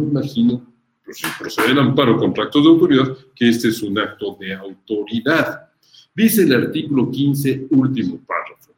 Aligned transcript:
me 0.00 0.10
imagino, 0.10 0.66
pues, 1.04 1.18
si 1.18 1.26
procede 1.38 1.72
el 1.72 1.78
amparo 1.78 2.16
contra 2.16 2.44
actos 2.44 2.62
de 2.62 2.68
autoridad, 2.70 3.16
que 3.34 3.48
este 3.48 3.68
es 3.68 3.82
un 3.82 3.98
acto 3.98 4.36
de 4.40 4.54
autoridad. 4.54 5.70
Dice 6.14 6.42
el 6.42 6.54
artículo 6.54 7.10
15, 7.10 7.68
último 7.70 8.18
párrafo. 8.26 8.72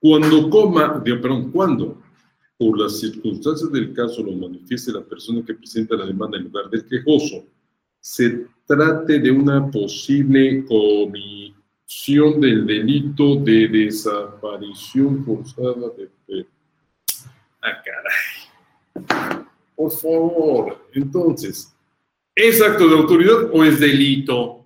Cuando 0.00 0.50
coma, 0.50 1.02
perdón, 1.02 1.52
cuando 1.52 2.02
por 2.58 2.78
las 2.78 3.00
circunstancias 3.00 3.72
del 3.72 3.92
caso 3.92 4.22
lo 4.22 4.32
manifieste 4.32 4.92
la 4.92 5.02
persona 5.02 5.44
que 5.44 5.54
presenta 5.54 5.96
la 5.96 6.06
demanda 6.06 6.38
en 6.38 6.44
lugar 6.44 6.70
del 6.70 6.86
quejoso, 6.86 7.44
se 8.00 8.46
trate 8.66 9.18
de 9.18 9.30
una 9.30 9.70
posible 9.70 10.64
comisión 10.64 12.40
del 12.40 12.66
delito 12.66 13.36
de 13.36 13.68
desaparición 13.68 15.24
forzada 15.24 15.90
de... 16.26 16.46
Ah, 17.62 17.82
caray. 17.84 19.41
Por 19.82 19.90
favor, 19.90 20.88
entonces, 20.94 21.74
¿es 22.36 22.62
acto 22.62 22.86
de 22.86 22.96
autoridad 22.96 23.50
o 23.52 23.64
es 23.64 23.80
delito? 23.80 24.64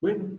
Bueno, 0.00 0.38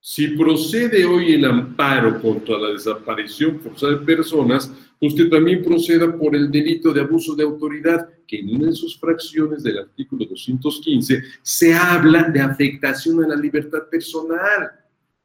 si 0.00 0.26
procede 0.36 1.04
hoy 1.04 1.34
el 1.34 1.44
amparo 1.44 2.20
contra 2.20 2.58
la 2.58 2.70
desaparición 2.70 3.60
forzada 3.60 3.92
de 3.92 4.04
personas, 4.04 4.72
usted 5.00 5.30
también 5.30 5.62
proceda 5.62 6.12
por 6.18 6.34
el 6.34 6.50
delito 6.50 6.92
de 6.92 7.02
abuso 7.02 7.36
de 7.36 7.44
autoridad, 7.44 8.08
que 8.26 8.40
en 8.40 8.56
una 8.56 8.66
de 8.66 8.72
sus 8.72 8.98
fracciones 8.98 9.62
del 9.62 9.78
artículo 9.78 10.24
215 10.24 11.22
se 11.42 11.74
habla 11.74 12.24
de 12.24 12.40
afectación 12.40 13.22
a 13.22 13.28
la 13.28 13.36
libertad 13.36 13.88
personal 13.88 14.68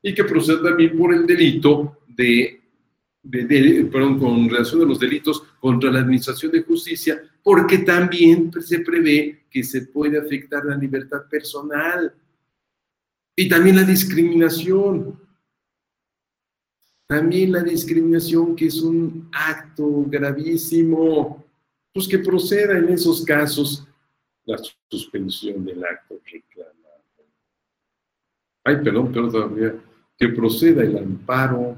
y 0.04 0.14
que 0.14 0.24
proceda 0.24 0.62
también 0.62 0.96
por 0.96 1.16
el 1.16 1.26
delito 1.26 1.98
de, 2.08 2.59
perdón, 3.22 4.20
con 4.20 4.50
relación 4.50 4.82
a 4.82 4.86
los 4.86 5.00
delitos 5.00 5.44
contra 5.60 5.92
la 5.92 6.00
administración 6.00 6.52
de 6.52 6.64
justicia, 6.64 7.22
porque 7.44 7.80
también 7.80 8.52
se 8.62 8.80
prevé 8.80 9.46
que 9.50 9.64
se 9.64 9.88
puede 9.88 10.20
afectar 10.20 10.66
la 10.66 10.78
libertad 10.78 11.28
personal. 11.30 12.14
Y 13.36 13.48
también 13.48 13.78
la 13.78 13.84
discriminación. 13.84 15.20
También 17.08 17.52
la 17.52 17.64
discriminación, 17.64 18.56
que 18.56 18.68
es 18.68 18.82
un 18.82 19.30
acto 19.32 20.06
gravísimo, 20.08 21.44
pues 21.94 22.08
que 22.08 22.20
proceda 22.20 22.78
en 22.78 22.90
esos 22.90 23.24
casos 23.26 23.88
la 24.46 24.60
suspensión 24.90 25.66
del 25.66 25.84
acto 25.84 26.20
reclamado. 26.32 27.04
Ay, 28.64 28.78
perdón, 28.84 29.12
perdón 29.12 29.32
todavía. 29.32 29.76
Que 30.18 30.30
proceda 30.30 30.84
el 30.84 30.98
amparo. 30.98 31.78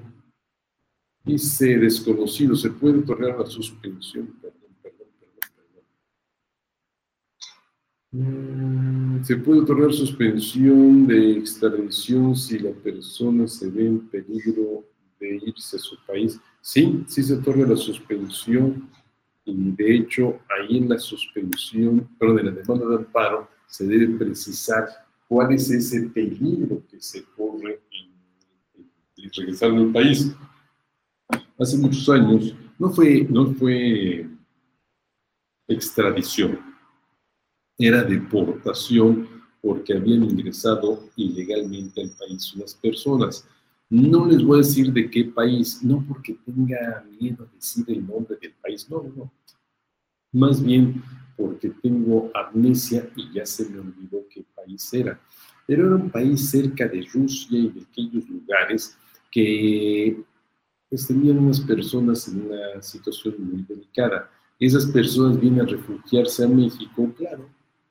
Dice 1.24 1.78
desconocido, 1.78 2.56
se 2.56 2.70
puede 2.72 3.00
otorgar 3.00 3.40
la 3.40 3.46
suspensión. 3.46 4.28
Perdón, 4.42 4.76
perdón, 4.82 5.08
perdón, 5.20 5.44
perdón. 8.12 9.20
Mm. 9.20 9.24
Se 9.24 9.36
puede 9.38 9.62
otorgar 9.62 9.94
suspensión 9.94 11.06
de 11.06 11.34
extradición 11.34 12.36
si 12.36 12.58
la 12.58 12.72
persona 12.72 13.48
se 13.48 13.70
ve 13.70 13.86
en 13.86 14.00
peligro 14.10 14.84
de 15.20 15.40
irse 15.46 15.78
a 15.78 15.80
su 15.80 15.96
país. 16.08 16.40
Sí, 16.60 17.04
sí 17.08 17.22
se 17.22 17.36
otorga 17.36 17.68
la 17.68 17.76
suspensión 17.76 18.90
y 19.46 19.72
de 19.72 19.96
hecho 19.96 20.40
ahí 20.50 20.78
en 20.78 20.90
la 20.90 20.98
suspensión, 20.98 22.08
perdón, 22.20 22.40
en 22.40 22.46
la 22.48 22.52
demanda 22.52 22.88
de 22.88 22.96
amparo 22.96 23.48
se 23.68 23.86
debe 23.86 24.08
precisar 24.18 24.88
cuál 25.28 25.54
es 25.54 25.70
ese 25.70 26.10
peligro 26.10 26.84
que 26.90 27.00
se 27.00 27.24
corre 27.24 27.80
en, 27.92 29.32
regresar 29.38 29.72
al 29.72 29.92
país. 29.92 30.36
Hace 31.62 31.78
muchos 31.78 32.10
años 32.10 32.56
no 32.80 32.90
fue, 32.90 33.28
no 33.30 33.54
fue 33.54 34.28
extradición, 35.68 36.60
era 37.78 38.04
deportación 38.04 39.30
porque 39.62 39.94
habían 39.94 40.24
ingresado 40.24 41.08
ilegalmente 41.16 42.02
al 42.02 42.10
país 42.18 42.52
unas 42.56 42.74
personas. 42.74 43.48
No 43.92 44.26
les 44.26 44.44
voy 44.44 44.56
a 44.56 44.64
decir 44.64 44.92
de 44.92 45.08
qué 45.08 45.26
país, 45.26 45.84
no 45.84 46.04
porque 46.08 46.36
tenga 46.44 47.06
miedo 47.20 47.44
a 47.44 47.56
decir 47.56 47.86
el 47.90 48.08
nombre 48.08 48.38
del 48.42 48.54
país, 48.54 48.90
no, 48.90 49.04
no. 49.16 49.32
Más 50.32 50.64
bien 50.64 51.04
porque 51.38 51.70
tengo 51.70 52.32
amnesia 52.34 53.08
y 53.16 53.34
ya 53.34 53.46
se 53.46 53.70
me 53.70 53.78
olvidó 53.78 54.26
qué 54.32 54.44
país 54.56 54.92
era. 54.96 55.22
Pero 55.68 55.86
era 55.86 55.96
un 55.96 56.10
país 56.10 56.50
cerca 56.50 56.88
de 56.88 57.08
Rusia 57.14 57.60
y 57.60 57.70
de 57.70 57.82
aquellos 57.82 58.28
lugares 58.28 58.98
que 59.30 60.24
pues, 60.92 61.08
tenían 61.08 61.40
unas 61.40 61.62
personas 61.62 62.28
en 62.28 62.42
una 62.48 62.82
situación 62.82 63.36
muy 63.40 63.64
delicada. 63.64 64.30
Esas 64.60 64.86
personas 64.88 65.40
vienen 65.40 65.62
a 65.62 65.66
refugiarse 65.66 66.44
a 66.44 66.48
México, 66.48 67.12
claro, 67.18 67.50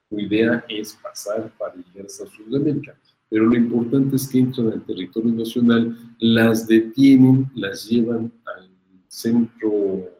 su 0.08 0.20
idea 0.20 0.62
es 0.68 0.98
pasar 1.02 1.50
para 1.58 1.74
llegar 1.76 2.06
hasta 2.06 2.26
Sudamérica. 2.26 2.94
Pero 3.30 3.46
lo 3.46 3.56
importante 3.56 4.16
es 4.16 4.28
que 4.28 4.40
entran 4.40 4.72
al 4.72 4.84
territorio 4.84 5.32
nacional, 5.32 5.96
las 6.18 6.66
detienen, 6.66 7.50
las 7.54 7.88
llevan 7.88 8.30
al 8.44 8.68
centro 9.08 10.10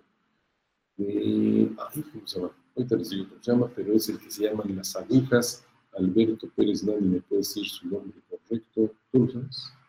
de. 0.96 1.70
Ay, 1.76 2.02
¿cómo 2.12 2.26
se 2.26 2.38
llama? 2.38 2.52
Ahorita 2.76 2.96
les 2.96 3.10
digo 3.10 3.28
cómo 3.28 3.42
se 3.42 3.50
llama, 3.50 3.70
pero 3.76 3.92
es 3.92 4.08
el 4.08 4.18
que 4.18 4.30
se 4.30 4.44
llama 4.44 4.64
Las 4.68 4.96
Agujas. 4.96 5.64
Alberto 5.98 6.48
Pérez 6.56 6.82
Nani 6.82 7.06
me 7.06 7.20
puede 7.20 7.40
decir 7.40 7.66
su 7.66 7.88
nombre 7.88 8.18
correcto. 8.30 8.94
¿Tú 9.12 9.28
sabes? 9.30 9.79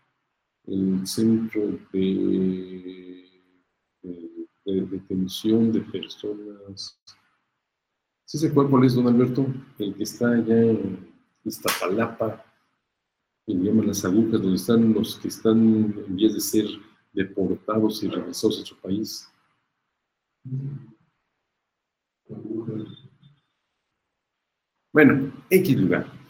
El 0.66 1.05
centro 1.07 1.79
de, 1.91 3.25
de 4.01 4.81
detención 4.85 5.72
de 5.72 5.81
personas 5.81 6.99
¿Sí 8.31 8.38
se 8.38 8.47
acuerda 8.47 8.72
cuál 8.72 8.85
es, 8.85 8.95
don 8.95 9.07
Alberto? 9.07 9.45
El 9.77 9.94
que 9.94 10.03
está 10.03 10.31
allá 10.31 10.55
en 10.55 11.05
Iztapalapa, 11.44 12.45
que 13.45 13.53
llaman 13.53 13.88
las 13.88 14.05
agujas, 14.05 14.41
donde 14.41 14.55
están 14.55 14.94
los 14.94 15.19
que 15.19 15.27
están 15.27 15.57
en 15.57 16.16
vías 16.16 16.35
de 16.35 16.39
ser 16.39 16.66
deportados 17.11 18.01
y 18.03 18.07
regresados 18.07 18.61
a 18.61 18.66
su 18.66 18.78
país. 18.78 19.29
Bueno, 24.93 25.33
X 25.49 25.78
lugar. 25.78 26.21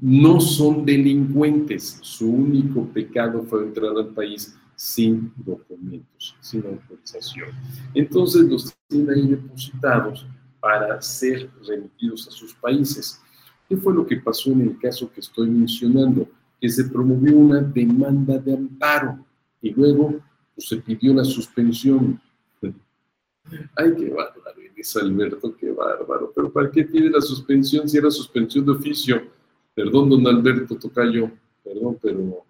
No 0.00 0.40
son 0.40 0.84
delincuentes. 0.84 1.98
Su 2.00 2.30
único 2.30 2.86
pecado 2.86 3.42
fue 3.42 3.64
entrar 3.64 3.96
al 3.96 4.08
país 4.08 4.56
sin 4.74 5.30
documentos, 5.36 6.34
sin 6.40 6.64
autorización. 6.64 7.50
Entonces 7.92 8.42
los 8.48 8.74
tienen 8.88 9.10
ahí 9.10 9.26
depositados 9.28 10.26
para 10.58 11.00
ser 11.02 11.50
remitidos 11.66 12.26
a 12.28 12.30
sus 12.30 12.54
países. 12.54 13.20
¿Qué 13.68 13.76
fue 13.76 13.94
lo 13.94 14.06
que 14.06 14.16
pasó 14.16 14.50
en 14.52 14.62
el 14.62 14.78
caso 14.78 15.10
que 15.12 15.20
estoy 15.20 15.50
mencionando? 15.50 16.26
Que 16.58 16.68
se 16.68 16.84
promovió 16.84 17.36
una 17.36 17.60
demanda 17.60 18.38
de 18.38 18.54
amparo 18.54 19.24
y 19.60 19.70
luego 19.70 20.18
pues, 20.54 20.68
se 20.68 20.76
pidió 20.78 21.12
la 21.12 21.24
suspensión. 21.24 22.18
Ay, 23.76 23.94
qué 23.96 24.08
bárbaro, 24.08 24.60
dice 24.74 24.98
Alberto, 25.00 25.54
qué 25.56 25.70
bárbaro. 25.70 26.32
Pero 26.34 26.50
¿para 26.50 26.70
qué 26.70 26.84
pide 26.84 27.10
la 27.10 27.20
suspensión 27.20 27.86
si 27.86 27.98
era 27.98 28.10
suspensión 28.10 28.64
de 28.64 28.72
oficio? 28.72 29.39
Perdón, 29.74 30.10
don 30.10 30.26
Alberto 30.26 30.76
Tocayo, 30.76 31.30
perdón, 31.62 31.98
pero 32.02 32.44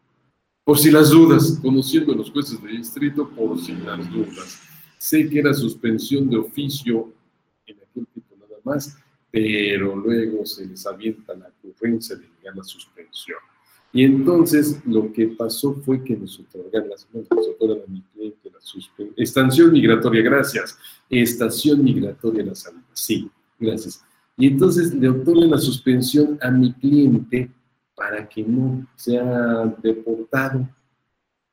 por 0.65 0.79
si 0.79 0.91
las 0.91 1.11
dudas, 1.11 1.59
conociendo 1.61 2.13
a 2.13 2.17
los 2.17 2.31
jueces 2.31 2.63
de 2.63 2.69
distrito, 2.69 3.29
por 3.29 3.59
si 3.59 3.73
las 3.73 4.09
dudas. 4.11 4.61
Sé 4.99 5.29
que 5.29 5.41
era 5.41 5.53
suspensión 5.55 6.29
de 6.29 6.37
oficio 6.37 7.13
nada 7.67 8.57
más, 8.63 8.97
pero 9.31 9.97
luego 9.97 10.45
se 10.45 10.67
les 10.67 10.87
avienta 10.87 11.35
la 11.35 11.49
ocurrencia 11.49 12.17
de 12.17 12.23
llegar 12.23 12.57
la 12.57 12.65
suspensión. 12.65 13.39
Y 13.93 14.05
entonces 14.05 14.81
lo 14.87 15.13
que 15.13 15.29
pasó 15.29 15.75
fue 15.75 16.05
que 16.05 16.17
nos 16.17 16.39
otorgaron, 16.39 16.91
las, 16.91 17.09
nos 17.13 17.27
otorgaron 17.49 17.83
a 17.89 17.91
mi 17.91 18.03
cliente 18.03 18.51
la 18.51 18.61
suspensión. 18.61 19.15
Estación 19.17 19.73
migratoria, 19.73 20.23
gracias. 20.23 20.79
Estación 21.09 21.83
migratoria 21.83 22.45
la 22.45 22.55
salida, 22.55 22.87
sí, 22.93 23.29
gracias. 23.59 24.05
Y 24.41 24.47
entonces 24.47 24.95
le 24.95 25.07
otorgan 25.11 25.51
la 25.51 25.59
suspensión 25.59 26.39
a 26.41 26.51
mi 26.51 26.73
cliente 26.73 27.51
para 27.95 28.27
que 28.27 28.43
no 28.43 28.87
sea 28.97 29.67
deportado. 29.83 30.67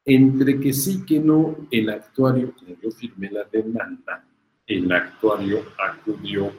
Entre 0.06 0.58
que 0.58 0.72
sí 0.72 1.04
que 1.06 1.20
no, 1.20 1.68
el 1.70 1.90
actuario, 1.90 2.54
como 2.58 2.78
yo 2.82 2.90
firmé 2.92 3.30
la 3.30 3.44
demanda, 3.44 4.24
el 4.66 4.90
actuario 4.90 5.64
acudió 5.78 6.50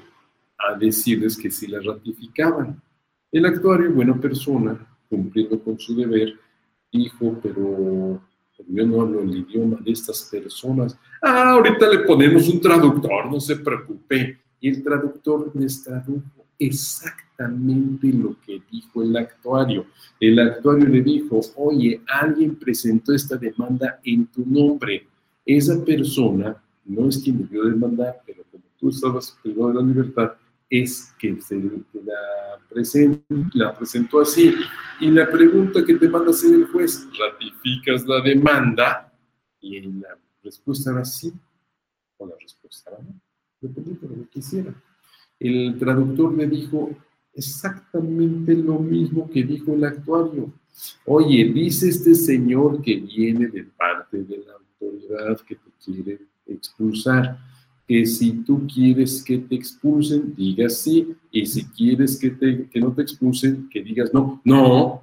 a 0.58 0.76
decirles 0.76 1.38
que 1.38 1.50
sí 1.50 1.66
la 1.66 1.80
ratificaban. 1.80 2.78
El 3.32 3.46
actuario, 3.46 3.90
buena 3.90 4.20
persona, 4.20 4.86
cumpliendo 5.08 5.58
con 5.64 5.78
su 5.78 5.96
deber, 5.96 6.34
dijo, 6.92 7.40
pero, 7.42 8.20
yo 8.66 8.86
no 8.86 9.00
hablo 9.00 9.22
el 9.22 9.34
idioma 9.34 9.78
de 9.80 9.92
estas 9.92 10.28
personas. 10.30 10.98
Ah, 11.22 11.52
ahorita 11.52 11.88
le 11.88 12.00
ponemos 12.00 12.46
un 12.50 12.60
traductor, 12.60 13.32
no 13.32 13.40
se 13.40 13.56
preocupe. 13.56 14.38
Y 14.60 14.68
el 14.68 14.82
traductor 14.82 15.50
les 15.54 15.82
tradujo 15.82 16.46
exactamente 16.58 18.12
lo 18.12 18.36
que 18.44 18.60
dijo 18.70 19.02
el 19.02 19.16
actuario. 19.16 19.86
El 20.18 20.38
actuario 20.40 20.88
le 20.88 21.02
dijo, 21.02 21.40
oye, 21.56 22.02
alguien 22.08 22.56
presentó 22.56 23.12
esta 23.12 23.36
demanda 23.36 24.00
en 24.04 24.26
tu 24.26 24.44
nombre. 24.44 25.06
Esa 25.44 25.82
persona 25.84 26.56
no 26.84 27.08
es 27.08 27.18
quien 27.18 27.38
debió 27.38 27.64
demandar, 27.64 28.20
pero 28.26 28.42
como 28.50 28.64
tú 28.78 28.88
estabas 28.88 29.38
privado 29.42 29.68
de 29.68 29.74
la 29.74 29.82
libertad, 29.82 30.32
es 30.68 31.14
que 31.18 31.40
se 31.40 31.56
la, 31.56 32.58
present, 32.68 33.22
la 33.54 33.76
presentó 33.76 34.20
así. 34.20 34.54
Y 35.00 35.10
la 35.10 35.30
pregunta 35.30 35.84
que 35.84 35.94
te 35.94 36.08
manda 36.08 36.30
hacer 36.30 36.52
el 36.54 36.66
juez, 36.66 37.06
¿ratificas 37.18 38.06
la 38.06 38.20
demanda? 38.20 39.12
Y 39.60 39.80
la 39.80 40.18
respuesta 40.42 40.90
era 40.90 41.04
sí, 41.04 41.32
o 42.16 42.26
la 42.26 42.34
respuesta 42.40 42.90
era 42.90 43.02
no, 43.02 43.20
lo 43.60 43.74
que 43.74 44.28
quisiera. 44.30 44.74
El 45.38 45.78
traductor 45.78 46.36
le 46.36 46.46
dijo 46.46 46.90
exactamente 47.32 48.54
lo 48.54 48.78
mismo 48.78 49.30
que 49.30 49.42
dijo 49.42 49.74
el 49.74 49.84
actuario. 49.84 50.52
Oye, 51.04 51.44
dice 51.52 51.88
este 51.88 52.14
señor 52.14 52.82
que 52.82 52.96
viene 52.96 53.46
de 53.48 53.64
parte 53.64 54.22
de 54.22 54.38
la 54.38 54.54
autoridad 54.54 55.40
que 55.46 55.56
te 55.56 55.70
quiere 55.84 56.20
expulsar 56.46 57.38
que 57.88 58.04
si 58.04 58.44
tú 58.44 58.66
quieres 58.72 59.24
que 59.24 59.38
te 59.38 59.54
expulsen, 59.54 60.34
digas 60.34 60.76
sí, 60.76 61.16
y 61.32 61.46
si 61.46 61.64
quieres 61.64 62.18
que, 62.18 62.30
te, 62.30 62.68
que 62.68 62.80
no 62.80 62.92
te 62.92 63.00
expulsen, 63.00 63.66
que 63.70 63.82
digas 63.82 64.12
no. 64.12 64.42
No, 64.44 65.02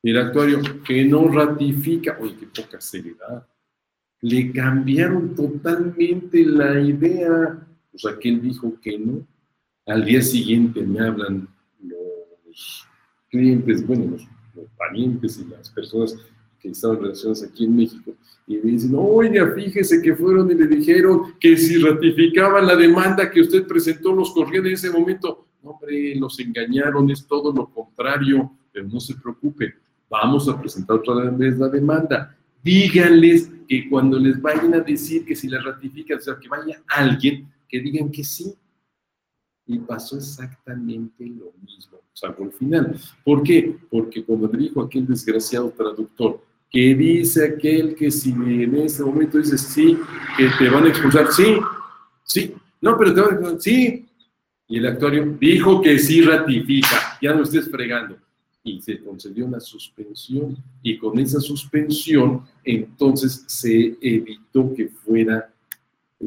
el 0.00 0.18
actuario 0.18 0.60
que 0.86 1.04
no 1.04 1.26
ratifica, 1.26 2.16
oye, 2.20 2.36
qué 2.38 2.62
poca 2.62 2.80
seriedad. 2.80 3.44
Le 4.20 4.52
cambiaron 4.52 5.34
totalmente 5.34 6.44
la 6.44 6.80
idea, 6.80 7.66
que 8.20 8.28
él 8.28 8.42
dijo 8.42 8.74
que 8.80 8.98
no. 8.98 9.26
Al 9.86 10.04
día 10.04 10.22
siguiente 10.22 10.82
me 10.82 11.00
hablan 11.00 11.48
los 11.82 12.86
clientes, 13.30 13.86
bueno, 13.86 14.12
los, 14.12 14.22
los 14.54 14.70
parientes 14.76 15.38
y 15.38 15.50
las 15.50 15.70
personas 15.70 16.16
que 16.60 16.70
estaban 16.70 17.00
relacionadas 17.00 17.42
aquí 17.42 17.64
en 17.64 17.76
México, 17.76 18.14
y 18.46 18.56
me 18.56 18.72
dicen, 18.72 18.94
oiga, 18.96 19.52
fíjese 19.54 20.00
que 20.02 20.14
fueron 20.14 20.50
y 20.50 20.54
le 20.54 20.66
dijeron 20.66 21.34
que 21.38 21.56
si 21.56 21.78
ratificaban 21.78 22.66
la 22.66 22.76
demanda 22.76 23.30
que 23.30 23.40
usted 23.40 23.66
presentó, 23.66 24.14
los 24.14 24.32
corrían 24.32 24.66
en 24.66 24.72
ese 24.72 24.90
momento. 24.90 25.46
hombre, 25.62 26.14
los 26.16 26.38
engañaron, 26.40 27.10
es 27.10 27.26
todo 27.26 27.52
lo 27.52 27.66
contrario, 27.68 28.50
pero 28.72 28.86
no 28.88 29.00
se 29.00 29.14
preocupe, 29.14 29.74
vamos 30.10 30.48
a 30.48 30.60
presentar 30.60 30.96
otra 30.96 31.30
vez 31.30 31.58
la 31.58 31.68
demanda. 31.68 32.36
Díganles 32.62 33.50
que 33.68 33.88
cuando 33.88 34.18
les 34.18 34.40
vayan 34.40 34.74
a 34.74 34.80
decir 34.80 35.24
que 35.24 35.36
si 35.36 35.48
la 35.48 35.60
ratifican, 35.60 36.18
o 36.18 36.20
sea, 36.20 36.36
que 36.38 36.48
vaya 36.48 36.82
alguien, 36.88 37.46
que 37.74 37.80
digan 37.80 38.08
que 38.08 38.22
sí. 38.22 38.54
Y 39.66 39.78
pasó 39.80 40.16
exactamente 40.16 41.26
lo 41.26 41.52
mismo, 41.60 41.98
salvo 42.12 42.44
el 42.44 42.52
final. 42.52 42.96
¿Por 43.24 43.42
qué? 43.42 43.76
Porque 43.90 44.22
cuando 44.22 44.46
dijo 44.46 44.80
aquel 44.80 45.08
desgraciado 45.08 45.70
traductor, 45.70 46.40
que 46.70 46.94
dice 46.94 47.46
aquel 47.46 47.96
que 47.96 48.12
si 48.12 48.30
en 48.30 48.76
ese 48.76 49.02
momento 49.02 49.38
dices 49.38 49.60
sí, 49.60 49.98
que 50.36 50.50
te 50.56 50.68
van 50.68 50.84
a 50.84 50.88
expulsar, 50.88 51.32
sí, 51.32 51.56
sí, 52.22 52.54
no, 52.80 52.96
pero 52.96 53.12
te 53.12 53.20
van 53.20 53.30
a 53.30 53.32
expulsar, 53.32 53.60
sí. 53.60 54.06
Y 54.68 54.78
el 54.78 54.86
actuario 54.86 55.36
dijo 55.40 55.82
que 55.82 55.98
sí 55.98 56.20
ratifica, 56.20 57.18
ya 57.20 57.34
no 57.34 57.42
estés 57.42 57.68
fregando. 57.68 58.18
Y 58.62 58.80
se 58.82 59.02
concedió 59.02 59.46
una 59.46 59.58
suspensión 59.58 60.56
y 60.80 60.96
con 60.96 61.18
esa 61.18 61.40
suspensión 61.40 62.44
entonces 62.62 63.44
se 63.48 63.96
evitó 64.00 64.72
que 64.74 64.88
fuera 64.88 65.53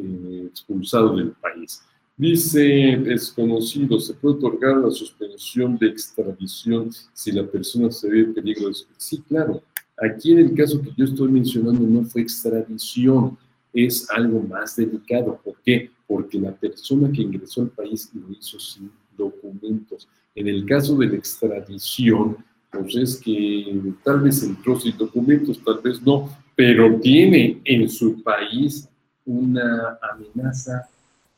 eh, 0.02 0.46
expulsado 0.46 1.16
del 1.16 1.32
país. 1.32 1.82
Dice 2.16 2.60
desconocido, 3.04 4.00
se 4.00 4.14
puede 4.14 4.36
otorgar 4.36 4.78
la 4.78 4.90
suspensión 4.90 5.78
de 5.78 5.86
extradición 5.88 6.90
si 7.12 7.30
la 7.30 7.46
persona 7.46 7.90
se 7.90 8.10
ve 8.10 8.20
en 8.20 8.34
peligro. 8.34 8.70
Sí, 8.96 9.22
claro, 9.28 9.62
Aquí 10.00 10.32
en 10.32 10.38
el 10.38 10.54
caso 10.54 10.80
que 10.80 10.92
yo 10.96 11.04
estoy 11.04 11.28
mencionando 11.28 11.80
no 11.80 12.04
fue 12.04 12.22
extradición, 12.22 13.36
es 13.72 14.08
algo 14.10 14.40
más 14.40 14.76
delicado. 14.76 15.40
¿Por 15.42 15.56
qué? 15.64 15.90
Porque 16.06 16.38
la 16.38 16.52
persona 16.52 17.10
que 17.10 17.22
ingresó 17.22 17.62
al 17.62 17.70
país 17.70 18.10
lo 18.14 18.30
hizo 18.32 18.58
sin 18.60 18.90
documentos. 19.16 20.08
En 20.34 20.46
el 20.46 20.64
caso 20.64 20.96
de 20.96 21.08
la 21.08 21.16
extradición, 21.16 22.36
pues 22.70 22.94
es 22.94 23.16
que 23.16 23.92
tal 24.04 24.20
vez 24.20 24.42
entró 24.42 24.78
sin 24.78 24.96
documentos, 24.96 25.60
tal 25.64 25.80
vez 25.82 26.00
no, 26.00 26.28
pero 26.54 27.00
tiene 27.00 27.60
en 27.64 27.88
su 27.88 28.22
país 28.22 28.88
una 29.28 29.98
amenaza. 30.12 30.88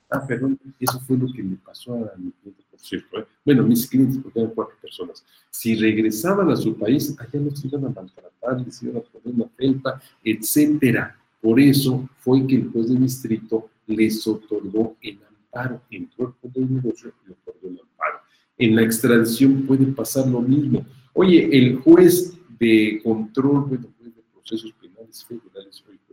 Ah, 0.09 0.27
perdón, 0.27 0.59
eso 0.79 1.01
fue 1.01 1.17
lo 1.17 1.33
que 1.33 1.43
le 1.43 1.57
pasó 1.57 1.95
a 1.95 2.17
mi 2.17 2.33
cliente 2.33 2.65
cierto. 2.83 3.21
¿eh? 3.21 3.27
Bueno, 3.45 3.63
mis 3.63 3.87
clientes, 3.87 4.19
porque 4.23 4.41
eran 4.41 4.53
cuatro 4.55 4.77
personas, 4.81 5.25
si 5.51 5.77
regresaban 5.77 6.51
a 6.51 6.57
su 6.57 6.77
país, 6.77 7.15
allá 7.19 7.41
los 7.41 7.65
iban 7.65 7.85
a 7.87 7.89
maltratar, 7.91 8.61
les 8.65 8.83
iban 8.83 8.99
a 8.99 9.01
poner 9.01 9.35
una 9.35 9.49
felpa, 9.57 10.01
etcétera. 10.25 11.17
Por 11.41 11.59
eso 11.59 12.09
fue 12.19 12.47
que 12.47 12.57
el 12.57 12.71
juez 12.71 12.89
de 12.89 12.97
distrito 12.97 13.71
les 13.87 14.27
otorgó 14.27 14.97
el 15.01 15.19
amparo, 15.29 15.83
entró 15.91 16.29
el 16.29 16.35
poder 16.35 16.69
de 16.69 16.75
negocio 16.75 17.13
y 17.27 17.33
otorgó 17.33 17.69
el 17.69 17.81
amparo. 17.81 18.19
En 18.59 18.77
la 18.77 18.83
extradición 18.83 19.63
puede 19.67 19.87
pasar 19.87 20.29
lo 20.29 20.41
mismo. 20.41 20.85
Oye, 21.15 21.49
el 21.57 21.77
juez 21.77 22.37
de 22.59 23.01
control, 23.03 23.65
bueno, 23.65 23.89
juez 23.99 24.15
de 24.15 24.23
procesos 24.33 24.73
penales 24.75 25.25
federales, 25.25 25.83
o 25.89 26.10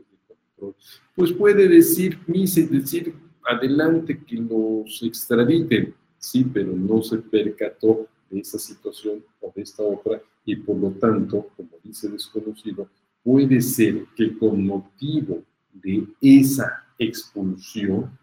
pues 1.16 1.32
puede 1.32 1.68
decir, 1.68 2.20
mise, 2.28 2.68
decir, 2.68 3.14
adelante 3.44 4.20
que 4.26 4.36
los 4.36 5.02
extraditen 5.04 5.94
sí, 6.20 6.44
pero 6.44 6.74
no 6.74 7.02
se 7.02 7.18
percató 7.18 8.08
de 8.30 8.40
esa 8.40 8.60
situación 8.60 9.24
o 9.42 9.52
de 9.56 9.62
esta 9.62 9.84
otra 9.84 10.22
y 10.46 10.56
por 10.56 10.78
lo 10.78 10.92
tanto, 10.92 11.48
como 11.56 11.70
dice 11.84 12.10
desconocido, 12.10 12.90
puede 13.24 13.62
ser 13.62 14.06
que 14.16 14.38
con 14.38 14.66
motivo 14.66 15.44
de 15.74 16.08
esa 16.22 16.86
expulsión 16.98 18.18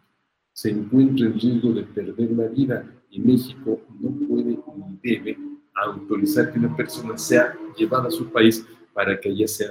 se 0.53 0.71
encuentre 0.71 1.27
en 1.27 1.41
riesgo 1.41 1.73
de 1.73 1.83
perder 1.83 2.31
la 2.33 2.49
vida 2.49 2.85
y 3.11 3.21
México 3.21 3.81
no 4.01 4.11
puede 4.27 4.59
ni 4.77 4.99
debe 5.03 5.39
autorizar 5.75 6.53
que 6.53 6.59
una 6.59 6.77
persona 6.77 7.17
sea 7.19 7.57
llevada 7.77 8.09
a 8.09 8.11
su 8.11 8.31
país 8.31 8.65
para 8.93 9.19
que 9.19 9.29
ella 9.29 9.49
sea 9.49 9.71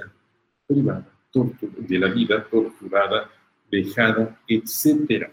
privada 0.66 1.13
de 1.34 1.98
la 1.98 2.08
vida, 2.08 2.44
torturada, 2.44 3.30
dejada, 3.70 4.40
etcétera. 4.46 5.32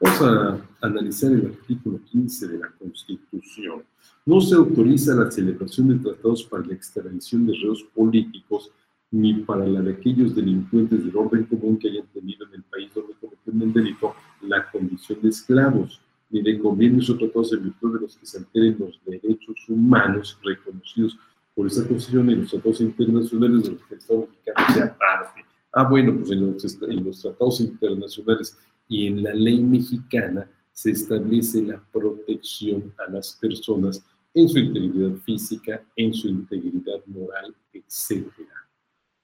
Vamos 0.00 0.22
a 0.22 0.86
analizar 0.86 1.32
el 1.32 1.46
artículo 1.46 2.00
15 2.04 2.48
de 2.48 2.58
la 2.58 2.70
Constitución. 2.78 3.84
No 4.24 4.40
se 4.40 4.54
autoriza 4.54 5.14
la 5.14 5.30
celebración 5.30 5.88
de 5.88 5.98
tratados 5.98 6.44
para 6.44 6.66
la 6.66 6.74
extradición 6.74 7.46
de 7.46 7.54
reos 7.54 7.82
políticos 7.94 8.70
ni 9.10 9.34
para 9.34 9.66
la 9.66 9.80
de 9.80 9.92
aquellos 9.92 10.34
delincuentes 10.34 11.04
del 11.04 11.16
orden 11.16 11.44
común 11.44 11.78
que 11.78 11.88
hayan 11.88 12.06
tenido 12.08 12.46
en 12.46 12.54
el 12.54 12.62
país 12.64 12.90
donde 12.94 13.14
cometen 13.14 13.62
el 13.62 13.72
delito 13.72 14.14
la 14.42 14.68
condición 14.70 15.20
de 15.22 15.28
esclavos, 15.28 16.00
ni 16.28 16.42
de 16.42 16.58
convenios 16.58 17.08
o 17.08 17.16
tratados 17.16 17.52
en 17.52 17.64
virtud 17.64 17.94
de 17.94 18.00
los 18.00 18.16
que 18.16 18.26
se 18.26 18.38
alteren 18.38 18.76
los 18.78 19.00
derechos 19.06 19.56
humanos 19.68 20.38
reconocidos 20.42 21.16
por 21.56 21.66
esa 21.66 21.88
Constitución 21.88 22.30
y 22.30 22.34
los 22.36 22.50
tratados 22.50 22.80
internacionales 22.82 23.64
de 23.64 23.70
los 23.70 23.82
que 23.86 23.94
el 23.94 23.98
Estado 23.98 24.28
mexicano 24.28 24.74
sea 24.74 24.98
parte. 24.98 25.44
Ah, 25.72 25.88
bueno, 25.88 26.14
pues 26.18 26.30
en 26.30 26.52
los, 26.52 26.82
en 26.82 27.04
los 27.04 27.22
tratados 27.22 27.60
internacionales 27.60 28.58
y 28.88 29.06
en 29.06 29.22
la 29.22 29.32
ley 29.32 29.62
mexicana 29.62 30.48
se 30.70 30.90
establece 30.90 31.62
la 31.62 31.82
protección 31.90 32.92
a 32.98 33.10
las 33.10 33.32
personas 33.40 34.04
en 34.34 34.48
su 34.50 34.58
integridad 34.58 35.16
física, 35.24 35.82
en 35.96 36.12
su 36.12 36.28
integridad 36.28 37.00
moral, 37.06 37.54
etc. 37.72 38.26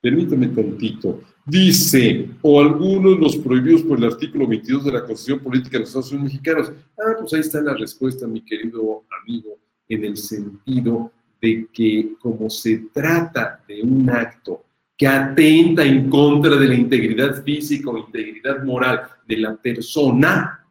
Permítame 0.01 0.49
tantito. 0.49 1.21
Dice, 1.45 2.31
o 2.41 2.62
algunos 2.62 3.19
los 3.19 3.37
prohibidos 3.37 3.83
por 3.83 3.99
el 3.99 4.05
artículo 4.05 4.49
22 4.49 4.87
de 4.87 4.93
la 4.93 5.05
Constitución 5.05 5.41
Política 5.41 5.73
de 5.73 5.81
los 5.81 5.91
Estados 5.91 6.12
Unidos 6.12 6.33
Mexicanos. 6.33 6.73
Ah, 6.99 7.17
pues 7.21 7.35
ahí 7.35 7.41
está 7.41 7.61
la 7.61 7.75
respuesta, 7.75 8.27
mi 8.27 8.41
querido 8.41 9.05
amigo, 9.23 9.59
en 9.89 10.05
el 10.07 10.17
sentido 10.17 11.12
de 11.43 11.67
que 11.73 12.15
como 12.21 12.49
se 12.49 12.87
trata 12.93 13.63
de 13.67 13.83
un 13.83 14.09
acto 14.09 14.65
que 14.97 15.09
atenta 15.09 15.85
en 15.85 16.09
contra 16.09 16.57
de 16.57 16.69
la 16.69 16.75
integridad 16.75 17.43
física 17.43 17.91
o 17.91 17.99
integridad 17.99 18.63
moral 18.63 19.03
de 19.27 19.37
la 19.39 19.57
persona, 19.57 20.65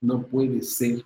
no 0.00 0.26
puede 0.26 0.60
ser, 0.62 1.04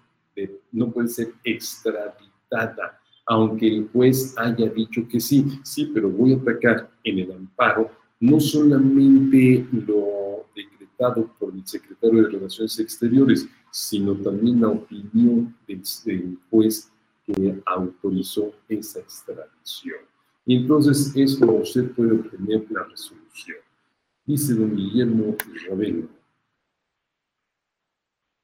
no 0.73 0.91
puede 0.91 1.09
ser 1.09 1.29
extraditada, 1.45 2.99
aunque 3.27 3.69
el 3.69 3.89
juez 3.93 4.35
haya 4.39 4.71
dicho 4.71 5.07
que 5.07 5.21
sí, 5.21 5.45
sí, 5.63 5.91
pero 5.93 6.09
voy 6.09 6.33
a 6.33 6.37
atacar 6.37 6.91
en 7.05 7.19
el 7.19 7.33
amparo 7.33 7.91
no 8.21 8.41
solamente 8.41 9.67
lo 9.87 10.47
decretado 10.57 11.31
por 11.39 11.53
el 11.53 11.67
secretario 11.67 12.23
de 12.23 12.31
Relaciones 12.31 12.79
Exteriores, 12.79 13.47
sino 13.71 14.15
también 14.15 14.63
la 14.63 14.69
opinión 14.69 15.55
del, 15.67 15.83
del 16.07 16.39
juez 16.49 16.91
que 17.25 17.63
autorizó 17.67 18.53
esa 18.69 19.01
extradición. 19.01 20.01
Y 20.47 20.57
entonces 20.57 21.13
es 21.17 21.37
como 21.37 21.57
usted 21.57 21.91
puede 21.93 22.13
obtener 22.13 22.67
la 22.71 22.85
resolución. 22.85 23.59
Dice 24.27 24.55
don 24.55 24.75
Guillermo 24.75 25.37
Ravelo. 25.67 26.09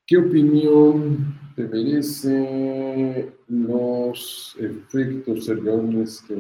¿Qué 0.06 0.16
opinión 0.16 1.38
te 1.54 1.68
merece 1.68 3.32
los 3.49 4.56
efectos 4.58 5.49
erróneos 5.49 6.22
que 6.22 6.34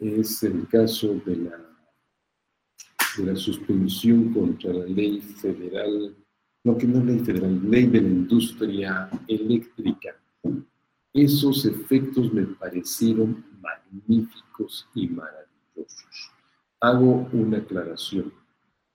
es 0.00 0.42
el 0.42 0.68
caso 0.68 1.14
de 1.24 1.36
la 1.36 1.74
de 3.16 3.24
la 3.26 3.36
suspensión 3.36 4.32
contra 4.32 4.72
la 4.72 4.86
ley 4.86 5.20
federal, 5.20 6.16
no 6.64 6.78
que 6.78 6.86
no 6.86 6.98
es 6.98 7.04
ley 7.04 7.18
federal, 7.20 7.70
ley 7.70 7.86
de 7.86 8.00
la 8.00 8.08
industria 8.08 9.10
eléctrica. 9.28 10.16
Esos 11.12 11.64
efectos 11.66 12.32
me 12.32 12.42
parecieron 12.46 13.44
magníficos 13.60 14.88
y 14.94 15.08
maravillosos. 15.08 16.32
Hago 16.80 17.28
una 17.32 17.58
aclaración. 17.58 18.32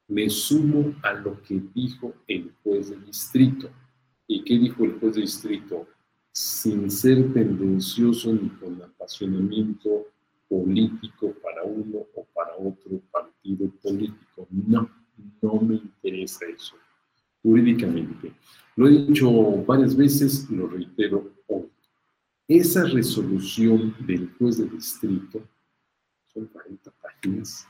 Me 0.08 0.30
sumo 0.30 0.96
a 1.04 1.14
lo 1.14 1.40
que 1.44 1.62
dijo 1.76 2.14
el 2.28 2.52
juez 2.64 2.90
de 2.90 2.98
distrito. 3.02 3.70
¿Y 4.28 4.44
qué 4.44 4.58
dijo 4.58 4.84
el 4.84 5.00
juez 5.00 5.16
de 5.16 5.22
distrito? 5.22 5.88
Sin 6.32 6.90
ser 6.90 7.32
tendencioso 7.34 8.34
ni 8.34 8.50
con 8.50 8.82
apasionamiento 8.82 10.08
político 10.48 11.36
para 11.44 11.64
uno 11.64 12.00
o 12.16 12.26
para 12.34 12.56
otro 12.58 13.00
partido 13.12 13.70
político. 13.84 14.48
No, 14.50 14.90
no 15.42 15.62
me 15.62 15.76
interesa 15.76 16.46
eso. 16.48 16.76
Jurídicamente. 17.42 18.34
Lo 18.76 18.88
he 18.88 18.92
dicho 18.92 19.32
varias 19.66 19.96
veces, 19.96 20.50
lo 20.50 20.68
reitero 20.68 21.32
hoy. 21.48 21.70
Esa 22.48 22.86
resolución 22.86 23.96
del 24.00 24.32
juez 24.38 24.58
de 24.58 24.66
distrito 24.66 25.42
son 26.34 26.46
40 26.48 26.92
páginas. 27.02 27.68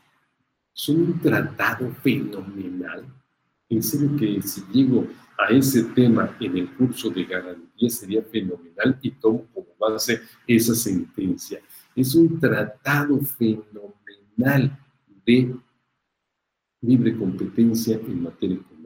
Son 0.73 0.97
un 0.97 1.19
tratado 1.19 1.91
fenomenal. 2.01 3.05
En 3.69 3.83
serio 3.83 4.15
que 4.17 4.41
si 4.41 4.61
llego 4.71 5.07
a 5.37 5.51
ese 5.53 5.83
tema 5.83 6.35
en 6.39 6.57
el 6.57 6.73
curso 6.75 7.09
de 7.09 7.23
garantía 7.23 7.89
sería 7.89 8.23
fenomenal 8.23 8.97
y 9.01 9.11
tomo 9.11 9.45
como 9.53 9.67
base 9.79 10.21
esa 10.47 10.73
sentencia 10.73 11.61
es 11.95 12.15
un 12.15 12.39
tratado 12.39 13.19
fenomenal 13.21 14.77
de 15.25 15.55
libre 16.81 17.17
competencia 17.17 17.95
en 17.95 18.23
materia 18.23 18.55
económica. 18.55 18.78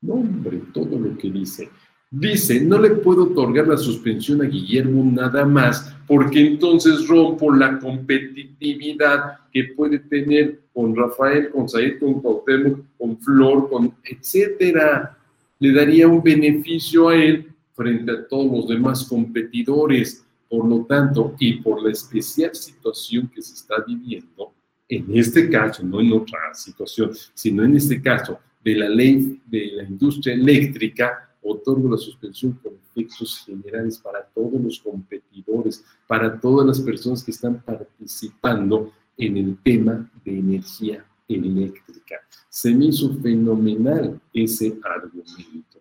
No, 0.00 0.14
hombre, 0.14 0.62
todo 0.72 0.98
lo 0.98 1.16
que 1.16 1.30
dice. 1.30 1.68
Dice, 2.10 2.60
no 2.60 2.78
le 2.78 2.90
puedo 2.90 3.24
otorgar 3.24 3.68
la 3.68 3.76
suspensión 3.76 4.40
a 4.40 4.46
Guillermo 4.46 5.04
nada 5.12 5.44
más, 5.44 5.94
porque 6.06 6.40
entonces 6.46 7.06
rompo 7.06 7.52
la 7.52 7.78
competitividad 7.78 9.40
que 9.52 9.64
puede 9.76 9.98
tener 9.98 10.62
con 10.72 10.96
Rafael, 10.96 11.50
con 11.50 11.68
Said, 11.68 11.98
con 11.98 12.22
Cuauhtémoc, 12.22 12.80
con 12.96 13.18
Flor, 13.18 13.68
con 13.68 13.94
etcétera. 14.04 15.18
Le 15.58 15.72
daría 15.72 16.08
un 16.08 16.22
beneficio 16.22 17.08
a 17.08 17.16
él 17.16 17.52
frente 17.74 18.12
a 18.12 18.26
todos 18.26 18.50
los 18.50 18.68
demás 18.68 19.04
competidores. 19.04 20.24
Por 20.48 20.66
lo 20.66 20.86
tanto, 20.86 21.34
y 21.38 21.60
por 21.60 21.82
la 21.82 21.90
especial 21.90 22.54
situación 22.54 23.28
que 23.28 23.42
se 23.42 23.52
está 23.52 23.84
viviendo, 23.86 24.54
en 24.88 25.04
este 25.14 25.50
caso, 25.50 25.82
no 25.82 26.00
en 26.00 26.10
otra 26.14 26.54
situación, 26.54 27.10
sino 27.34 27.64
en 27.64 27.76
este 27.76 28.00
caso 28.00 28.38
de 28.60 28.74
la 28.74 28.88
ley 28.88 29.40
de 29.46 29.72
la 29.74 29.84
industria 29.84 30.34
eléctrica, 30.34 31.36
otorgo 31.42 31.90
la 31.90 31.96
suspensión 31.96 32.52
con 32.62 32.74
efectos 32.74 33.44
generales 33.46 33.98
para 33.98 34.24
todos 34.24 34.60
los 34.60 34.80
competidores, 34.80 35.84
para 36.06 36.38
todas 36.40 36.66
las 36.66 36.80
personas 36.80 37.22
que 37.22 37.30
están 37.30 37.62
participando 37.62 38.92
en 39.16 39.36
el 39.36 39.58
tema 39.62 40.10
de 40.24 40.38
energía 40.38 41.04
eléctrica. 41.28 42.16
Se 42.48 42.74
me 42.74 42.86
hizo 42.86 43.14
fenomenal 43.20 44.20
ese 44.32 44.78
argumento. 44.82 45.80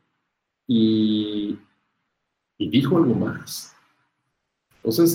Y, 0.67 1.57
y 2.57 2.69
dijo 2.69 2.98
algo 2.98 3.15
más. 3.15 3.74
O 4.84 4.91
sea, 4.91 5.05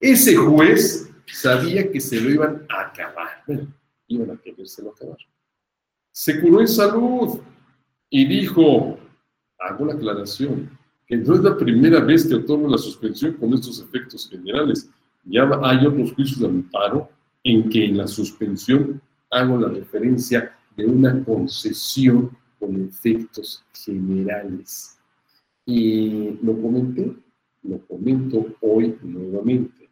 ese 0.00 0.36
juez 0.36 1.10
sabía 1.26 1.90
que 1.90 2.00
se 2.00 2.20
lo 2.20 2.30
iban 2.30 2.66
a 2.68 2.82
acabar. 2.82 3.42
Bueno, 3.46 3.72
iban 4.06 4.30
a 4.30 4.36
querérselo 4.36 4.90
acabar. 4.90 5.18
Se 6.18 6.40
curó 6.40 6.62
en 6.62 6.68
salud 6.68 7.40
y 8.08 8.24
dijo, 8.24 8.98
hago 9.58 9.84
la 9.84 9.92
aclaración, 9.92 10.70
que 11.06 11.18
no 11.18 11.34
es 11.34 11.40
la 11.42 11.58
primera 11.58 12.00
vez 12.00 12.26
que 12.26 12.36
otorgo 12.36 12.70
la 12.70 12.78
suspensión 12.78 13.34
con 13.34 13.52
estos 13.52 13.82
efectos 13.82 14.26
generales. 14.30 14.88
Ya 15.24 15.46
hay 15.62 15.84
otros 15.84 16.14
juicios 16.14 16.40
de 16.40 16.46
amparo 16.46 17.10
en 17.44 17.68
que 17.68 17.84
en 17.84 17.98
la 17.98 18.06
suspensión 18.06 18.98
hago 19.30 19.58
la 19.58 19.68
referencia 19.68 20.56
de 20.74 20.86
una 20.86 21.22
concesión 21.22 22.30
con 22.58 22.82
efectos 22.82 23.62
generales. 23.74 24.98
Y 25.66 26.30
lo 26.42 26.58
comenté 26.62 27.14
lo 27.62 27.78
comento 27.86 28.46
hoy 28.62 28.96
nuevamente. 29.02 29.90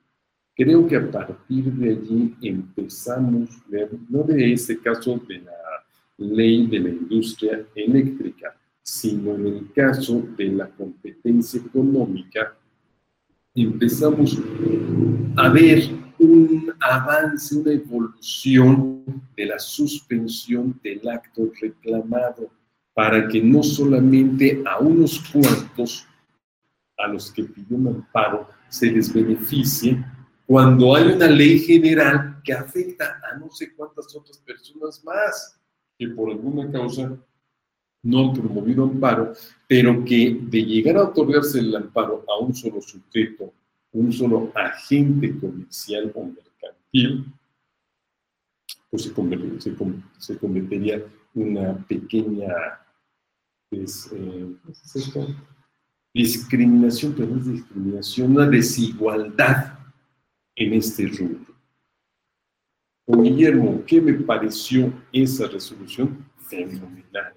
Creo 0.57 0.87
que 0.87 0.97
a 0.97 1.11
partir 1.11 1.64
de 1.64 1.90
allí 1.90 2.35
empezamos, 2.40 3.50
no 4.09 4.23
de 4.23 4.54
ese 4.54 4.81
caso 4.81 5.21
de 5.28 5.40
la 5.40 5.52
ley 6.18 6.66
de 6.66 6.80
la 6.80 6.88
industria 6.90 7.64
eléctrica, 7.75 8.56
sino 8.83 9.35
en 9.35 9.47
el 9.47 9.73
caso 9.73 10.23
de 10.37 10.49
la 10.49 10.68
competencia 10.68 11.61
económica, 11.61 12.56
empezamos 13.54 14.38
a 15.37 15.49
ver 15.49 15.90
un 16.18 16.73
avance, 16.80 17.56
una 17.56 17.73
evolución 17.73 19.04
de 19.37 19.47
la 19.47 19.59
suspensión 19.59 20.78
del 20.83 21.06
acto 21.09 21.50
reclamado, 21.61 22.50
para 22.94 23.26
que 23.26 23.42
no 23.42 23.62
solamente 23.62 24.62
a 24.64 24.78
unos 24.78 25.21
cuantos 25.33 26.06
a 26.97 27.09
los 27.09 27.33
que 27.33 27.42
pidió 27.42 27.76
un 27.76 27.88
amparo 27.88 28.49
se 28.68 28.90
les 28.90 29.12
beneficie 29.12 30.04
cuando 30.47 30.94
hay 30.94 31.09
una 31.09 31.26
ley 31.26 31.59
general 31.59 32.40
que 32.44 32.52
afecta 32.52 33.21
a 33.30 33.37
no 33.38 33.50
sé 33.50 33.75
cuántas 33.75 34.14
otras 34.14 34.38
personas 34.38 35.02
más 35.04 35.61
que 35.98 36.08
por 36.08 36.30
alguna 36.30 36.70
causa 36.70 37.16
no 38.02 38.20
han 38.20 38.34
promovido 38.34 38.84
amparo, 38.84 39.32
pero 39.66 40.04
que 40.04 40.38
de 40.42 40.62
llegar 40.62 40.96
a 40.96 41.04
otorgarse 41.04 41.58
el 41.58 41.74
amparo 41.74 42.24
a 42.28 42.38
un 42.38 42.54
solo 42.54 42.80
sujeto, 42.80 43.52
un 43.92 44.12
solo 44.12 44.52
agente 44.54 45.38
comercial 45.38 46.12
o 46.14 46.24
mercantil, 46.26 47.32
pues 48.90 49.04
se, 49.04 50.38
convertiría 50.38 51.02
una 51.34 51.76
pequeña, 51.86 52.54
pues, 53.70 54.10
eh, 54.12 54.54
discriminación, 56.12 57.14
pero 57.16 57.28
no 57.28 57.40
es 57.40 57.46
discriminación, 57.46 58.32
una 58.32 58.46
desigualdad 58.46 59.78
en 60.54 60.74
este 60.74 61.08
rubro. 61.08 61.53
Guillermo, 63.06 63.82
¿qué 63.87 64.00
me 64.00 64.14
pareció 64.14 64.92
esa 65.12 65.46
resolución? 65.46 66.26
Fenomenal. 66.38 67.34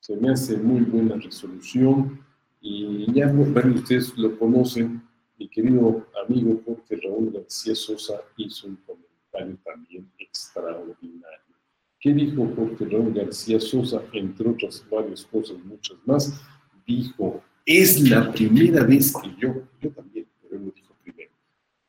Se 0.00 0.16
me 0.16 0.30
hace 0.30 0.56
muy 0.56 0.80
buena 0.80 1.16
resolución 1.16 2.20
y 2.60 3.06
ya 3.12 3.26
varios 3.32 3.74
de 3.74 3.80
ustedes 3.80 4.18
lo 4.18 4.36
conocen. 4.36 5.02
Mi 5.38 5.48
querido 5.48 6.06
amigo 6.26 6.60
Jorge 6.64 6.96
Raúl 7.04 7.30
García 7.32 7.74
Sosa 7.74 8.20
hizo 8.36 8.66
un 8.66 8.76
comentario 8.84 9.58
también 9.64 10.10
extraordinario. 10.18 11.54
¿Qué 12.00 12.12
dijo 12.12 12.52
Jorge 12.56 12.84
Raúl 12.86 13.12
García 13.12 13.60
Sosa? 13.60 14.02
Entre 14.12 14.48
otras 14.48 14.84
varias 14.90 15.24
cosas, 15.24 15.56
muchas 15.64 15.98
más, 16.04 16.40
dijo, 16.84 17.42
es 17.64 18.08
la 18.08 18.32
primera 18.32 18.82
vez 18.82 19.12
que 19.12 19.34
yo, 19.38 19.62
yo 19.80 19.90
también, 19.90 20.26
pero 20.42 20.56
él 20.56 20.66
lo 20.66 20.72
dijo 20.72 20.94
primero, 21.02 21.30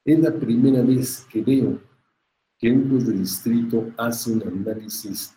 es 0.05 0.19
la 0.19 0.33
primera 0.33 0.81
vez 0.83 1.25
que 1.31 1.41
veo 1.41 1.88
que 2.59 2.69
juez 2.89 3.07
de 3.07 3.13
distrito 3.13 3.89
hace 3.97 4.33
un 4.33 4.43
análisis 4.43 5.35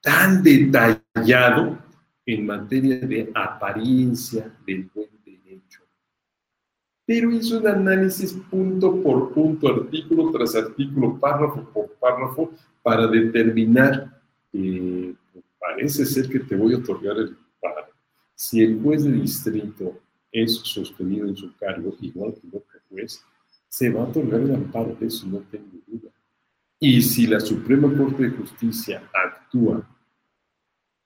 tan 0.00 0.42
detallado 0.42 1.78
en 2.26 2.46
materia 2.46 2.98
de 2.98 3.30
apariencia 3.34 4.52
del 4.66 4.90
buen 4.94 5.08
derecho. 5.24 5.80
Pero 7.06 7.30
hizo 7.30 7.60
un 7.60 7.68
análisis 7.68 8.32
punto 8.50 9.02
por 9.02 9.32
punto, 9.32 9.68
artículo 9.68 10.30
tras 10.32 10.54
artículo, 10.56 11.18
párrafo 11.18 11.62
por 11.72 11.92
párrafo, 11.92 12.50
para 12.82 13.06
determinar, 13.06 14.20
eh, 14.52 15.14
parece 15.58 16.04
ser 16.04 16.28
que 16.28 16.40
te 16.40 16.56
voy 16.56 16.74
a 16.74 16.78
otorgar 16.78 17.16
el 17.16 17.36
si 18.34 18.60
el 18.62 18.82
juez 18.82 19.04
de 19.04 19.12
distrito 19.12 20.00
es 20.30 20.56
sostenido 20.56 21.28
en 21.28 21.36
su 21.36 21.54
cargo, 21.56 21.94
igual 22.00 22.34
que 22.34 22.46
el 22.46 22.56
otro 22.56 22.80
juez, 22.90 23.24
se 23.68 23.90
va 23.90 24.02
a 24.02 24.04
otorgar 24.04 24.40
el 24.40 24.54
amparo, 24.54 24.96
de 24.98 25.06
eso 25.06 25.26
no 25.26 25.38
tengo. 25.50 25.83
Y 26.86 27.00
si 27.00 27.26
la 27.26 27.40
Suprema 27.40 27.90
Corte 27.96 28.24
de 28.24 28.36
Justicia 28.36 29.02
actúa 29.14 29.88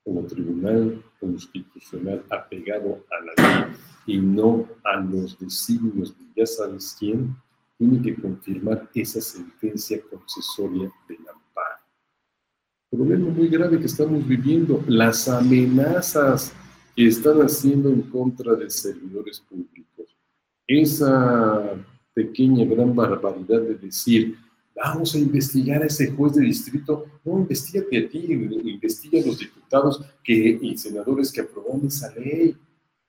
como 0.02 0.26
tribunal 0.26 1.00
constitucional 1.20 2.25
apegado 2.30 3.04
a 3.12 3.25
la 3.25 3.66
ley 3.68 3.76
y 4.04 4.18
no 4.18 4.66
a 4.82 4.99
los 4.99 5.38
designios 5.38 6.18
de 6.18 6.25
ya 6.35 6.47
sabes 6.47 6.97
quién, 6.99 7.32
tiene 7.78 8.02
que 8.02 8.20
confirmar 8.20 8.90
esa 8.92 9.20
sentencia 9.20 10.00
concesoria 10.11 10.90
del 11.08 11.18
amparo. 11.18 11.85
Problema 12.90 13.28
muy 13.28 13.47
grave 13.47 13.78
que 13.78 13.87
estamos 13.87 14.26
viviendo, 14.26 14.82
las 14.88 15.28
amenazas 15.28 16.52
que 16.97 17.06
están 17.06 17.40
haciendo 17.40 17.88
en 17.88 18.02
contra 18.02 18.56
de 18.56 18.68
servidores 18.68 19.38
públicos. 19.42 20.16
Esa 20.66 21.76
pequeña, 22.14 22.64
gran 22.64 22.97
barbaridad 22.97 23.61
de 23.61 23.76
decir, 23.76 24.37
vamos 24.78 25.14
a 25.14 25.18
investigar 25.18 25.82
a 25.82 25.87
ese 25.87 26.11
juez 26.12 26.35
de 26.35 26.42
distrito. 26.42 27.06
No, 27.25 27.38
investigate 27.38 27.99
a 27.99 28.08
ti, 28.08 28.18
investiga 28.28 29.20
a 29.23 29.26
los 29.26 29.38
diputados 29.38 30.04
que, 30.23 30.58
y 30.61 30.76
senadores 30.76 31.32
que 31.32 31.40
aprobaron 31.40 31.87
esa 31.87 32.12
ley, 32.14 32.56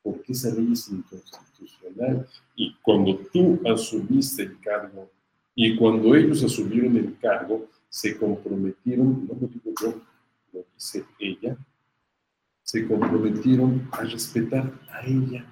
porque 0.01 0.33
esa 0.33 0.53
ley 0.53 0.69
es 0.73 0.89
inconstitucional. 0.89 2.27
Y 2.55 2.75
cuando 2.81 3.17
tú 3.31 3.59
asumiste 3.65 4.43
el 4.43 4.59
cargo 4.59 5.09
y 5.55 5.75
cuando 5.75 6.15
ellos 6.15 6.43
asumieron 6.43 6.95
el 6.97 7.17
cargo, 7.19 7.67
se 7.89 8.17
comprometieron, 8.17 9.27
no 9.27 9.33
lo 9.39 9.47
digo 9.47 9.71
yo, 9.81 10.01
lo 10.53 10.65
dice 10.75 11.03
ella, 11.19 11.57
se 12.63 12.87
comprometieron 12.87 13.87
a 13.91 14.01
respetar 14.03 14.71
a 14.91 15.05
ella. 15.05 15.45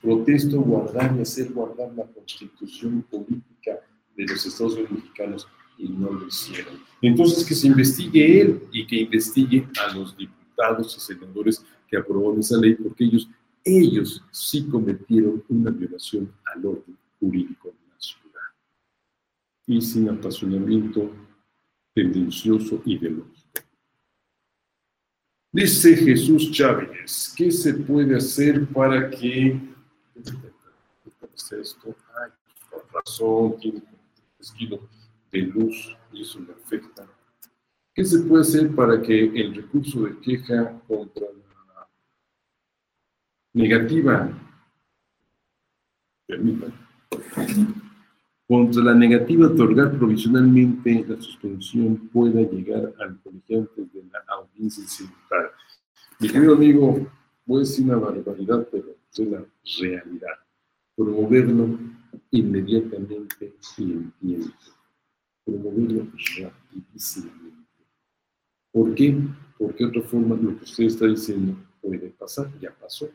Protesto 0.00 0.60
guardar 0.62 1.14
y 1.16 1.22
hacer 1.22 1.52
guardar 1.52 1.92
la 1.92 2.04
constitución 2.04 3.02
política 3.10 3.80
de 4.18 4.32
los 4.32 4.44
Estados 4.44 4.74
Unidos 4.74 4.90
mexicanos 4.92 5.48
y 5.78 5.88
no 5.88 6.12
lo 6.12 6.26
hicieron. 6.26 6.74
Entonces 7.00 7.46
que 7.46 7.54
se 7.54 7.68
investigue 7.68 8.40
él 8.40 8.62
y 8.72 8.86
que 8.86 8.96
investigue 8.96 9.68
a 9.80 9.94
los 9.94 10.16
diputados 10.16 10.96
y 10.96 11.00
senadores 11.00 11.64
que 11.86 11.96
aprobaron 11.96 12.40
esa 12.40 12.56
ley 12.58 12.74
porque 12.74 13.04
ellos, 13.04 13.28
ellos 13.64 14.22
sí 14.30 14.66
cometieron 14.66 15.42
una 15.48 15.70
violación 15.70 16.32
al 16.52 16.66
orden 16.66 16.98
jurídico 17.20 17.72
ciudad. 17.96 18.40
Y 19.66 19.80
sin 19.80 20.08
apasionamiento 20.08 21.10
tendencioso 21.94 22.82
y 22.84 22.98
veloz. 22.98 23.48
Dice 25.50 25.96
Jesús 25.96 26.50
Chávez, 26.52 27.32
¿qué 27.36 27.50
se 27.50 27.74
puede 27.74 28.16
hacer 28.16 28.66
para 28.68 29.10
que... 29.10 29.58
esto? 31.60 31.96
Ay, 32.20 32.30
por 32.70 32.86
razón, 32.92 33.58
tiene 33.58 33.82
un 34.38 34.88
de 35.30 35.38
luz 35.40 35.96
y 36.12 36.22
eso 36.22 36.40
le 36.40 36.52
afecta. 36.52 37.06
¿Qué 37.94 38.04
se 38.04 38.20
puede 38.20 38.42
hacer 38.42 38.74
para 38.74 39.02
que 39.02 39.24
el 39.24 39.54
recurso 39.54 40.04
de 40.04 40.18
queja 40.20 40.80
contra 40.86 41.26
la 41.26 41.88
negativa, 43.52 44.30
permítanme, 46.26 46.74
contra 48.46 48.82
la 48.84 48.94
negativa 48.94 49.48
de 49.48 49.54
otorgar 49.54 49.98
provisionalmente 49.98 51.04
la 51.06 51.20
suspensión 51.20 52.08
pueda 52.12 52.40
llegar 52.42 52.94
al 53.00 53.20
colegiante 53.20 53.82
de 53.92 54.04
la 54.04 54.20
audiencia 54.28 54.82
incidental. 54.84 55.50
Mi 56.20 56.28
querido 56.28 56.54
amigo, 56.54 57.06
voy 57.44 57.56
a 57.56 57.60
decir 57.60 57.84
una 57.84 57.96
barbaridad, 57.96 58.66
pero 58.70 58.94
es 59.12 59.18
la 59.18 59.44
realidad. 59.80 60.34
Promoverlo 60.96 61.78
inmediatamente 62.30 63.54
y 63.76 63.82
en 63.82 64.12
tiempo. 64.20 64.54
Promoverlo 65.44 66.06
rapidísimamente. 66.38 67.86
¿Por 68.72 68.94
qué? 68.94 69.16
Porque 69.58 69.84
de 69.84 69.90
otra 69.90 70.02
forma 70.02 70.36
lo 70.36 70.56
que 70.58 70.64
usted 70.64 70.84
está 70.84 71.06
diciendo 71.06 71.56
puede 71.80 72.10
pasar, 72.10 72.52
ya 72.60 72.70
pasó. 72.78 73.08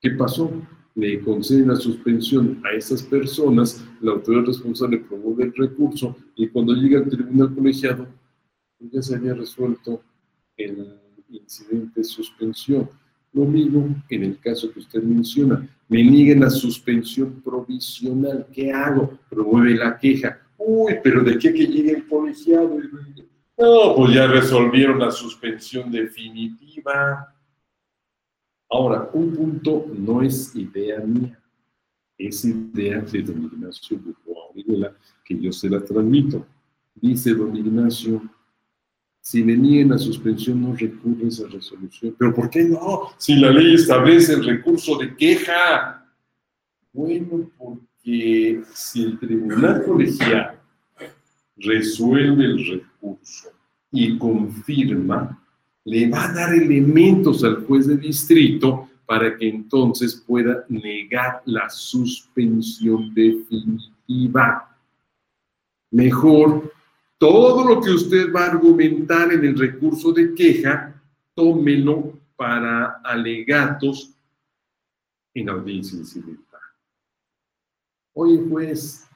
¿Qué 0.00 0.10
pasó? 0.10 0.50
le 0.94 1.20
conceden 1.20 1.68
la 1.68 1.76
suspensión 1.76 2.60
a 2.64 2.72
esas 2.72 3.02
personas, 3.02 3.84
la 4.00 4.12
autoridad 4.12 4.46
responsable 4.46 4.98
promueve 4.98 5.44
el 5.44 5.54
recurso 5.54 6.16
y 6.36 6.48
cuando 6.48 6.72
llega 6.72 7.00
al 7.00 7.08
tribunal 7.08 7.54
colegiado, 7.54 8.06
pues 8.78 8.92
ya 8.92 9.02
se 9.02 9.16
había 9.16 9.34
resuelto 9.34 10.02
el 10.56 11.00
incidente 11.28 12.00
de 12.00 12.04
suspensión. 12.04 12.88
Lo 13.34 13.44
mismo 13.44 14.02
en 14.08 14.22
el 14.22 14.38
caso 14.38 14.72
que 14.72 14.78
usted 14.78 15.02
menciona, 15.02 15.68
me 15.88 16.02
niegan 16.02 16.40
la 16.40 16.50
suspensión 16.50 17.42
provisional, 17.42 18.46
¿qué 18.52 18.72
hago? 18.72 19.18
Promueve 19.28 19.74
la 19.74 19.98
queja. 19.98 20.40
Uy, 20.56 20.94
pero 21.02 21.22
¿de 21.22 21.36
qué 21.36 21.52
que 21.52 21.66
llegue 21.66 21.90
el 21.90 22.06
colegiado? 22.06 22.78
No, 23.58 23.94
pues 23.96 24.14
ya 24.14 24.28
resolvieron 24.28 25.00
la 25.00 25.10
suspensión 25.10 25.90
definitiva. 25.90 27.34
Ahora, 28.70 29.10
un 29.12 29.34
punto 29.34 29.86
no 29.92 30.22
es 30.22 30.54
idea 30.54 31.00
mía, 31.00 31.38
es 32.16 32.44
idea 32.44 33.00
de 33.00 33.22
don 33.22 33.44
Ignacio 33.44 33.98
Burgoa 33.98 34.94
que 35.24 35.38
yo 35.38 35.52
se 35.52 35.68
la 35.68 35.80
transmito. 35.80 36.46
Dice 36.94 37.34
don 37.34 37.54
Ignacio, 37.56 38.22
si 39.24 39.42
le 39.42 39.56
nieguen 39.56 39.88
la 39.88 39.96
suspensión, 39.96 40.60
no 40.60 40.76
recurre 40.76 41.28
esa 41.28 41.48
resolución. 41.48 42.14
¿Pero 42.18 42.34
por 42.34 42.50
qué 42.50 42.64
no? 42.64 43.08
Si 43.16 43.34
la 43.36 43.48
ley 43.48 43.74
establece 43.74 44.34
el 44.34 44.44
recurso 44.44 44.98
de 44.98 45.16
queja. 45.16 46.06
Bueno, 46.92 47.50
porque 47.56 48.62
si 48.74 49.02
el 49.02 49.18
tribunal 49.18 49.82
colegial 49.86 50.60
resuelve 51.56 52.44
el 52.44 52.66
recurso 52.66 53.48
y 53.90 54.18
confirma, 54.18 55.42
le 55.86 56.06
va 56.10 56.26
a 56.26 56.32
dar 56.34 56.52
elementos 56.52 57.42
al 57.44 57.64
juez 57.64 57.86
de 57.86 57.96
distrito 57.96 58.90
para 59.06 59.38
que 59.38 59.48
entonces 59.48 60.22
pueda 60.26 60.66
negar 60.68 61.40
la 61.46 61.70
suspensión 61.70 63.14
definitiva. 63.14 64.76
Mejor, 65.90 66.74
todo 67.18 67.64
lo 67.64 67.80
que 67.80 67.90
usted 67.90 68.32
va 68.32 68.44
a 68.44 68.50
argumentar 68.50 69.32
en 69.32 69.44
el 69.44 69.58
recurso 69.58 70.12
de 70.12 70.34
queja, 70.34 71.02
tómelo 71.34 72.18
para 72.36 73.00
alegatos 73.04 74.14
en 75.34 75.48
audiencia 75.48 75.98
incidental. 75.98 76.60
Oye, 78.12 78.40
juez, 78.48 79.08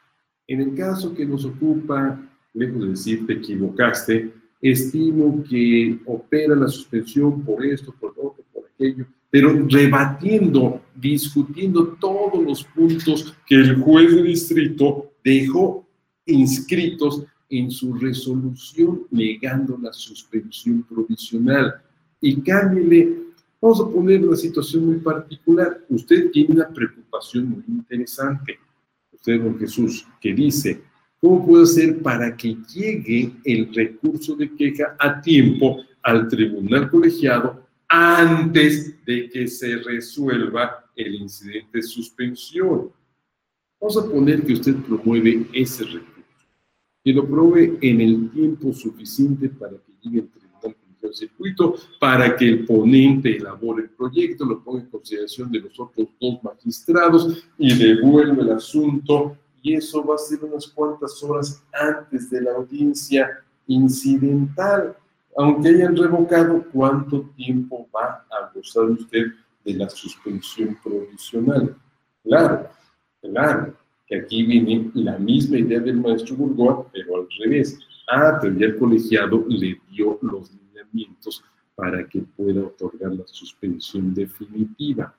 en 0.46 0.60
el 0.60 0.74
caso 0.74 1.14
que 1.14 1.24
nos 1.24 1.44
ocupa, 1.44 2.20
lejos 2.54 2.82
de 2.82 2.88
decir 2.88 3.26
te 3.26 3.34
equivocaste, 3.34 4.32
estimo 4.60 5.44
que 5.48 6.00
opera 6.06 6.56
la 6.56 6.68
suspensión 6.68 7.44
por 7.44 7.64
esto, 7.64 7.92
por 7.92 8.16
lo 8.16 8.30
otro, 8.30 8.44
por 8.52 8.64
aquello, 8.66 9.06
pero 9.30 9.52
rebatiendo, 9.68 10.82
discutiendo 10.94 11.96
todos 12.00 12.42
los 12.42 12.64
puntos 12.64 13.36
que 13.46 13.56
el 13.56 13.76
juez 13.76 14.14
de 14.14 14.22
distrito 14.22 15.12
dejó 15.22 15.86
inscritos 16.24 17.24
en 17.48 17.70
su 17.70 17.94
resolución 17.94 19.06
negando 19.10 19.78
la 19.78 19.92
suspensión 19.92 20.82
provisional. 20.82 21.74
Y 22.20 22.40
cámbiale, 22.40 23.16
vamos 23.60 23.80
a 23.80 23.88
poner 23.88 24.26
una 24.26 24.36
situación 24.36 24.86
muy 24.86 24.96
particular. 24.96 25.84
Usted 25.88 26.30
tiene 26.30 26.54
una 26.54 26.68
preocupación 26.68 27.48
muy 27.50 27.64
interesante. 27.68 28.58
Usted, 29.12 29.40
don 29.40 29.58
Jesús, 29.58 30.06
que 30.20 30.34
dice, 30.34 30.82
¿Cómo 31.20 31.44
puedo 31.44 31.64
hacer 31.64 32.00
para 32.00 32.36
que 32.36 32.56
llegue 32.72 33.32
el 33.44 33.74
recurso 33.74 34.36
de 34.36 34.54
queja 34.54 34.96
a 35.00 35.20
tiempo 35.20 35.82
al 36.02 36.28
tribunal 36.28 36.88
colegiado 36.88 37.66
antes 37.88 39.04
de 39.04 39.28
que 39.28 39.48
se 39.48 39.78
resuelva 39.78 40.84
el 40.94 41.16
incidente 41.16 41.78
de 41.78 41.82
suspensión? 41.82 42.92
Vamos 43.80 43.96
a 43.96 44.08
poner 44.08 44.44
que 44.44 44.52
usted 44.52 44.76
promueve 44.76 45.44
ese 45.52 45.84
recurso, 45.84 46.17
que 47.04 47.12
lo 47.12 47.26
pruebe 47.26 47.78
en 47.80 48.00
el 48.00 48.30
tiempo 48.30 48.72
suficiente 48.72 49.48
para 49.48 49.72
que 49.72 49.92
llegue 50.02 50.20
al 50.20 50.28
tribunal 50.28 50.76
colegiado 50.76 51.12
circuito, 51.12 51.74
para 52.00 52.36
que 52.36 52.48
el 52.48 52.64
ponente 52.66 53.36
elabore 53.36 53.84
el 53.84 53.90
proyecto, 53.90 54.44
lo 54.44 54.62
ponga 54.62 54.80
en 54.80 54.90
consideración 54.90 55.50
de 55.50 55.60
los 55.60 55.78
otros 55.78 56.08
dos 56.20 56.42
magistrados 56.42 57.48
y 57.56 57.74
devuelva 57.74 58.42
el 58.42 58.52
asunto 58.52 59.36
y 59.62 59.74
eso 59.74 60.04
va 60.04 60.14
a 60.14 60.18
ser 60.18 60.44
unas 60.44 60.66
cuantas 60.68 61.22
horas 61.22 61.62
antes 61.72 62.30
de 62.30 62.42
la 62.42 62.52
audiencia 62.52 63.28
incidental. 63.66 64.96
Aunque 65.36 65.68
hayan 65.68 65.96
revocado, 65.96 66.64
¿cuánto 66.72 67.30
tiempo 67.36 67.88
va 67.94 68.26
a 68.30 68.50
gozar 68.54 68.84
usted 68.84 69.26
de 69.64 69.74
la 69.74 69.88
suspensión 69.88 70.76
provisional? 70.82 71.76
Claro, 72.24 72.68
claro, 73.20 73.74
que 74.08 74.16
aquí 74.16 74.44
viene 74.44 74.90
la 74.94 75.18
misma 75.18 75.58
idea 75.58 75.80
del 75.80 76.00
maestro 76.00 76.36
Burgoa, 76.36 76.88
pero 76.92 77.16
al 77.16 77.28
revés. 77.40 77.78
Ah, 78.10 78.38
pero 78.40 78.56
el 78.58 78.78
colegiado 78.78 79.44
le 79.48 79.78
dio 79.90 80.18
los 80.22 80.50
lineamientos 80.52 81.44
para 81.74 82.08
que 82.08 82.20
pueda 82.20 82.62
otorgar 82.62 83.14
la 83.14 83.26
suspensión 83.26 84.14
definitiva 84.14 85.14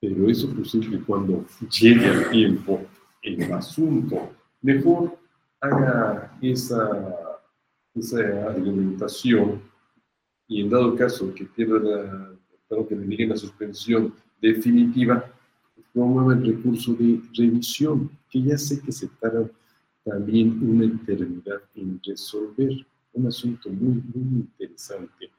pero 0.00 0.30
eso 0.30 0.48
posible 0.54 1.02
cuando 1.06 1.44
llegue 1.78 2.06
al 2.06 2.30
tiempo 2.30 2.80
el 3.22 3.52
asunto. 3.52 4.30
Mejor 4.62 5.18
haga 5.60 6.36
esa, 6.40 7.14
esa 7.94 8.18
argumentación 8.48 9.60
y 10.48 10.62
en 10.62 10.70
dado 10.70 10.96
caso 10.96 11.32
que 11.34 11.44
pierda 11.44 11.78
la, 11.78 12.86
que 12.88 12.96
le 12.96 13.06
digan 13.06 13.28
la 13.28 13.36
suspensión 13.36 14.14
definitiva, 14.40 15.30
promueva 15.92 16.34
el 16.34 16.44
recurso 16.46 16.94
de 16.94 17.20
revisión, 17.34 18.10
que 18.30 18.42
ya 18.42 18.58
sé 18.58 18.80
que 18.80 18.92
se 18.92 19.08
tarda 19.08 19.50
también 20.04 20.58
una 20.62 20.86
eternidad 20.86 21.62
en 21.74 22.00
resolver. 22.04 22.86
Un 23.12 23.26
asunto 23.26 23.68
muy, 23.70 24.02
muy 24.14 24.40
interesante. 24.40 25.30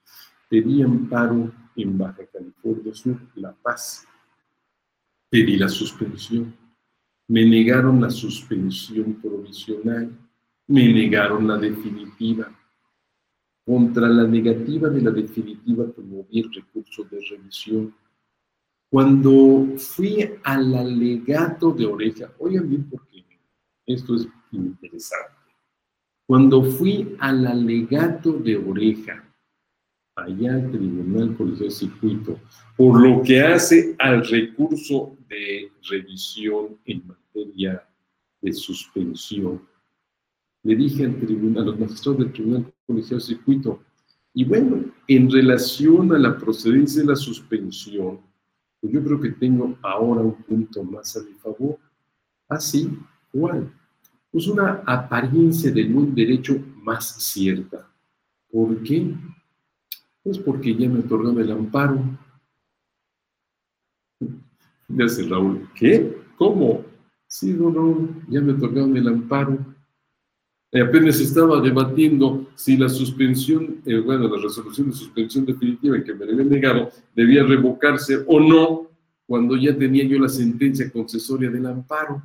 Pedí 0.49 0.81
amparo 0.81 1.51
en 1.75 1.97
Baja 1.97 2.25
California 2.25 2.93
Sur, 2.93 3.17
La 3.35 3.53
Paz, 3.53 4.05
pedí 5.29 5.55
la 5.57 5.69
suspensión. 5.69 6.53
me 7.29 7.45
negaron 7.45 8.01
la 8.01 8.09
suspensión 8.09 9.13
provisional, 9.21 10.11
me 10.67 10.93
negaron 10.93 11.47
la 11.47 11.57
definitiva. 11.57 12.53
Contra 13.65 14.09
la 14.09 14.27
negativa 14.27 14.89
de 14.89 15.01
la 15.01 15.11
definitiva 15.11 15.89
promoví 15.89 16.41
el 16.41 16.53
recurso 16.53 17.05
de 17.05 17.19
revisión. 17.29 17.95
Cuando 18.91 19.67
fui 19.77 20.29
al 20.43 20.75
alegato 20.75 21.71
de 21.71 21.85
oreja, 21.85 22.29
oigan 22.39 22.67
bien 22.67 22.89
porque 22.89 23.23
esto 23.85 24.15
es 24.15 24.27
interesante. 24.51 25.31
Cuando 26.27 26.61
fui 26.61 27.15
al 27.19 27.47
alegato 27.47 28.33
de 28.33 28.57
oreja, 28.57 29.23
allá 30.15 30.55
al 30.55 30.71
Tribunal 30.71 31.33
Policial 31.35 31.69
de 31.69 31.75
Circuito, 31.75 32.39
por 32.75 33.01
lo 33.01 33.23
que 33.23 33.39
hace 33.39 33.95
al 33.97 34.27
recurso 34.27 35.15
de 35.29 35.71
revisión 35.89 36.77
en 36.83 37.07
materia 37.07 37.87
de 38.41 38.51
suspensión, 38.51 39.61
le 40.63 40.75
dije 40.75 41.05
al 41.05 41.17
tribunal, 41.17 41.63
a 41.63 41.65
los 41.67 41.79
magistrados 41.79 42.19
del 42.19 42.33
Tribunal 42.33 42.73
Policial 42.85 43.21
de 43.21 43.25
Circuito, 43.25 43.81
y 44.33 44.43
bueno, 44.43 44.83
en 45.07 45.31
relación 45.31 46.13
a 46.13 46.19
la 46.19 46.37
procedencia 46.37 47.01
de 47.01 47.07
la 47.07 47.15
suspensión, 47.15 48.19
pues 48.81 48.93
yo 48.93 49.03
creo 49.03 49.21
que 49.21 49.29
tengo 49.29 49.77
ahora 49.83 50.21
un 50.21 50.33
punto 50.33 50.83
más 50.83 51.15
a 51.15 51.21
mi 51.21 51.33
favor. 51.33 51.77
Así, 52.49 52.89
ah, 52.91 53.09
¿cuál? 53.31 53.71
Pues 54.31 54.47
una 54.47 54.81
apariencia 54.85 55.71
de 55.71 55.85
buen 55.85 56.15
derecho 56.15 56.59
más 56.77 57.15
cierta. 57.21 57.87
¿Por 58.51 58.81
qué? 58.81 59.13
Pues 60.23 60.39
porque 60.39 60.75
ya 60.75 60.89
me 60.89 60.99
otorgaron 60.99 61.39
el 61.39 61.51
amparo. 61.51 62.01
Dice 64.87 65.27
Raúl, 65.29 65.69
¿qué? 65.75 66.17
¿Cómo? 66.37 66.83
Sí, 67.27 67.53
no, 67.53 67.69
no, 67.69 68.09
ya 68.27 68.41
me 68.41 68.53
otorgaron 68.53 68.97
el 68.97 69.07
amparo. 69.07 69.57
Apenas 70.79 71.19
estaba 71.19 71.59
debatiendo 71.59 72.47
si 72.55 72.77
la 72.77 72.87
suspensión, 72.87 73.81
eh, 73.85 73.97
bueno, 73.99 74.29
la 74.29 74.41
resolución 74.41 74.89
de 74.89 74.95
suspensión 74.95 75.45
definitiva 75.45 76.01
que 76.03 76.13
me 76.13 76.25
había 76.25 76.43
negado 76.45 76.89
debía 77.13 77.43
revocarse 77.43 78.23
o 78.27 78.39
no, 78.39 78.87
cuando 79.27 79.57
ya 79.57 79.77
tenía 79.77 80.05
yo 80.05 80.19
la 80.19 80.29
sentencia 80.29 80.89
concesoria 80.91 81.49
del 81.49 81.65
amparo. 81.65 82.21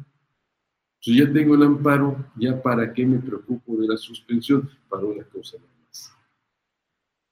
Si 1.00 1.18
ya 1.18 1.32
tengo 1.32 1.54
el 1.54 1.62
amparo, 1.62 2.26
ya 2.36 2.60
para 2.62 2.92
qué 2.92 3.04
me 3.06 3.18
preocupo 3.18 3.76
de 3.76 3.88
la 3.88 3.96
suspensión, 3.96 4.68
para 4.88 5.04
una 5.04 5.24
cosa 5.24 5.56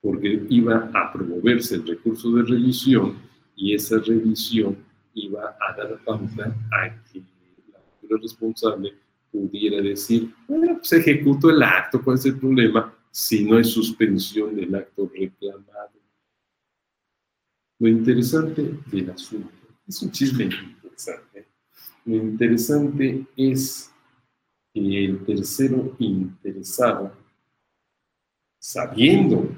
porque 0.04 0.44
iba 0.50 0.90
a 0.92 1.10
promoverse 1.10 1.76
el 1.76 1.86
recurso 1.86 2.30
de 2.32 2.42
revisión 2.42 3.16
y 3.56 3.74
esa 3.74 3.98
revisión 4.00 4.76
iba 5.14 5.56
a 5.58 5.74
dar 5.74 5.98
pauta 6.04 6.54
a 6.70 7.02
que 7.10 7.22
la 8.10 8.18
responsable 8.20 8.92
pudiera 9.34 9.82
decir, 9.82 10.32
bueno, 10.46 10.76
pues 10.78 10.92
ejecuto 10.92 11.50
el 11.50 11.60
acto, 11.60 12.00
¿cuál 12.00 12.16
es 12.16 12.26
el 12.26 12.38
problema? 12.38 12.94
Si 13.10 13.44
no 13.44 13.56
hay 13.56 13.64
suspensión 13.64 14.54
del 14.54 14.72
acto 14.72 15.10
reclamado. 15.12 15.90
Lo 17.80 17.88
interesante 17.88 18.78
del 18.86 19.10
asunto, 19.10 19.50
es 19.88 20.00
un 20.02 20.12
chisme 20.12 20.44
interesante, 20.44 21.48
lo 22.04 22.14
interesante 22.14 23.26
es 23.36 23.92
que 24.72 25.04
el 25.04 25.24
tercero 25.24 25.96
interesado, 25.98 27.12
sabiendo 28.60 29.48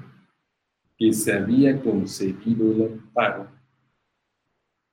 que 0.96 1.12
se 1.12 1.34
había 1.34 1.78
concedido 1.82 2.72
el 2.72 2.92
amparo, 2.94 3.50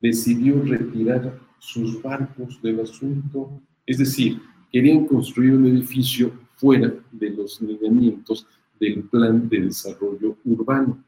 decidió 0.01 0.61
retirar 0.61 1.39
sus 1.57 2.01
barcos 2.01 2.61
del 2.61 2.81
asunto, 2.81 3.61
es 3.85 3.97
decir, 3.99 4.41
querían 4.73 5.05
construir 5.05 5.53
un 5.53 5.67
edificio 5.67 6.33
fuera 6.55 6.91
de 7.11 7.29
los 7.29 7.61
lineamientos 7.61 8.47
del 8.79 9.03
plan 9.03 9.47
de 9.47 9.61
desarrollo 9.61 10.35
urbano, 10.43 11.03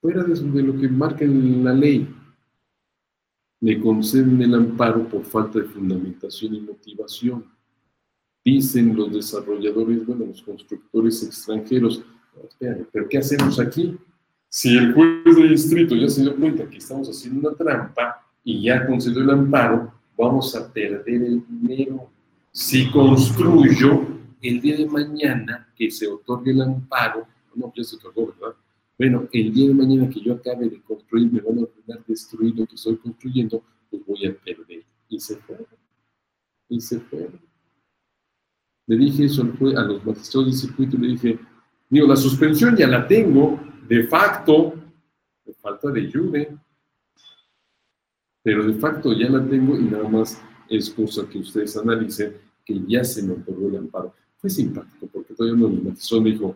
fuera 0.00 0.22
de, 0.22 0.62
lo 0.62 0.78
que 0.78 0.88
marca 0.88 1.24
la 1.24 1.72
ley. 1.72 2.08
Le 3.60 3.80
conceden 3.80 4.40
el 4.42 4.54
amparo 4.54 5.08
por 5.08 5.24
falta 5.24 5.58
de 5.58 5.64
fundamentación 5.64 6.54
y 6.54 6.60
motivación. 6.60 7.46
Dicen 8.44 8.94
los 8.94 9.12
desarrolladores, 9.12 10.06
bueno, 10.06 10.26
los 10.26 10.42
constructores 10.42 11.22
extranjeros, 11.24 12.04
pero 12.92 13.08
¿qué 13.08 13.18
hacemos 13.18 13.58
aquí? 13.58 13.96
Si 14.48 14.76
el 14.76 14.92
juez 14.92 15.36
de 15.36 15.48
distrito 15.48 15.96
ya 15.96 16.08
se 16.08 16.22
dio 16.22 16.36
cuenta 16.36 16.68
que 16.68 16.76
estamos 16.76 17.08
haciendo 17.08 17.48
una 17.48 17.56
trampa 17.56 18.24
y 18.44 18.62
ya 18.62 18.86
concedió 18.86 19.22
el 19.22 19.30
amparo, 19.30 19.93
vamos 20.16 20.54
a 20.54 20.72
perder 20.72 21.22
el 21.22 21.44
dinero. 21.48 22.10
Si 22.50 22.90
construyo 22.90 24.06
el 24.40 24.60
día 24.60 24.76
de 24.76 24.86
mañana 24.86 25.68
que 25.76 25.90
se 25.90 26.06
otorgue 26.06 26.52
el 26.52 26.62
amparo, 26.62 27.26
no, 27.54 27.72
ya 27.76 27.84
se 27.84 27.96
otorgó, 27.96 28.26
¿verdad? 28.26 28.56
Bueno, 28.98 29.28
el 29.32 29.52
día 29.52 29.68
de 29.68 29.74
mañana 29.74 30.08
que 30.08 30.20
yo 30.20 30.34
acabe 30.34 30.68
de 30.68 30.80
construir, 30.82 31.32
me 31.32 31.40
van 31.40 31.58
a 31.58 31.62
ordenar 31.62 32.04
destruir 32.06 32.54
lo 32.56 32.66
que 32.66 32.74
estoy 32.74 32.96
construyendo, 32.96 33.62
pues 33.90 34.04
voy 34.06 34.26
a 34.26 34.34
perder. 34.34 34.84
Y 35.08 35.20
se 35.20 35.36
fueron. 35.36 35.66
Y 36.68 36.80
se 36.80 37.00
fueron. 37.00 37.40
Le 38.86 38.96
dije 38.96 39.24
eso 39.24 39.42
a 39.42 39.82
los 39.82 40.04
magistrados 40.04 40.46
del 40.46 40.54
circuito, 40.54 40.98
le 40.98 41.08
dije, 41.08 41.38
Digo, 41.94 42.08
la 42.08 42.16
suspensión 42.16 42.76
ya 42.76 42.88
la 42.88 43.06
tengo, 43.06 43.60
de 43.86 44.08
facto, 44.08 44.74
de 45.44 45.52
falta 45.54 45.90
de 45.90 46.00
ayuda, 46.00 46.40
pero 48.44 48.64
de 48.64 48.74
facto 48.74 49.12
ya 49.12 49.28
la 49.28 49.44
tengo 49.44 49.76
y 49.76 49.84
nada 49.84 50.08
más 50.08 50.40
es 50.68 50.90
cosa 50.90 51.26
que 51.28 51.38
ustedes 51.38 51.76
analicen 51.76 52.34
que 52.64 52.80
ya 52.86 53.02
se 53.02 53.22
me 53.22 53.32
otorgó 53.32 53.68
el 53.68 53.78
amparo. 53.78 54.14
Fue 54.36 54.48
simpático 54.48 55.08
porque 55.12 55.34
todavía 55.34 55.66
uno 55.66 55.74
de 55.74 55.90
los 55.90 56.12
me 56.22 56.30
dijo, 56.30 56.54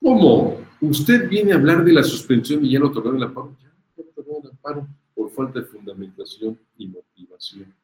¿cómo? 0.00 0.56
¿Usted 0.80 1.28
viene 1.28 1.52
a 1.52 1.56
hablar 1.56 1.84
de 1.84 1.92
la 1.92 2.02
suspensión 2.02 2.64
y 2.64 2.70
ya 2.70 2.78
lo 2.78 2.86
otorgó 2.86 3.10
el 3.10 3.22
amparo? 3.22 3.54
Ya, 3.60 3.70
ya 3.96 4.04
otorgó 4.10 4.40
el 4.42 4.50
amparo 4.50 4.88
por 5.14 5.30
falta 5.32 5.58
de 5.60 5.66
fundamentación 5.66 6.58
y 6.78 6.86
motivación. 6.86 7.74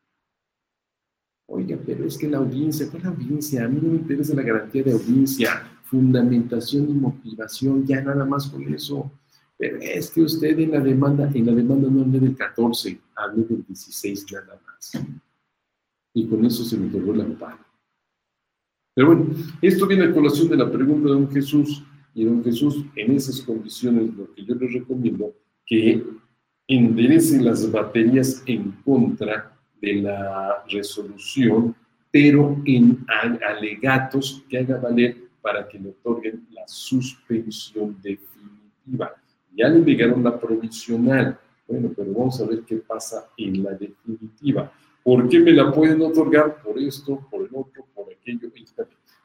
Oiga, 1.46 1.78
pero 1.84 2.06
es 2.06 2.16
que 2.16 2.28
la 2.28 2.38
audiencia, 2.38 2.88
¿cuál 2.90 3.04
audiencia? 3.06 3.64
A 3.64 3.68
mí 3.68 3.78
no 3.82 3.90
me 3.90 3.96
interesa 3.96 4.34
la 4.34 4.42
garantía 4.42 4.82
de 4.82 4.92
audiencia 4.92 5.70
fundamentación 5.94 6.88
y 6.90 6.94
motivación, 6.94 7.86
ya 7.86 8.00
nada 8.00 8.24
más 8.24 8.48
con 8.48 8.62
eso. 8.74 9.12
Pero 9.56 9.78
es 9.80 10.10
que 10.10 10.22
usted 10.22 10.58
en 10.58 10.72
la 10.72 10.80
demanda, 10.80 11.30
en 11.32 11.46
la 11.46 11.52
demanda 11.52 11.88
no 11.88 12.02
hablé 12.02 12.18
del 12.18 12.36
14, 12.36 13.00
hablé 13.14 13.44
del 13.44 13.64
16 13.66 14.26
nada 14.32 14.60
más. 14.66 14.92
Y 16.12 16.26
con 16.26 16.44
eso 16.44 16.64
se 16.64 16.76
me 16.76 16.88
otorgó 16.88 17.14
la 17.14 17.24
amparo. 17.24 17.58
Pero 18.94 19.08
bueno, 19.08 19.26
esto 19.60 19.86
viene 19.86 20.04
a 20.04 20.12
colación 20.12 20.48
de 20.48 20.56
la 20.56 20.70
pregunta 20.70 21.08
de 21.08 21.14
don 21.14 21.30
Jesús. 21.30 21.84
Y 22.16 22.24
don 22.24 22.44
Jesús, 22.44 22.84
en 22.94 23.12
esas 23.12 23.40
condiciones, 23.42 24.14
lo 24.14 24.32
que 24.32 24.44
yo 24.44 24.54
les 24.54 24.72
recomiendo, 24.72 25.34
que 25.66 26.04
enderecen 26.68 27.44
las 27.44 27.70
baterías 27.70 28.42
en 28.46 28.70
contra 28.84 29.56
de 29.80 29.94
la 29.94 30.64
resolución, 30.70 31.74
pero 32.10 32.56
en 32.64 33.04
alegatos 33.42 34.44
que 34.48 34.58
haga 34.58 34.78
valer 34.78 35.16
para 35.42 35.68
que 35.68 35.78
le 35.78 35.90
otorguen 35.90 36.46
la 36.52 36.66
suspensión 36.68 37.96
definitiva. 38.00 39.12
Ya 39.56 39.68
le 39.68 39.80
negaron 39.80 40.22
la 40.22 40.38
provisional. 40.38 41.38
Bueno, 41.66 41.92
pero 41.96 42.12
vamos 42.12 42.40
a 42.40 42.46
ver 42.46 42.62
qué 42.62 42.76
pasa 42.76 43.28
en 43.36 43.62
la 43.62 43.70
definitiva. 43.72 44.72
¿Por 45.02 45.28
qué 45.28 45.38
me 45.38 45.52
la 45.52 45.70
pueden 45.70 46.00
otorgar? 46.02 46.62
Por 46.62 46.78
esto, 46.78 47.26
por 47.30 47.42
el 47.42 47.50
otro, 47.54 47.86
por 47.94 48.06
aquello. 48.12 48.50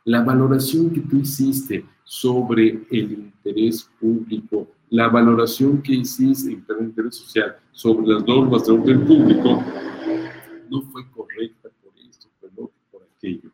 La 0.06 0.24
valoración 0.24 0.92
que 0.92 1.02
tú 1.02 1.18
hiciste 1.18 1.86
sobre 2.04 2.86
el 2.92 3.12
interés 3.12 3.90
público, 4.00 4.68
la 4.90 5.08
valoración 5.08 5.82
que 5.82 5.94
hiciste 5.94 6.52
en 6.52 6.66
el 6.68 6.86
interés 6.86 7.16
social 7.16 7.58
sobre 7.72 8.08
las 8.08 8.26
normas 8.26 8.66
de 8.66 8.74
orden 8.74 9.06
público, 9.06 9.64
no 10.70 10.82
fue 10.84 11.10
correcta 11.12 11.70
por 11.82 11.94
esto, 12.10 12.28
por 12.40 12.50
el 12.50 12.56
otro, 12.56 12.76
por 12.92 13.04
aquello. 13.04 13.52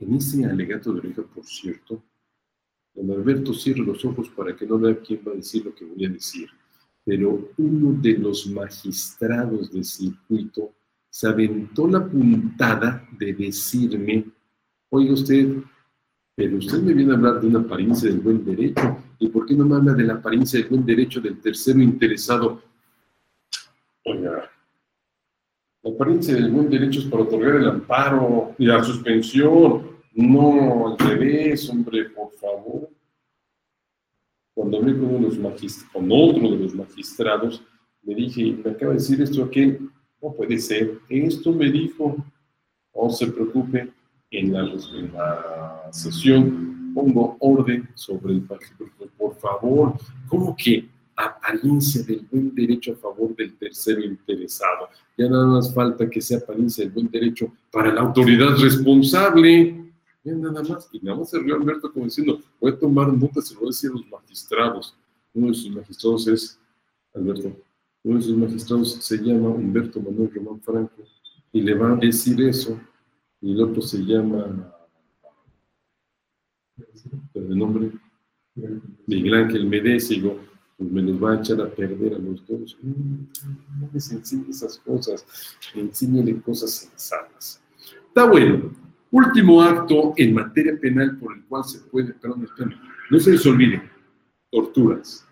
En 0.00 0.14
ese 0.14 0.44
alegato 0.44 0.92
de 0.92 1.00
oreja, 1.00 1.22
por 1.22 1.44
cierto, 1.44 2.02
don 2.98 3.16
Alberto 3.16 3.54
cierra 3.54 3.84
los 3.84 4.04
ojos 4.04 4.28
para 4.30 4.56
que 4.56 4.66
no 4.66 4.78
vea 4.78 4.98
quién 4.98 5.20
va 5.26 5.32
a 5.32 5.36
decir 5.36 5.64
lo 5.64 5.74
que 5.74 5.84
voy 5.84 6.04
a 6.04 6.08
decir, 6.08 6.48
pero 7.04 7.50
uno 7.56 7.96
de 8.00 8.18
los 8.18 8.46
magistrados 8.48 9.72
de 9.72 9.84
circuito 9.84 10.72
se 11.08 11.28
aventó 11.28 11.86
la 11.86 12.04
puntada 12.04 13.08
de 13.18 13.32
decirme, 13.32 14.24
oiga 14.90 15.14
usted, 15.14 15.58
pero 16.34 16.58
usted 16.58 16.80
me 16.80 16.92
viene 16.92 17.12
a 17.12 17.16
hablar 17.16 17.40
de 17.40 17.46
una 17.46 17.60
apariencia 17.60 18.10
del 18.10 18.20
buen 18.20 18.44
derecho, 18.44 18.98
¿y 19.18 19.28
por 19.28 19.46
qué 19.46 19.54
no 19.54 19.64
me 19.64 19.76
habla 19.76 19.94
de 19.94 20.04
la 20.04 20.14
apariencia 20.14 20.58
del 20.58 20.68
buen 20.68 20.84
derecho 20.84 21.20
del 21.20 21.40
tercero 21.40 21.80
interesado? 21.80 22.62
Oiga, 24.04 24.50
la 25.82 25.90
apariencia 25.90 26.34
del 26.34 26.50
buen 26.50 26.68
derecho 26.68 27.00
es 27.00 27.06
para 27.06 27.22
otorgar 27.22 27.56
el 27.56 27.68
amparo 27.68 28.54
y 28.58 28.66
la 28.66 28.82
suspensión. 28.82 29.87
No 30.18 30.88
al 30.88 30.98
revés, 30.98 31.70
hombre, 31.70 32.10
por 32.10 32.32
favor. 32.32 32.90
Cuando 34.52 34.78
hablé 34.78 34.94
con, 34.94 35.14
uno 35.14 35.30
de 35.30 35.36
los 35.36 35.84
con 35.92 36.10
otro 36.10 36.50
de 36.50 36.56
los 36.56 36.74
magistrados, 36.74 37.62
le 38.02 38.16
dije, 38.16 38.56
me 38.64 38.72
acaba 38.72 38.94
de 38.94 38.98
decir 38.98 39.22
esto 39.22 39.44
aquel, 39.44 39.88
No 40.20 40.32
puede 40.32 40.58
ser. 40.58 40.98
Esto 41.08 41.52
me 41.52 41.70
dijo. 41.70 42.16
No 42.96 43.10
se 43.10 43.28
preocupe, 43.28 43.92
en 44.32 44.52
la, 44.52 44.60
en 44.62 45.12
la 45.12 45.88
sesión 45.92 46.92
pongo 46.92 47.36
orden 47.38 47.88
sobre 47.94 48.34
el 48.34 48.42
partido. 48.42 48.90
Por 49.16 49.36
favor, 49.36 49.94
¿cómo 50.26 50.56
que 50.56 50.88
apariencia 51.14 52.02
del 52.02 52.26
buen 52.28 52.52
derecho 52.56 52.90
a 52.90 52.96
favor 52.96 53.36
del 53.36 53.56
tercero 53.56 54.02
interesado? 54.02 54.88
Ya 55.16 55.28
nada 55.28 55.46
más 55.46 55.72
falta 55.72 56.10
que 56.10 56.20
sea 56.20 56.38
apariencia 56.38 56.82
del 56.82 56.92
buen 56.92 57.08
derecho 57.08 57.52
para 57.70 57.92
la 57.92 58.00
autoridad 58.00 58.56
responsable. 58.56 59.87
Nada 60.36 60.62
más. 60.62 60.88
Y 60.92 61.00
nada 61.00 61.18
más 61.18 61.30
se 61.30 61.38
rió 61.38 61.56
Alberto 61.56 61.92
como 61.92 62.04
diciendo, 62.04 62.40
voy 62.60 62.72
a 62.72 62.78
tomar 62.78 63.12
nota, 63.12 63.40
se 63.40 63.54
lo 63.54 63.60
voy 63.60 63.68
a 63.68 63.70
decir 63.70 63.90
a 63.90 63.94
los 63.94 64.08
magistrados. 64.08 64.96
Uno 65.34 65.48
de 65.48 65.54
sus 65.54 65.70
magistrados 65.70 66.26
es, 66.28 66.58
Alberto, 67.14 67.56
uno 68.02 68.16
de 68.18 68.24
sus 68.24 68.36
magistrados 68.36 68.92
se 68.92 69.18
llama 69.18 69.48
Humberto 69.50 70.00
Manuel 70.00 70.30
Román 70.34 70.60
Franco 70.60 71.02
y 71.52 71.60
le 71.60 71.74
va 71.74 71.92
a 71.92 71.96
decir 71.96 72.40
eso. 72.42 72.78
Y 73.40 73.52
el 73.52 73.62
otro 73.62 73.80
se 73.82 73.98
llama, 73.98 74.74
el 77.34 77.58
nombre, 77.58 77.92
Miguel 79.06 79.34
Ángel 79.34 79.66
Medésigo, 79.66 80.40
pues 80.76 80.90
me 80.90 81.02
los 81.02 81.22
va 81.22 81.32
a 81.32 81.40
echar 81.40 81.60
a 81.60 81.70
perder 81.70 82.14
a 82.14 82.18
los 82.18 82.46
dos. 82.46 82.76
No 82.82 83.88
les 83.92 84.10
enseñe 84.10 84.50
esas 84.50 84.78
cosas, 84.78 85.24
enséñale 85.74 86.40
cosas 86.40 86.70
sensatas. 86.70 87.60
Está 88.08 88.28
bueno. 88.28 88.87
Último 89.10 89.62
acto 89.62 90.12
en 90.16 90.34
materia 90.34 90.78
penal 90.78 91.16
por 91.16 91.34
el 91.34 91.42
cual 91.44 91.64
se 91.64 91.78
puede, 91.80 92.12
perdón, 92.12 92.46
no 93.10 93.18
se 93.18 93.30
les 93.30 93.46
olvide, 93.46 93.82
torturas. 94.50 95.26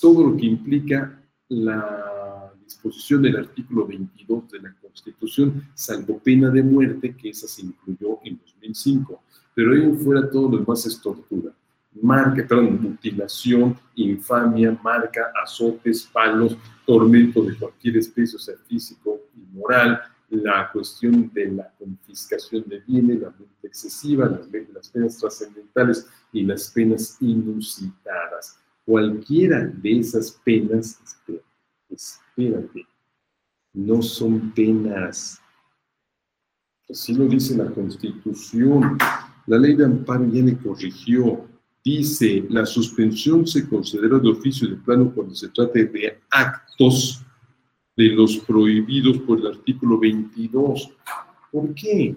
Todo 0.00 0.30
lo 0.30 0.36
que 0.36 0.46
implica 0.46 1.20
la 1.48 2.52
disposición 2.64 3.20
del 3.22 3.36
artículo 3.36 3.86
22 3.86 4.48
de 4.50 4.60
la 4.60 4.74
Constitución, 4.80 5.68
salvo 5.74 6.18
pena 6.18 6.48
de 6.48 6.62
muerte, 6.62 7.14
que 7.14 7.30
esa 7.30 7.46
se 7.46 7.62
incluyó 7.62 8.18
en 8.24 8.38
2005. 8.38 9.22
Pero 9.54 9.72
ahí 9.72 9.96
fuera 10.02 10.30
todo 10.30 10.50
lo 10.50 10.58
demás 10.58 10.86
es 10.86 11.00
tortura. 11.00 11.52
Marca, 12.00 12.46
perdón, 12.46 12.80
mutilación, 12.80 13.76
infamia, 13.96 14.78
marca, 14.82 15.32
azotes, 15.42 16.08
palos, 16.10 16.56
tormento 16.86 17.42
de 17.42 17.56
cualquier 17.56 17.96
especie, 17.96 18.36
o 18.36 18.38
sea, 18.38 18.54
físico 18.66 19.18
y 19.36 19.58
moral, 19.58 20.00
la 20.30 20.70
cuestión 20.72 21.30
de 21.34 21.50
la 21.50 21.72
confiscación 21.78 22.64
de 22.66 22.80
bienes, 22.80 23.20
la 23.20 23.30
multa 23.30 23.66
excesiva, 23.66 24.28
las, 24.28 24.88
penas 24.88 25.18
trascendentales 25.18 26.06
y 26.32 26.44
las 26.44 26.70
penas 26.70 27.16
inusitadas. 27.20 28.58
Cualquiera 28.84 29.66
de 29.66 29.98
esas 29.98 30.32
penas, 30.44 31.00
espérate, 31.90 32.86
no 33.72 34.02
son 34.02 34.52
penas. 34.52 35.40
Así 36.88 37.14
lo 37.14 37.26
dice 37.26 37.56
la 37.56 37.70
Constitución. 37.70 38.98
La 39.46 39.58
ley 39.58 39.74
de 39.74 39.84
amparo 39.84 40.26
ya 40.26 40.42
le 40.42 40.56
corrigió. 40.56 41.48
Dice, 41.82 42.44
la 42.50 42.66
suspensión 42.66 43.46
se 43.46 43.68
considera 43.68 44.18
de 44.18 44.30
oficio 44.30 44.68
de 44.68 44.76
plano 44.76 45.12
cuando 45.14 45.34
se 45.34 45.48
trate 45.48 45.86
de 45.86 46.20
actos 46.30 47.24
de 48.00 48.08
los 48.08 48.38
prohibidos 48.38 49.18
por 49.18 49.40
el 49.40 49.48
artículo 49.48 49.98
22. 49.98 50.90
¿Por 51.52 51.74
qué? 51.74 52.16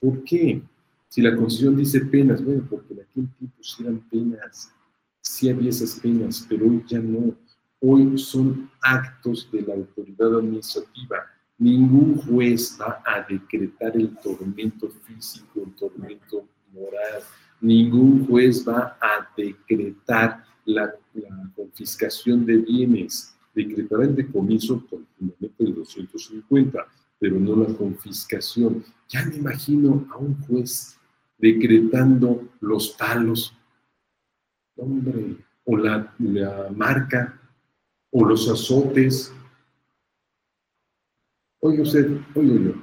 ¿Por 0.00 0.24
qué? 0.24 0.62
Si 1.06 1.20
la 1.20 1.36
Constitución 1.36 1.76
dice 1.76 2.00
penas, 2.00 2.42
bueno, 2.42 2.66
porque 2.68 2.94
en 2.94 3.00
aquel 3.00 3.28
tiempo 3.36 3.56
sí 3.60 3.82
eran 3.82 4.00
penas, 4.10 4.72
sí 5.20 5.50
había 5.50 5.68
esas 5.68 6.00
penas, 6.00 6.46
pero 6.48 6.66
hoy 6.66 6.82
ya 6.88 6.98
no. 6.98 7.34
Hoy 7.80 8.16
son 8.16 8.70
actos 8.80 9.46
de 9.52 9.60
la 9.62 9.74
autoridad 9.74 10.34
administrativa. 10.38 11.18
Ningún 11.58 12.16
juez 12.16 12.78
va 12.80 13.02
a 13.04 13.20
decretar 13.28 13.96
el 13.96 14.16
tormento 14.16 14.88
físico, 14.88 15.62
el 15.66 15.74
tormento 15.74 16.46
moral. 16.72 17.22
Ningún 17.60 18.26
juez 18.26 18.66
va 18.66 18.96
a 18.98 19.28
decretar 19.36 20.42
la, 20.64 20.94
la 21.12 21.50
confiscación 21.54 22.46
de 22.46 22.56
bienes 22.56 23.37
decretará 23.58 24.04
el 24.04 24.14
decomiso 24.14 24.80
por 24.86 25.00
fundamento 25.16 25.64
del 25.64 25.74
250, 25.74 26.86
pero 27.18 27.38
no 27.40 27.56
la 27.56 27.74
confiscación. 27.74 28.84
Ya 29.08 29.24
me 29.24 29.36
imagino 29.36 30.06
a 30.10 30.18
un 30.18 30.40
juez 30.42 30.96
decretando 31.38 32.48
los 32.60 32.90
palos, 32.90 33.54
hombre, 34.76 35.36
o 35.64 35.76
la, 35.76 36.14
la 36.18 36.68
marca, 36.74 37.40
o 38.10 38.24
los 38.24 38.48
azotes. 38.48 39.32
Oye 41.60 41.82
usted, 41.82 42.20
oye 42.34 42.64
yo, 42.64 42.74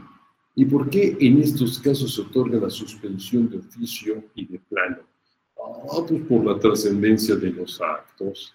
¿y 0.56 0.66
por 0.66 0.90
qué 0.90 1.18
en 1.20 1.42
estos 1.42 1.80
casos 1.80 2.16
se 2.16 2.22
otorga 2.22 2.60
la 2.60 2.70
suspensión 2.70 3.50
de 3.50 3.58
oficio 3.58 4.24
y 4.36 4.46
de 4.46 4.60
plano? 4.60 4.98
Ah, 5.58 6.04
pues 6.08 6.22
por 6.24 6.46
la 6.46 6.60
trascendencia 6.60 7.36
de 7.36 7.52
los 7.52 7.82
actos 7.82 8.54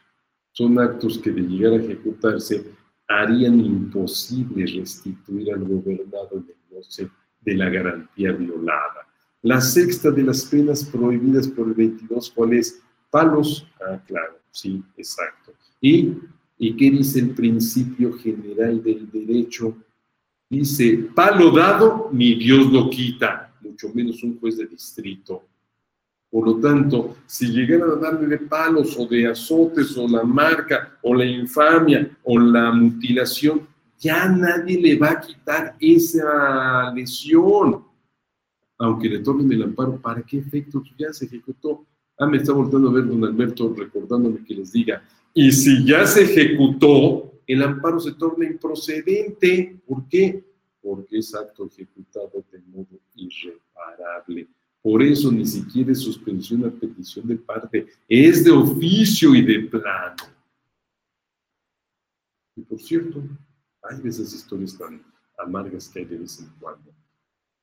son 0.53 0.79
actos 0.79 1.19
que 1.19 1.31
de 1.31 1.43
llegar 1.43 1.73
a 1.73 1.83
ejecutarse 1.83 2.65
harían 3.09 3.59
imposible 3.61 4.67
restituir 4.67 5.53
al 5.53 5.65
gobernado 5.65 6.31
el 6.37 6.55
goce 6.71 7.09
de 7.41 7.55
la 7.55 7.69
garantía 7.69 8.33
violada. 8.33 9.07
La 9.43 9.61
sexta 9.61 10.11
de 10.11 10.23
las 10.23 10.45
penas 10.45 10.85
prohibidas 10.85 11.49
por 11.49 11.69
el 11.69 11.75
22, 11.75 12.31
¿cuál 12.31 12.53
es? 12.53 12.81
Palos. 13.11 13.67
Ah, 13.81 14.01
claro, 14.07 14.39
sí, 14.51 14.83
exacto. 14.97 15.53
¿Y, 15.81 16.15
¿Y 16.59 16.77
qué 16.77 16.91
dice 16.91 17.21
el 17.21 17.31
principio 17.31 18.13
general 18.13 18.83
del 18.83 19.11
derecho? 19.11 19.77
Dice, 20.49 21.09
palo 21.15 21.51
dado, 21.53 22.11
ni 22.13 22.35
Dios 22.35 22.71
lo 22.73 22.91
quita, 22.91 23.55
mucho 23.61 23.89
menos 23.95 24.23
un 24.23 24.39
juez 24.39 24.57
de 24.57 24.67
distrito. 24.67 25.45
Por 26.31 26.47
lo 26.47 26.61
tanto, 26.61 27.17
si 27.27 27.49
llegaran 27.49 27.91
a 27.91 27.97
darle 27.97 28.29
de 28.29 28.39
palos 28.39 28.97
o 28.97 29.07
de 29.07 29.27
azotes 29.27 29.97
o 29.97 30.07
la 30.07 30.23
marca 30.23 30.97
o 31.03 31.13
la 31.15 31.25
infamia 31.25 32.09
o 32.23 32.39
la 32.39 32.71
mutilación, 32.71 33.67
ya 33.99 34.29
nadie 34.29 34.81
le 34.81 34.97
va 34.97 35.11
a 35.11 35.21
quitar 35.21 35.77
esa 35.81 36.93
lesión. 36.95 37.85
Aunque 38.79 39.09
le 39.09 39.19
tomen 39.19 39.53
el 39.53 39.65
amparo, 39.65 40.01
¿para 40.01 40.23
qué 40.23 40.39
efecto 40.39 40.83
ya 40.97 41.13
se 41.13 41.27
ejecutó? 41.27 41.85
Ah, 42.17 42.27
me 42.27 42.37
está 42.37 42.53
volviendo 42.53 42.89
a 42.89 42.93
ver 42.93 43.07
don 43.07 43.25
Alberto 43.25 43.75
recordándome 43.77 44.45
que 44.45 44.55
les 44.55 44.73
diga, 44.73 45.03
y 45.35 45.53
si 45.53 45.85
ya 45.85 46.07
se 46.07 46.23
ejecutó, 46.23 47.33
el 47.47 47.63
amparo 47.63 47.99
se 47.99 48.13
torna 48.13 48.47
improcedente. 48.47 49.81
¿Por 49.87 50.09
qué? 50.09 50.45
Porque 50.81 51.19
es 51.19 51.35
acto 51.35 51.67
ejecutado 51.67 52.45
de 52.51 52.61
modo 52.61 53.01
irreparable. 53.15 54.49
Por 54.83 55.03
eso 55.03 55.31
ni 55.31 55.45
siquiera 55.45 55.93
es 55.93 56.01
suspensión 56.01 56.65
a 56.65 56.71
petición 56.71 57.27
de 57.29 57.37
parte, 57.37 57.87
es 58.09 58.45
de 58.45 58.51
oficio 58.51 59.35
y 59.35 59.43
de 59.43 59.61
plano. 59.61 60.17
Y 62.57 62.63
por 62.63 62.81
cierto, 62.81 63.23
hay 63.83 64.01
esas 64.05 64.33
historias 64.33 64.77
tan 64.77 65.03
amargas 65.39 65.89
que 65.89 66.01
hay 66.01 66.05
de 66.07 66.19
vez 66.19 66.41
en 66.41 66.49
cuando. 66.59 66.91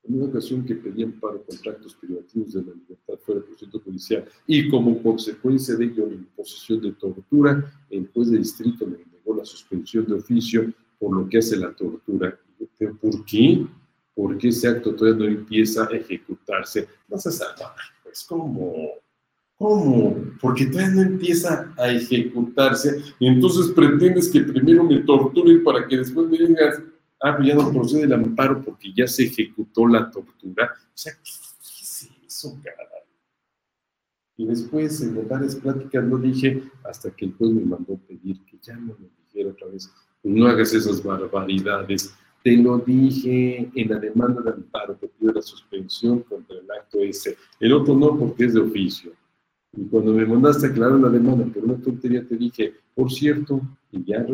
En 0.04 0.14
una 0.14 0.26
ocasión 0.26 0.64
que 0.64 0.74
pedían 0.74 1.12
para 1.12 1.38
contratos 1.38 1.94
privativos 1.96 2.52
de 2.52 2.62
la 2.62 2.72
libertad 2.72 3.18
fuera 3.20 3.40
del 3.40 3.48
procedimiento 3.48 3.80
judicial 3.84 4.24
y 4.46 4.68
como 4.68 5.02
consecuencia 5.02 5.76
de 5.76 5.84
ello 5.84 6.06
la 6.06 6.14
imposición 6.14 6.80
de 6.80 6.92
tortura, 6.92 7.72
el 7.90 8.08
juez 8.08 8.30
de 8.30 8.38
distrito 8.38 8.86
le 8.86 8.98
negó 8.98 9.36
la 9.36 9.44
suspensión 9.44 10.06
de 10.06 10.14
oficio 10.14 10.72
por 10.98 11.14
lo 11.14 11.28
que 11.28 11.38
hace 11.38 11.56
la 11.56 11.72
tortura. 11.74 12.38
¿Por 13.00 13.24
qué? 13.24 13.66
Porque 14.18 14.48
ese 14.48 14.66
acto 14.66 14.96
todavía 14.96 15.26
no 15.26 15.32
empieza 15.32 15.84
a 15.84 15.94
ejecutarse. 15.94 16.88
No 17.06 17.16
se 17.18 17.30
sabe, 17.30 17.52
pues 18.02 18.24
¿cómo? 18.28 18.94
¿Cómo? 19.56 20.16
Porque 20.40 20.66
todavía 20.66 20.92
no 20.96 21.02
empieza 21.02 21.72
a 21.76 21.88
ejecutarse 21.88 23.00
y 23.20 23.28
entonces 23.28 23.70
pretendes 23.76 24.28
que 24.28 24.40
primero 24.40 24.82
me 24.82 24.98
torturen 25.02 25.62
para 25.62 25.86
que 25.86 25.98
después 25.98 26.28
me 26.28 26.36
digas, 26.36 26.82
ah, 27.20 27.36
pues 27.36 27.46
ya 27.46 27.54
no 27.54 27.70
procede 27.70 28.02
el 28.02 28.12
amparo 28.12 28.60
porque 28.60 28.92
ya 28.92 29.06
se 29.06 29.22
ejecutó 29.22 29.86
la 29.86 30.10
tortura. 30.10 30.72
O 30.74 30.98
sea, 30.98 31.12
¿qué 31.12 31.30
es 31.80 32.08
eso, 32.26 32.58
caray? 32.64 32.86
Y 34.36 34.46
después 34.46 35.00
en 35.00 35.28
varias 35.28 35.54
pláticas 35.54 36.02
lo 36.02 36.18
dije 36.18 36.64
hasta 36.82 37.12
que 37.12 37.26
el 37.26 37.34
juez 37.34 37.52
me 37.52 37.64
mandó 37.64 37.96
pedir 37.98 38.44
que 38.46 38.58
ya 38.60 38.74
no 38.74 38.96
lo 38.98 39.10
dijera 39.24 39.50
otra 39.50 39.68
vez. 39.68 39.88
No 40.24 40.48
hagas 40.48 40.74
esas 40.74 41.00
barbaridades 41.04 42.12
te 42.42 42.56
lo 42.56 42.78
dije 42.78 43.70
en 43.74 43.88
la 43.90 43.98
demanda 43.98 44.42
de 44.42 44.50
amparo 44.50 44.98
que 44.98 45.08
pido 45.08 45.32
la 45.32 45.42
suspensión 45.42 46.20
contra 46.20 46.56
el 46.56 46.70
acto 46.70 47.00
ese. 47.00 47.36
El 47.60 47.72
otro 47.72 47.94
no, 47.94 48.16
porque 48.18 48.44
es 48.44 48.54
de 48.54 48.60
oficio. 48.60 49.12
Y 49.76 49.84
cuando 49.84 50.12
me 50.12 50.24
mandaste 50.24 50.66
a 50.66 50.70
aclarar 50.70 50.98
la 50.98 51.10
demanda 51.10 51.44
por 51.46 51.64
una 51.64 51.76
tontería, 51.76 52.26
te 52.26 52.36
dije, 52.36 52.74
por 52.94 53.12
cierto, 53.12 53.60
y 53.92 54.04
ya 54.04 54.24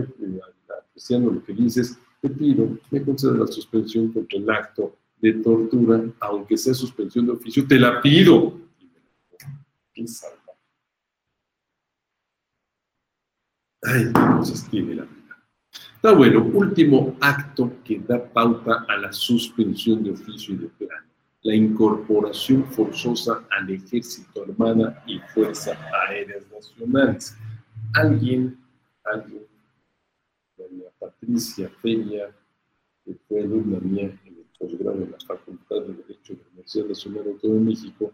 apreciando 0.79 1.31
lo 1.31 1.45
que 1.45 1.53
dices, 1.53 1.99
te 2.21 2.31
pido, 2.31 2.79
me 2.91 3.03
conceda 3.03 3.33
la 3.33 3.47
suspensión 3.47 4.13
contra 4.13 4.39
el 4.39 4.51
acto 4.51 4.97
de 5.21 5.33
tortura, 5.35 6.05
aunque 6.21 6.57
sea 6.57 6.75
suspensión 6.75 7.27
de 7.27 7.33
oficio, 7.33 7.67
te 7.67 7.79
la 7.79 8.01
pido. 8.01 8.61
¿Qué 9.93 10.07
salva? 10.07 10.39
Ay, 13.83 14.13
cosas 14.39 14.73
la 14.73 14.81
vida. 14.81 15.09
Está 16.05 16.15
bueno, 16.15 16.45
último 16.53 17.17
acto 17.19 17.79
que 17.83 17.99
da 17.99 18.23
pauta 18.23 18.85
a 18.87 18.97
la 18.99 19.11
suspensión 19.11 20.05
de 20.05 20.11
oficio 20.11 20.55
y 20.55 20.59
de 20.59 20.67
plano, 20.67 21.07
la 21.41 21.55
incorporación 21.55 22.63
forzosa 22.67 23.43
al 23.51 23.71
ejército 23.71 24.43
armada 24.43 25.03
y 25.07 25.19
fuerzas 25.33 25.79
aéreas 26.07 26.45
nacionales. 26.53 27.35
Alguien, 27.95 28.55
alguien, 29.03 29.47
doña 30.59 30.91
Patricia 30.99 31.73
Peña, 31.83 32.25
que 33.03 33.17
fue 33.27 33.41
alumna 33.41 33.79
mía 33.81 34.15
en 34.27 34.37
el 34.37 34.47
posgrado 34.59 34.99
de 34.99 35.07
la 35.07 35.19
Facultad 35.27 35.87
de 35.87 35.95
Derecho 35.95 36.35
de 36.35 36.41
la 36.41 36.49
Universidad 36.51 36.85
Nacional 36.85 37.25
Autónoma 37.29 37.61
de 37.61 37.65
México, 37.65 38.13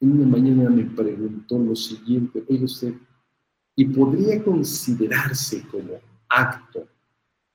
una 0.00 0.24
mañana 0.24 0.70
me 0.70 0.84
preguntó 0.86 1.58
lo 1.58 1.76
siguiente, 1.76 2.42
oye 2.48 2.64
usted, 2.64 2.94
¿y 3.74 3.84
podría 3.84 4.42
considerarse 4.42 5.62
como 5.68 6.00
acto 6.28 6.86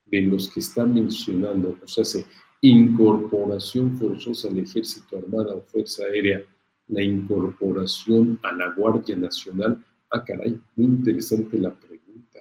de 0.06 0.22
los 0.22 0.50
que 0.50 0.60
están 0.60 0.94
mencionando, 0.94 1.78
o 1.82 1.88
sea, 1.88 2.04
se 2.04 2.26
incorporación 2.62 3.98
forzosa 3.98 4.48
al 4.48 4.60
ejército 4.60 5.18
armado 5.18 5.58
o 5.58 5.62
fuerza 5.62 6.04
aérea, 6.04 6.44
la 6.88 7.02
incorporación 7.02 8.40
a 8.44 8.52
la 8.52 8.70
Guardia 8.72 9.16
Nacional? 9.16 9.84
Ah, 10.10 10.24
caray, 10.24 10.60
muy 10.76 10.88
interesante 10.88 11.58
la 11.58 11.74
pregunta. 11.74 12.40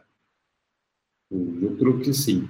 Yo 1.31 1.77
creo 1.79 2.01
que 2.01 2.13
sí. 2.13 2.49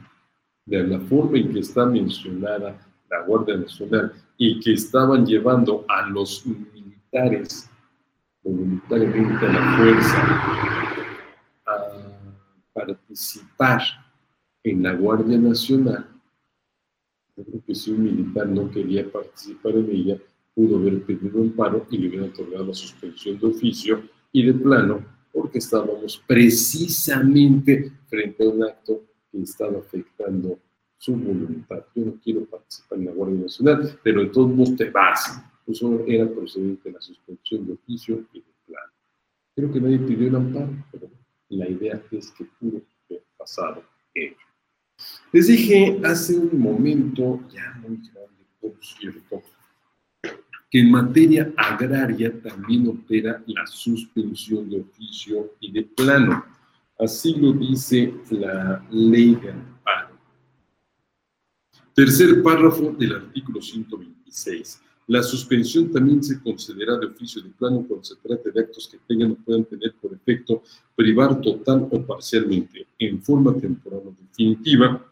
De 0.64 0.87
la 0.87 1.01
forma 1.01 1.38
en 1.38 1.53
que 1.53 1.61
está 1.61 1.85
mencionada 1.87 2.87
la 3.11 3.23
Guardia 3.23 3.57
Nacional 3.57 4.12
y 4.37 4.61
que 4.61 4.73
estaban 4.73 5.27
llevando 5.27 5.85
a 5.88 6.09
los 6.09 6.45
militares, 6.47 7.69
voluntariamente 8.43 9.47
a 9.47 9.53
la 9.53 9.77
fuerza, 9.77 10.80
participar 12.87 13.83
en 14.62 14.83
la 14.83 14.95
Guardia 14.95 15.38
Nacional, 15.38 16.09
yo 17.37 17.45
creo 17.45 17.64
que 17.64 17.75
si 17.75 17.90
un 17.90 18.05
militar 18.05 18.47
no 18.49 18.71
quería 18.71 19.11
participar 19.11 19.73
en 19.77 19.90
ella, 19.90 20.19
pudo 20.55 20.77
haber 20.77 21.03
pedido 21.05 21.40
un 21.40 21.53
paro 21.53 21.87
y 21.90 21.99
le 21.99 22.09
hubiera 22.09 22.27
otorgado 22.27 22.66
la 22.66 22.75
suspensión 22.75 23.38
de 23.38 23.47
oficio 23.47 24.03
y 24.33 24.45
de 24.45 24.55
plano, 24.55 25.05
porque 25.33 25.59
estábamos 25.59 26.23
precisamente 26.27 27.93
frente 28.09 28.45
a 28.45 28.49
un 28.49 28.64
acto 28.64 29.03
que 29.31 29.43
estaba 29.43 29.79
afectando 29.79 30.59
su 30.99 31.16
voluntad. 31.16 31.85
Yo 31.95 32.05
no 32.05 32.14
quiero 32.23 32.45
participar 32.45 32.99
en 32.99 33.07
la 33.07 33.12
Guardia 33.12 33.40
Nacional, 33.43 33.99
pero 34.03 34.21
de 34.21 34.29
todos 34.29 34.51
modos 34.51 34.77
te 34.77 34.90
vas. 34.90 35.43
Eso 35.66 36.05
era 36.07 36.29
procedente 36.29 36.90
la 36.90 37.01
suspensión 37.01 37.66
de 37.66 37.73
oficio 37.75 38.27
y 38.33 38.40
de 38.40 38.47
plano. 38.66 38.93
Creo 39.55 39.73
que 39.73 39.81
nadie 39.81 39.99
pidió 40.01 40.29
el 40.29 40.37
amparo, 40.37 40.73
pero 40.90 41.09
la 41.57 41.69
idea 41.69 42.03
es 42.11 42.31
que 42.31 42.45
pudo 42.45 42.83
haber 43.09 43.25
pasado 43.37 43.85
ello. 44.15 44.37
Les 45.33 45.47
dije 45.47 46.01
hace 46.05 46.37
un 46.37 46.59
momento, 46.61 47.41
ya 47.53 47.75
muy 47.81 47.97
grande, 47.97 48.47
por 48.61 48.75
cierto, 48.81 49.43
que 50.71 50.81
en 50.81 50.91
materia 50.91 51.53
agraria 51.57 52.41
también 52.41 52.87
opera 52.89 53.43
la 53.47 53.67
suspensión 53.67 54.69
de 54.71 54.81
oficio 54.81 55.55
y 55.61 55.73
de 55.73 55.83
plano. 55.83 56.45
Así 56.99 57.35
lo 57.35 57.53
dice 57.53 58.15
la 58.31 58.87
ley 58.91 59.35
de 59.35 59.51
amparo. 59.51 60.19
Tercer 61.95 62.43
párrafo 62.43 62.93
del 62.93 63.17
artículo 63.17 63.61
126. 63.61 64.81
La 65.11 65.25
suspensión 65.25 65.90
también 65.90 66.23
se 66.23 66.40
concederá 66.40 66.96
de 66.96 67.07
oficio 67.07 67.42
de 67.42 67.51
plano 67.51 67.85
cuando 67.85 68.05
se 68.05 68.14
trate 68.14 68.53
de 68.53 68.61
actos 68.61 68.87
que 68.87 68.96
tengan 69.09 69.33
o 69.33 69.35
puedan 69.35 69.64
tener 69.64 69.92
por 70.01 70.14
efecto 70.14 70.62
privar 70.94 71.40
total 71.40 71.88
o 71.90 72.01
parcialmente, 72.01 72.87
en 72.96 73.20
forma 73.20 73.53
temporal 73.59 74.03
o 74.07 74.14
definitiva, 74.16 75.05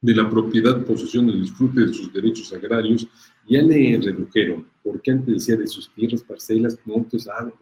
de 0.00 0.14
la 0.14 0.30
propiedad, 0.30 0.82
posesión 0.82 1.28
y 1.28 1.40
disfrute 1.42 1.82
de 1.82 1.92
sus 1.92 2.10
derechos 2.10 2.50
agrarios. 2.54 3.06
Ya 3.46 3.60
le 3.60 4.00
redujeron, 4.00 4.66
porque 4.82 5.10
antes 5.10 5.34
decía 5.34 5.56
de 5.56 5.66
sus 5.66 5.90
tierras, 5.90 6.22
parcelas, 6.22 6.78
montes, 6.86 7.28
ah, 7.28 7.52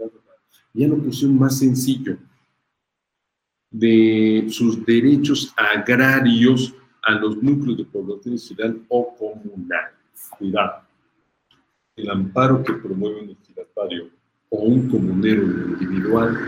ya 0.72 0.87
lo 0.87 0.98
pusieron 0.98 1.37
más 1.37 1.59
sencillo. 1.59 2.16
De 3.72 4.46
sus 4.50 4.87
derechos 4.87 5.52
agrarios 5.57 6.72
a 7.02 7.11
los 7.14 7.42
núcleos 7.42 7.79
de 7.79 7.85
población 7.87 8.38
ciudad 8.38 8.72
o 8.88 9.16
comunal. 9.16 9.90
Cuidado 10.38 10.86
el 11.96 12.11
amparo 12.11 12.62
que 12.62 12.74
promueve 12.74 13.22
un 13.22 13.30
ejidatario 13.30 14.11
o 14.50 14.64
un 14.64 14.88
comunero 14.88 15.42
individual 15.42 16.38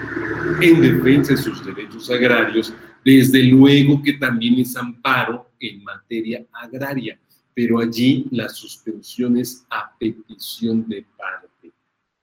en 0.60 0.80
defensa 0.82 1.32
de 1.32 1.38
sus 1.38 1.64
derechos 1.64 2.10
agrarios, 2.10 2.72
desde 3.02 3.42
luego 3.44 4.02
que 4.02 4.12
también 4.14 4.60
es 4.60 4.76
amparo 4.76 5.50
en 5.58 5.82
materia 5.82 6.44
agraria, 6.52 7.18
pero 7.54 7.80
allí 7.80 8.26
la 8.30 8.48
suspensión 8.50 9.38
es 9.38 9.66
a 9.70 9.90
petición 9.98 10.86
de 10.86 11.04
parte. 11.16 11.72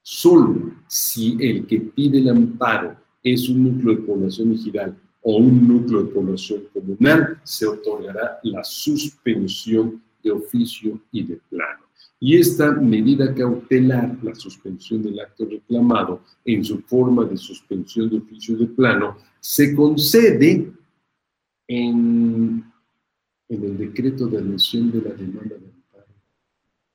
Solo 0.03 0.73
si 0.87 1.35
el 1.39 1.65
que 1.65 1.79
pide 1.79 2.19
el 2.19 2.29
amparo 2.29 2.95
es 3.23 3.49
un 3.49 3.63
núcleo 3.63 3.95
de 3.95 4.03
población 4.03 4.53
ejidal 4.53 4.95
o 5.21 5.37
un 5.37 5.67
núcleo 5.67 6.03
de 6.03 6.11
población 6.13 6.63
comunal, 6.71 7.41
se 7.43 7.65
otorgará 7.65 8.37
la 8.43 8.63
suspensión 8.63 9.99
de 10.23 10.31
oficio 10.31 11.01
y 11.11 11.23
de 11.23 11.39
plano. 11.49 11.84
Y 12.19 12.37
esta 12.37 12.71
medida 12.71 13.33
cautelar, 13.33 14.17
la 14.23 14.33
suspensión 14.35 15.03
del 15.03 15.19
acto 15.19 15.45
reclamado 15.45 16.21
en 16.45 16.63
su 16.63 16.79
forma 16.81 17.25
de 17.25 17.37
suspensión 17.37 18.09
de 18.09 18.17
oficio 18.17 18.57
de 18.57 18.67
plano, 18.67 19.17
se 19.39 19.75
concede 19.75 20.71
en, 21.67 22.63
en 23.49 23.63
el 23.63 23.77
decreto 23.77 24.27
de 24.27 24.37
admisión 24.37 24.91
de 24.91 25.01
la 25.01 25.13
demanda 25.13 25.55
de 25.55 25.67
amparo. 25.67 26.13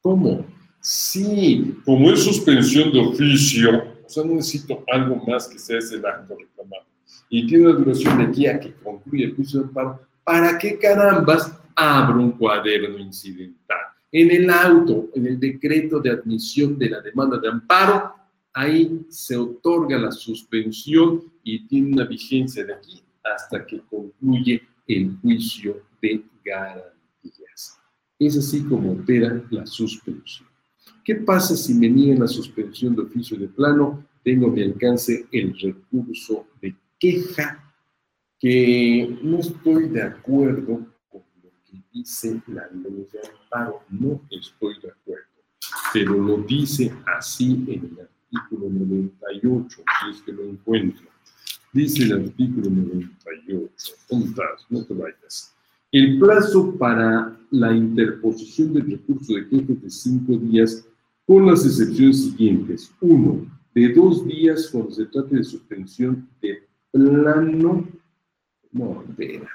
¿Cómo? 0.01 0.47
Sí, 0.81 1.77
como 1.85 2.11
es 2.11 2.25
suspensión 2.25 2.91
de 2.91 3.01
oficio, 3.01 3.85
o 4.05 4.09
sea, 4.09 4.25
no 4.25 4.35
necesito 4.35 4.83
algo 4.91 5.17
más 5.27 5.47
que 5.47 5.59
sea 5.59 5.79
ese 5.79 5.97
acto 5.97 6.37
reclamado. 6.37 6.87
Y 7.29 7.47
tiene 7.47 7.67
una 7.67 7.79
duración 7.79 8.19
de 8.19 8.25
aquí 8.25 8.47
a 8.47 8.59
que 8.59 8.73
concluya 8.75 9.27
el 9.27 9.37
juicio 9.37 9.61
de 9.61 9.67
amparo. 9.67 10.01
¿Para 10.25 10.59
qué 10.59 10.79
carambas 10.79 11.55
abro 11.77 12.21
un 12.21 12.33
cuaderno 12.33 12.99
incidental? 12.99 13.90
En 14.13 14.31
el 14.31 14.51
auto, 14.51 15.09
en 15.15 15.27
el 15.27 15.39
decreto 15.39 16.01
de 16.01 16.11
admisión 16.11 16.77
de 16.79 16.91
la 16.91 17.01
demanda 17.01 17.39
de 17.39 17.49
amparo, 17.49 18.13
ahí 18.53 19.07
se 19.09 19.37
otorga 19.37 19.99
la 19.99 20.11
suspensión 20.11 21.23
y 21.45 21.67
tiene 21.67 21.93
una 21.93 22.05
vigencia 22.05 22.65
de 22.65 22.75
aquí 22.75 23.03
hasta 23.23 23.65
que 23.65 23.81
concluye 23.89 24.63
el 24.87 25.17
juicio 25.21 25.83
de 26.03 26.25
garantías. 26.45 27.79
Es 28.19 28.37
así 28.37 28.65
como 28.65 28.93
opera 28.93 29.43
la 29.51 29.65
suspensión. 29.65 30.49
¿Qué 31.05 31.15
pasa 31.15 31.57
si 31.57 31.75
me 31.75 31.89
niegan 31.89 32.21
la 32.21 32.27
suspensión 32.27 32.95
de 32.97 33.03
oficio 33.03 33.39
de 33.39 33.49
plano? 33.49 34.07
Tengo 34.25 34.49
a 34.49 34.51
mi 34.51 34.63
alcance 34.63 35.27
el 35.31 35.59
recurso 35.59 36.47
de 36.61 36.75
queja 36.99 37.73
que 38.39 39.19
no 39.23 39.39
estoy 39.39 39.89
de 39.89 40.03
acuerdo 40.03 40.87
dice 41.93 42.41
la 42.49 42.69
ley 42.69 43.07
de 43.13 43.21
amparo. 43.29 43.83
No 43.91 44.21
estoy 44.31 44.75
de 44.81 44.91
acuerdo, 44.91 45.27
pero 45.93 46.15
lo 46.15 46.39
dice 46.39 46.93
así 47.17 47.65
en 47.69 47.85
el 47.85 48.01
artículo 48.01 48.69
98, 48.71 49.83
si 50.01 50.11
es 50.11 50.23
que 50.23 50.33
lo 50.33 50.45
encuentro. 50.45 51.07
Dice 51.73 52.05
el 52.05 52.25
artículo 52.25 52.71
98, 52.71 53.93
¿dónde 54.09 54.43
No 54.71 54.85
te 54.85 54.95
vayas. 54.95 55.55
El 55.93 56.19
plazo 56.19 56.77
para 56.77 57.37
la 57.51 57.73
interposición 57.73 58.75
del 58.75 58.91
recurso 58.91 59.35
de 59.35 59.49
queja 59.49 59.73
de 59.75 59.91
cinco 59.91 60.37
días 60.37 60.87
con 61.27 61.47
las 61.47 61.65
excepciones 61.65 62.25
siguientes. 62.25 62.93
Uno, 63.01 63.47
de 63.75 63.93
dos 63.93 64.27
días 64.27 64.69
cuando 64.69 64.91
se 64.93 65.07
trate 65.07 65.37
de 65.37 65.45
suspensión 65.45 66.29
de 66.41 66.63
plano. 66.93 67.89
No, 68.73 69.05
espera 69.09 69.51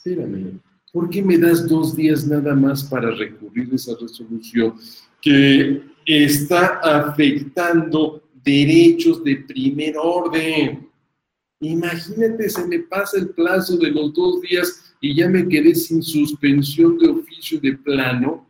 espérame, 0.00 0.58
¿por 0.92 1.10
qué 1.10 1.22
me 1.22 1.36
das 1.36 1.68
dos 1.68 1.94
días 1.94 2.26
nada 2.26 2.54
más 2.54 2.82
para 2.84 3.10
recurrir 3.10 3.68
a 3.70 3.76
esa 3.76 3.92
resolución 4.00 4.74
que 5.20 5.82
está 6.06 6.80
afectando 6.82 8.22
derechos 8.42 9.22
de 9.22 9.36
primer 9.36 9.96
orden? 9.98 10.88
Imagínate, 11.60 12.48
se 12.48 12.66
me 12.66 12.78
pasa 12.78 13.18
el 13.18 13.28
plazo 13.28 13.76
de 13.76 13.90
los 13.90 14.14
dos 14.14 14.40
días 14.40 14.94
y 15.02 15.14
ya 15.14 15.28
me 15.28 15.46
quedé 15.46 15.74
sin 15.74 16.02
suspensión 16.02 16.96
de 16.96 17.08
oficio 17.08 17.60
de 17.60 17.76
plano. 17.76 18.48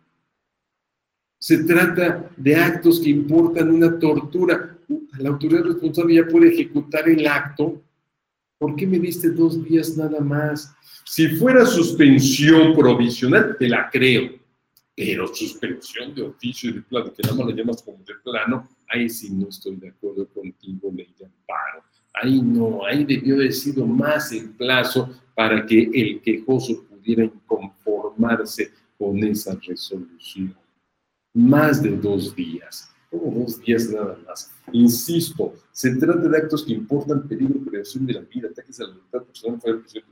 Se 1.41 1.65
trata 1.65 2.31
de 2.37 2.55
actos 2.55 3.01
que 3.01 3.11
importan 3.11 3.71
una 3.71 3.99
tortura. 3.99 4.79
La 5.19 5.31
autoridad 5.31 5.65
responsable 5.65 6.15
ya 6.15 6.29
puede 6.29 6.53
ejecutar 6.53 7.09
el 7.09 7.27
acto. 7.27 7.83
¿Por 8.61 8.77
qué 8.77 8.87
me 8.87 8.99
diste 8.99 9.31
dos 9.31 9.65
días 9.65 9.97
nada 9.97 10.21
más? 10.21 10.77
Si 11.07 11.29
fuera 11.29 11.65
suspensión 11.65 12.77
provisional, 12.77 13.57
te 13.59 13.67
la 13.67 13.89
creo, 13.89 14.39
pero 14.95 15.35
suspensión 15.35 16.15
de 16.15 16.25
oficio 16.25 16.69
y 16.69 16.75
de 16.75 16.83
plano, 16.83 17.11
que 17.11 17.23
nada 17.23 17.37
más 17.37 17.47
la 17.47 17.55
llamas 17.55 17.83
como 17.83 18.05
de 18.05 18.13
plano, 18.23 18.69
ahí 18.91 19.09
sí 19.09 19.31
no 19.31 19.49
estoy 19.49 19.77
de 19.77 19.89
acuerdo 19.89 20.29
contigo, 20.29 20.93
ley 20.95 21.09
de 21.19 21.25
amparo. 21.25 21.83
ahí 22.13 22.43
no, 22.43 22.85
ahí 22.85 23.03
debió 23.03 23.37
haber 23.37 23.55
sido 23.55 23.87
más 23.87 24.31
el 24.31 24.51
plazo 24.51 25.09
para 25.35 25.65
que 25.65 25.91
el 25.95 26.21
quejoso 26.21 26.85
pudiera 26.85 27.31
conformarse 27.47 28.73
con 28.99 29.25
esa 29.25 29.59
resolución. 29.67 30.55
Más 31.33 31.83
de 31.83 31.97
dos 31.97 32.37
días, 32.37 32.90
como 33.11 33.41
dos 33.41 33.61
días 33.61 33.91
nada 33.91 34.17
más. 34.27 34.51
Insisto, 34.73 35.55
se 35.73 35.97
trata 35.97 36.29
de 36.29 36.37
actos 36.37 36.65
que 36.65 36.73
importan 36.73 37.27
peligro, 37.27 37.61
prevención 37.65 38.07
de 38.07 38.15
la 38.15 38.21
vida, 38.21 38.49
ataques 38.49 38.81
a 38.81 38.85
la 38.85 38.91
libertad 38.91 39.23
personal, 39.23 39.61
fuera 39.61 39.79
judicial. 39.79 40.05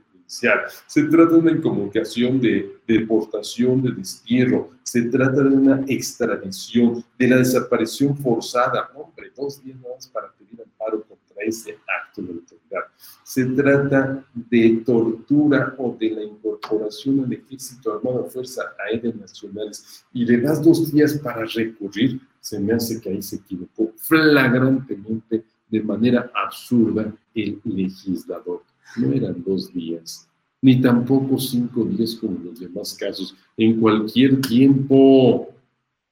Se 0.85 1.03
trata 1.03 1.33
de 1.33 1.39
una 1.39 1.51
incomunicación 1.51 2.39
de 2.39 2.77
deportación, 2.87 3.81
de 3.81 3.91
destierro. 3.91 4.69
Se 4.83 5.01
trata 5.03 5.41
de 5.41 5.49
una 5.49 5.83
extradición, 5.87 7.03
de 7.17 7.27
la 7.27 7.37
desaparición 7.37 8.15
forzada. 8.15 8.91
Hombre, 8.93 9.31
dos 9.35 9.63
días 9.63 9.79
nada 9.81 9.95
más 9.95 10.07
para 10.07 10.31
pedir 10.33 10.61
amparo 10.61 11.03
contra 11.03 11.43
ese 11.43 11.79
acto 11.87 12.21
de 12.21 12.33
autoridad. 12.33 12.83
Se 13.23 13.45
trata 13.45 14.23
de 14.33 14.83
tortura 14.85 15.73
o 15.79 15.97
de 15.99 16.09
la 16.11 16.23
incorporación 16.23 17.23
al 17.23 17.33
ejército 17.33 17.93
armado 17.93 18.25
a 18.25 18.29
fuerza 18.29 18.61
aérea 18.85 19.11
nacionales 19.13 20.05
y 20.13 20.25
le 20.25 20.41
das 20.41 20.63
dos 20.63 20.91
días 20.91 21.13
para 21.13 21.43
recurrir, 21.45 22.21
se 22.39 22.59
me 22.59 22.73
hace 22.73 22.99
que 23.01 23.09
ahí 23.09 23.21
se 23.21 23.37
equivocó 23.37 23.91
flagrantemente, 23.97 25.43
de 25.69 25.81
manera 25.81 26.31
absurda, 26.33 27.13
el 27.35 27.61
legislador. 27.63 28.63
No 28.97 29.11
eran 29.13 29.43
dos 29.43 29.71
días, 29.71 30.27
ni 30.61 30.81
tampoco 30.81 31.37
cinco 31.37 31.85
días 31.85 32.15
como 32.15 32.39
los 32.43 32.59
demás 32.59 32.95
casos. 32.95 33.35
En 33.55 33.79
cualquier 33.79 34.41
tiempo, 34.41 35.49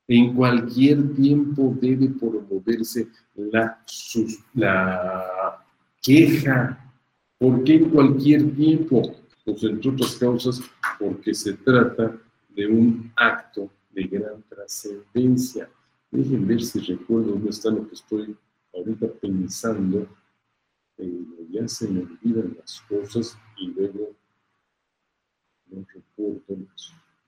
en 0.07 0.36
cualquier 0.36 1.15
tiempo 1.15 1.75
debe 1.82 2.09
promoverse 2.09 3.07
la, 3.36 3.84
la 4.53 5.65
queja. 6.01 6.84
¿Por 7.39 7.63
qué 7.63 7.75
en 7.75 7.89
cualquier 7.89 8.55
tiempo? 8.55 9.15
Pues 9.43 9.63
entre 9.63 9.89
otras 9.89 10.15
causas, 10.15 10.61
porque 10.99 11.34
se 11.34 11.53
trata 11.53 12.15
de 12.49 12.67
un 12.67 13.11
acto 13.15 13.69
de 13.91 14.03
gran 14.03 14.43
trascendencia. 14.49 15.69
Dejen 16.12 16.47
ver 16.47 16.62
si 16.62 16.80
recuerdo 16.80 17.32
dónde 17.32 17.49
está 17.49 17.70
lo 17.70 17.88
que 17.88 17.95
estoy 17.95 18.36
ahorita 18.74 19.08
pensando. 19.22 20.08
ya 21.49 21.68
se 21.68 21.88
me 21.88 22.01
olvidan 22.01 22.55
las 22.60 22.82
cosas 22.82 23.38
y 23.58 23.68
luego 23.68 24.16
no 25.68 25.86
recuerdo 25.93 26.66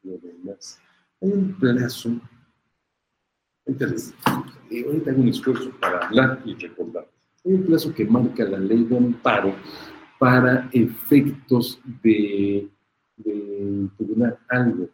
lo 0.04 0.18
demás. 0.18 0.80
Hay 1.22 1.32
un 1.32 1.54
plazo. 1.60 2.20
Ahorita 3.68 5.12
hago 5.12 5.22
un 5.22 5.28
esfuerzo 5.28 5.72
para 5.80 6.08
hablar 6.08 6.42
y 6.46 6.56
recordar. 6.56 7.08
Hay 7.46 7.54
un 7.54 7.66
plazo 7.66 7.94
que 7.94 8.06
marca 8.06 8.44
la 8.46 8.58
ley 8.58 8.84
de 8.84 8.98
amparo 8.98 9.54
para 10.18 10.70
efectos 10.74 11.80
de, 12.02 12.70
de 13.18 13.34
impugnar 13.60 14.40
algo. 14.50 14.90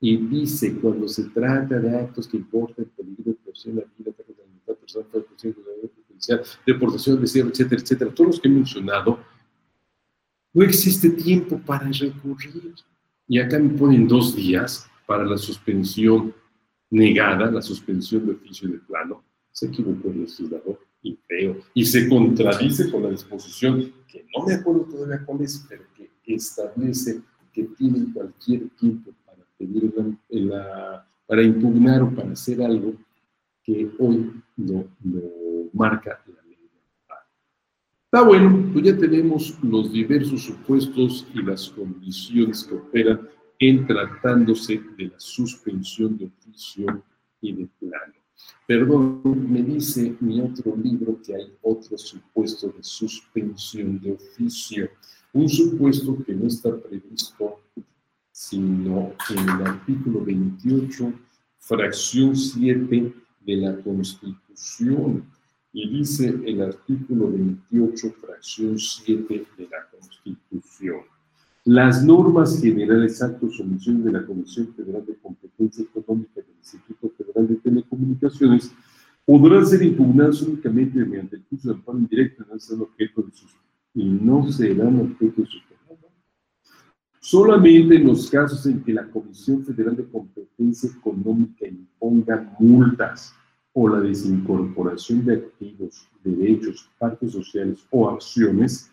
Y 0.00 0.16
dice, 0.16 0.76
cuando 0.76 1.08
se 1.08 1.24
trata 1.24 1.78
de 1.80 1.96
actos 1.96 2.28
que 2.28 2.36
importan 2.36 2.86
peligro 2.96 3.32
de 3.32 3.72
la 3.72 3.82
vida, 3.98 4.12
de 4.16 4.34
la 4.34 4.44
libertad 4.46 4.74
personal, 4.76 5.10
de 5.12 5.48
la 5.48 6.04
judicial, 6.08 6.42
deportación, 6.66 7.20
desierto, 7.20 7.50
etcétera, 7.50 7.82
etcétera, 7.82 8.14
todos 8.14 8.28
los 8.28 8.40
que 8.40 8.48
he 8.48 8.50
mencionado, 8.50 9.18
no 10.52 10.62
existe 10.62 11.10
tiempo 11.10 11.58
para 11.58 11.90
recurrir. 11.90 12.74
Y 13.26 13.38
acá 13.38 13.58
me 13.58 13.70
ponen 13.70 14.06
dos 14.06 14.34
días 14.34 14.88
para 15.06 15.24
la 15.24 15.36
suspensión 15.36 16.34
negada, 16.90 17.50
la 17.50 17.60
suspensión 17.60 18.26
de 18.26 18.32
oficio 18.32 18.68
de 18.68 18.78
plano. 18.78 19.24
Se 19.50 19.66
equivocó 19.66 20.10
el 20.10 20.20
legislador 20.20 20.80
y 21.02 21.16
creo, 21.26 21.58
y 21.74 21.84
se 21.84 22.08
contradice 22.08 22.90
con 22.90 23.02
la 23.02 23.10
disposición, 23.10 23.92
que 24.06 24.26
no 24.36 24.46
me 24.46 24.54
acuerdo 24.54 24.82
todavía 24.82 25.24
cuál 25.24 25.42
es, 25.42 25.64
pero 25.68 25.82
que 25.94 26.34
establece 26.34 27.20
que 27.52 27.64
tienen 27.64 28.12
cualquier 28.12 28.68
tiempo 28.70 29.12
para 31.26 31.42
impugnar 31.42 32.02
o 32.02 32.10
para 32.10 32.32
hacer 32.32 32.62
algo 32.62 32.94
que 33.62 33.90
hoy 33.98 34.32
no 34.56 34.84
lo 35.04 35.22
marca 35.72 36.20
la 36.26 36.42
ley. 36.42 36.58
Está 38.04 38.22
bueno, 38.22 38.70
pues 38.72 38.86
ya 38.86 38.96
tenemos 38.96 39.58
los 39.62 39.92
diversos 39.92 40.42
supuestos 40.42 41.26
y 41.34 41.42
las 41.42 41.68
condiciones 41.68 42.64
que 42.64 42.74
operan 42.74 43.28
en 43.58 43.86
tratándose 43.86 44.80
de 44.96 45.08
la 45.08 45.20
suspensión 45.20 46.16
de 46.16 46.26
oficio 46.26 47.02
y 47.40 47.52
de 47.52 47.68
plano. 47.78 48.14
Perdón, 48.66 49.20
me 49.50 49.62
dice 49.62 50.16
mi 50.20 50.40
otro 50.40 50.76
libro 50.76 51.20
que 51.22 51.34
hay 51.34 51.52
otro 51.62 51.98
supuesto 51.98 52.68
de 52.68 52.82
suspensión 52.82 54.00
de 54.00 54.12
oficio, 54.12 54.88
un 55.32 55.48
supuesto 55.48 56.16
que 56.24 56.34
no 56.34 56.46
está 56.46 56.74
previsto 56.76 57.60
sino 58.38 59.14
en 59.30 59.48
el 59.48 59.66
artículo 59.66 60.24
28, 60.24 61.12
fracción 61.58 62.36
7 62.36 63.12
de 63.44 63.56
la 63.56 63.76
Constitución. 63.82 65.24
Y 65.72 65.88
dice 65.88 66.28
el 66.46 66.62
artículo 66.62 67.32
28, 67.32 68.14
fracción 68.20 68.78
7 68.78 69.44
de 69.58 69.68
la 69.68 69.88
Constitución. 69.90 71.00
Las 71.64 72.04
normas 72.04 72.60
generales, 72.60 73.20
actos 73.20 73.58
o 73.58 73.64
misiones 73.64 74.04
de 74.04 74.12
la 74.12 74.24
Comisión 74.24 74.72
Federal 74.72 75.04
de 75.04 75.16
Competencia 75.16 75.82
Económica 75.82 76.34
del 76.36 76.54
Instituto 76.58 77.10
Federal 77.18 77.48
de 77.48 77.56
Telecomunicaciones 77.56 78.70
podrán 79.26 79.66
ser 79.66 79.82
impugnadas 79.82 80.42
únicamente 80.42 80.96
mediante 81.04 81.36
el 81.36 81.42
curso 81.42 81.70
de 81.70 81.74
amparo 81.74 81.98
indirecto 81.98 82.44
no 82.48 82.58
serán 82.60 82.82
objeto 82.82 83.22
de 83.22 83.32
sus 83.32 83.50
y 83.94 84.04
no 84.04 84.50
serán 84.52 85.00
objeto 85.00 85.42
de 85.42 85.48
su 85.48 85.58
Solamente 87.30 87.96
en 87.96 88.06
los 88.06 88.30
casos 88.30 88.64
en 88.64 88.82
que 88.82 88.90
la 88.90 89.04
Comisión 89.04 89.62
Federal 89.62 89.94
de 89.94 90.06
Competencia 90.06 90.88
Económica 90.88 91.68
imponga 91.68 92.56
multas 92.58 93.34
o 93.74 93.86
la 93.86 94.00
desincorporación 94.00 95.26
de 95.26 95.34
activos, 95.34 96.08
derechos, 96.24 96.88
partes 96.98 97.32
sociales 97.32 97.86
o 97.90 98.08
acciones, 98.08 98.90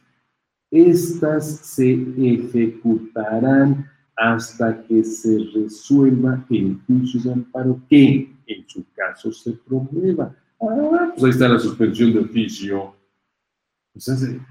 estas 0.70 1.60
se 1.60 1.94
ejecutarán 1.94 3.90
hasta 4.18 4.84
que 4.84 5.02
se 5.06 5.40
resuelva 5.54 6.46
el 6.50 6.78
juicio 6.86 7.22
de 7.22 7.32
amparo 7.32 7.82
que 7.88 8.36
en 8.48 8.68
su 8.68 8.84
caso 8.94 9.32
se 9.32 9.54
promueva. 9.54 10.36
Ah, 10.60 11.14
pues 11.14 11.24
ahí 11.24 11.30
está 11.30 11.48
la 11.48 11.60
suspensión 11.60 12.12
de 12.12 12.20
oficio. 12.20 12.96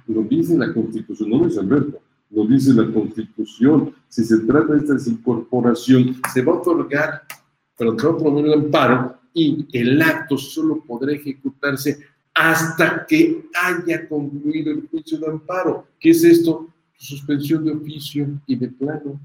lo 0.07 0.23
dice 0.23 0.57
la 0.57 0.73
Constitución, 0.73 1.29
no 1.29 1.47
es 1.47 1.59
Alberto, 1.59 2.01
lo 2.35 2.47
dice 2.47 2.75
la 2.75 2.93
Constitución. 2.93 3.95
Si 4.09 4.25
se 4.25 4.41
trata 4.41 4.73
de 4.73 4.81
esta 4.81 4.95
desincorporación, 4.95 6.21
se 6.33 6.43
va 6.43 6.53
a 6.53 6.57
otorgar, 6.57 7.23
pero 7.77 7.99
se 7.99 8.07
va 8.07 8.13
a 8.13 8.19
promover 8.19 8.47
el 8.47 8.65
amparo 8.65 9.17
y 9.33 9.67
el 9.73 10.01
acto 10.03 10.37
solo 10.39 10.83
podrá 10.85 11.13
ejecutarse 11.13 11.99
hasta 12.35 13.07
que 13.07 13.45
haya 13.55 14.09
concluido 14.09 14.73
el 14.73 14.89
juicio 14.89 15.19
de 15.19 15.29
amparo. 15.29 15.87
¿Qué 16.01 16.11
es 16.11 16.25
esto? 16.25 16.69
Suspensión 16.97 17.65
de 17.65 17.73
oficio 17.73 18.29
y 18.47 18.57
de 18.57 18.69
plano. 18.69 19.21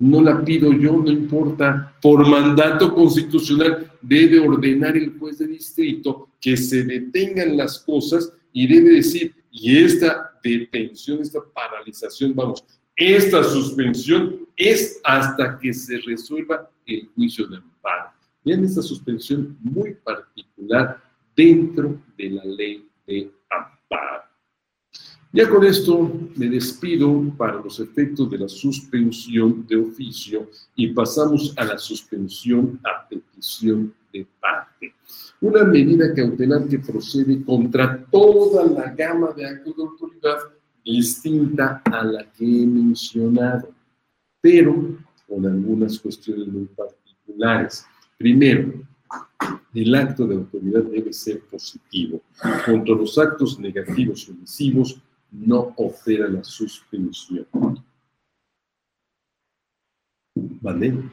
No 0.00 0.22
la 0.22 0.44
pido 0.44 0.72
yo, 0.72 0.98
no 0.98 1.10
importa. 1.10 1.94
Por 2.00 2.28
mandato 2.28 2.94
constitucional 2.94 3.90
debe 4.00 4.38
ordenar 4.38 4.96
el 4.96 5.18
juez 5.18 5.38
de 5.38 5.48
distrito 5.48 6.28
que 6.40 6.56
se 6.56 6.84
detengan 6.84 7.56
las 7.56 7.80
cosas 7.80 8.32
y 8.52 8.66
debe 8.66 8.94
decir, 8.94 9.34
y 9.50 9.78
esta 9.78 10.27
detención, 10.42 11.20
esta 11.20 11.40
paralización, 11.54 12.34
vamos, 12.34 12.64
esta 12.96 13.44
suspensión 13.44 14.46
es 14.56 15.00
hasta 15.04 15.58
que 15.58 15.72
se 15.72 15.98
resuelva 15.98 16.70
el 16.84 17.08
juicio 17.14 17.46
de 17.46 17.56
amparo. 17.56 18.10
Vean 18.44 18.64
esta 18.64 18.82
suspensión 18.82 19.56
muy 19.60 19.94
particular 19.94 21.00
dentro 21.36 22.00
de 22.16 22.30
la 22.30 22.44
ley 22.44 22.88
de 23.06 23.30
amparo. 23.50 24.27
Ya 25.30 25.46
con 25.46 25.62
esto 25.62 26.10
me 26.36 26.48
despido 26.48 27.22
para 27.36 27.60
los 27.60 27.78
efectos 27.80 28.30
de 28.30 28.38
la 28.38 28.48
suspensión 28.48 29.66
de 29.66 29.76
oficio 29.76 30.48
y 30.74 30.88
pasamos 30.88 31.52
a 31.58 31.64
la 31.64 31.76
suspensión 31.76 32.80
a 32.82 33.06
petición 33.06 33.92
de 34.10 34.26
parte. 34.40 34.94
Una 35.42 35.64
medida 35.64 36.14
cautelar 36.14 36.66
que 36.66 36.78
procede 36.78 37.44
contra 37.44 38.02
toda 38.10 38.64
la 38.66 38.90
gama 38.94 39.32
de 39.36 39.46
actos 39.46 39.76
de 39.76 39.82
autoridad 39.82 40.38
distinta 40.82 41.82
a 41.84 42.04
la 42.04 42.24
que 42.32 42.44
he 42.44 42.66
mencionado, 42.66 43.70
pero 44.40 44.96
con 45.28 45.44
algunas 45.44 45.98
cuestiones 45.98 46.48
muy 46.48 46.64
particulares. 46.64 47.84
Primero, 48.16 48.72
el 49.74 49.94
acto 49.94 50.26
de 50.26 50.36
autoridad 50.36 50.84
debe 50.84 51.12
ser 51.12 51.40
positivo. 51.40 52.22
Contra 52.64 52.94
los 52.94 53.18
actos 53.18 53.58
negativos 53.58 54.26
o 54.26 54.32
omisivos 54.32 55.02
no 55.30 55.74
opera 55.76 56.28
la 56.28 56.42
suspensión. 56.44 57.46
¿Vale? 60.34 61.10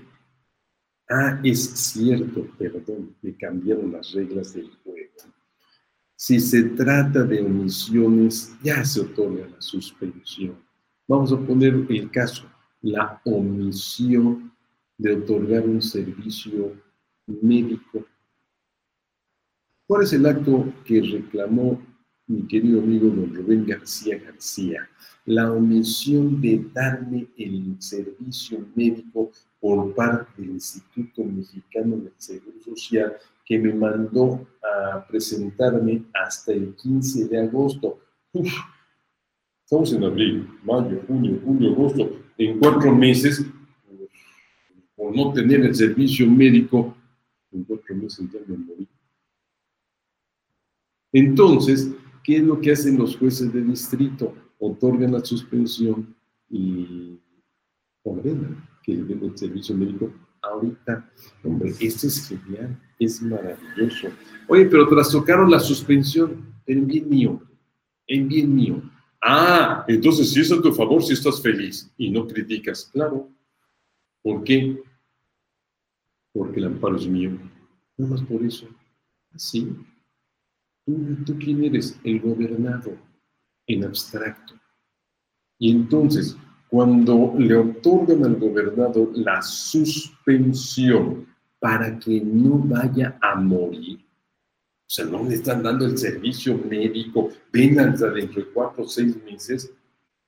Ah, 1.10 1.40
es 1.44 1.66
cierto, 1.66 2.48
perdón, 2.58 3.16
me 3.22 3.36
cambiaron 3.36 3.92
las 3.92 4.12
reglas 4.14 4.54
del 4.54 4.72
juego. 4.84 5.12
Si 6.16 6.40
se 6.40 6.64
trata 6.64 7.24
de 7.24 7.42
omisiones, 7.42 8.56
ya 8.64 8.84
se 8.84 9.02
otorga 9.02 9.48
la 9.48 9.62
suspensión. 9.62 10.58
Vamos 11.08 11.32
a 11.32 11.38
poner 11.38 11.86
el 11.90 12.10
caso, 12.10 12.46
la 12.82 13.22
omisión 13.26 14.52
de 14.98 15.14
otorgar 15.14 15.68
un 15.68 15.82
servicio 15.82 16.74
médico. 17.28 18.06
¿Cuál 19.86 20.04
es 20.04 20.14
el 20.14 20.26
acto 20.26 20.74
que 20.84 21.02
reclamó 21.02 21.80
mi 22.28 22.48
querido 22.48 22.80
amigo 22.80 23.08
don 23.08 23.34
Rubén 23.34 23.66
García 23.66 24.18
García? 24.18 24.90
La 25.26 25.52
omisión 25.52 26.42
de 26.42 26.66
darme 26.74 27.28
el 27.38 27.76
servicio 27.80 28.66
médico 28.76 29.32
por 29.60 29.94
parte 29.96 30.42
del 30.42 30.52
Instituto 30.52 31.24
Mexicano 31.24 31.98
del 31.98 32.14
Seguro 32.18 32.62
Social 32.64 33.14
que 33.46 33.60
me 33.60 33.74
mandó 33.74 34.48
a 34.64 35.06
presentarme 35.08 36.04
hasta 36.14 36.52
el 36.52 36.76
15 36.76 37.28
de 37.28 37.42
agosto. 37.42 38.00
estamos 39.64 39.94
en 39.94 40.04
abril, 40.04 40.50
mayo, 40.64 41.02
junio, 41.08 41.40
julio, 41.46 41.72
agosto. 41.72 42.12
En 42.38 42.60
cuatro 42.60 42.94
meses, 42.94 43.46
por 44.96 45.16
no 45.16 45.32
tener 45.32 45.62
el 45.62 45.76
servicio 45.76 46.30
médico, 46.30 46.96
en 47.52 47.64
cuatro 47.64 47.96
meses 47.96 48.28
ya 48.32 48.40
me 48.48 48.58
morí. 48.58 48.88
Entonces, 51.14 51.92
¿qué 52.26 52.38
es 52.38 52.44
lo 52.44 52.60
que 52.60 52.72
hacen 52.72 52.98
los 52.98 53.16
jueces 53.16 53.54
de 53.54 53.62
distrito? 53.62 54.34
Otorgan 54.58 55.12
la 55.12 55.24
suspensión 55.24 56.16
y 56.50 57.20
ordenan 58.04 58.68
que 58.84 58.96
den 58.96 59.24
el 59.24 59.38
servicio 59.38 59.76
médico 59.76 60.12
ahorita. 60.42 61.08
Hombre, 61.44 61.74
esto 61.80 62.08
es 62.08 62.28
genial, 62.28 62.82
es 63.00 63.22
maravilloso. 63.22 64.08
Oye, 64.48 64.66
pero 64.66 64.88
trastocaron 64.88 65.52
la 65.52 65.60
suspensión 65.60 66.54
en 66.66 66.88
bien 66.88 67.08
mío, 67.08 67.42
en 68.08 68.28
bien 68.28 68.56
mío. 68.56 68.82
Ah, 69.22 69.86
entonces 69.88 70.32
si 70.32 70.42
es 70.42 70.52
a 70.52 70.62
tu 70.62 70.72
favor, 70.72 71.04
si 71.04 71.14
estás 71.14 71.42
feliz 71.42 71.92
y 71.98 72.10
no 72.10 72.28
criticas, 72.28 72.90
claro. 72.92 73.30
¿Por 74.24 74.44
qué? 74.44 74.82
Porque 76.34 76.60
el 76.60 76.66
amparo 76.66 76.96
es 76.96 77.08
mío. 77.08 77.38
No 77.98 78.08
más 78.08 78.22
por 78.24 78.44
eso. 78.44 78.68
Así. 79.32 79.76
¿Tú, 80.86 81.18
¿Tú 81.26 81.38
quién 81.38 81.64
eres? 81.64 82.00
El 82.04 82.20
gobernado 82.20 82.96
en 83.68 83.84
abstracto. 83.86 84.54
Y 85.58 85.72
entonces, 85.72 86.38
cuando 86.70 87.34
le 87.38 87.56
otorgan 87.56 88.24
al 88.26 88.36
gobernador 88.36 89.10
la 89.16 89.42
suspensión 89.42 91.26
para 91.60 91.98
que 91.98 92.22
no 92.22 92.60
vaya 92.60 93.18
a 93.22 93.36
morir, 93.36 94.00
o 94.00 94.90
sea, 94.90 95.06
no 95.06 95.24
le 95.24 95.36
están 95.36 95.64
dando 95.64 95.86
el 95.86 95.98
servicio 95.98 96.58
médico, 96.58 97.30
ven 97.52 97.80
hasta 97.80 98.12
dentro 98.12 98.42
de 98.42 98.50
cuatro 98.50 98.84
o 98.84 98.88
seis 98.88 99.16
meses, 99.24 99.74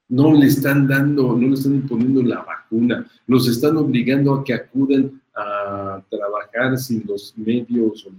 no 0.10 0.34
le 0.34 0.48
están 0.48 0.88
dando, 0.88 1.36
no 1.36 1.48
le 1.48 1.54
están 1.54 1.76
imponiendo 1.76 2.24
la 2.24 2.42
vacuna, 2.42 3.06
los 3.28 3.48
están 3.48 3.78
obligando 3.78 4.34
a 4.34 4.44
que 4.44 4.54
acudan 4.54 5.22
a 5.36 6.02
trabajar 6.10 6.78
sin 6.78 7.06
los 7.06 7.38
medios 7.38 8.08
o 8.08 8.12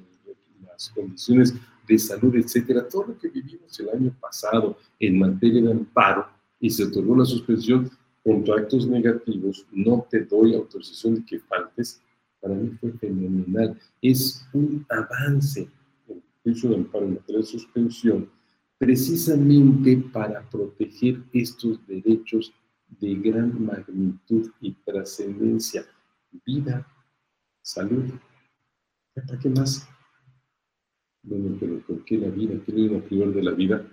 las 0.65 0.91
condiciones 0.91 1.55
de 1.89 1.99
salud, 1.99 2.37
etcétera. 2.37 2.87
Todo 2.89 3.09
lo 3.09 3.19
que 3.19 3.29
vivimos 3.29 3.79
el 3.81 3.89
año 3.91 4.15
pasado 4.21 4.77
en 5.01 5.19
materia 5.19 5.63
de 5.63 5.73
amparo 5.73 6.27
y 6.61 6.71
se 6.71 6.85
otorgó 6.85 7.17
la 7.17 7.25
suspensión, 7.25 7.91
contra 8.29 8.57
actos 8.57 8.87
negativos, 8.87 9.67
no 9.73 10.07
te 10.11 10.21
doy 10.21 10.55
autorización 10.55 11.15
de 11.15 11.25
que 11.25 11.41
faltes, 11.41 12.03
para 12.41 12.55
mí 12.55 12.77
fue 12.79 12.93
fenomenal. 12.93 13.79
Es 14.03 14.47
un 14.53 14.85
avance 14.91 15.67
el 16.09 16.23
juicio 16.43 16.69
de 16.69 16.77
amparo 16.77 17.07
en 17.07 17.15
materia 17.15 17.41
de 17.41 17.47
suspensión, 17.47 18.29
precisamente 18.77 19.97
para 20.13 20.43
proteger 20.51 21.23
estos 21.33 21.81
derechos 21.87 22.53
de 23.01 23.15
gran 23.15 23.65
magnitud 23.65 24.51
y 24.61 24.73
trascendencia. 24.85 25.87
Vida, 26.45 26.87
salud. 27.63 28.11
¿Para 29.15 29.39
qué 29.39 29.49
más? 29.49 29.89
Bueno, 31.29 31.57
pero 31.61 31.79
¿por 31.81 32.05
qué 32.05 32.19
la 32.19 32.29
vida? 32.29 32.55
¿Qué 32.65 32.73
le 32.73 32.81
iban 32.83 33.01
a 33.01 33.05
privar 33.05 33.29
de 33.29 33.43
la 33.43 33.53
vida? 33.53 33.87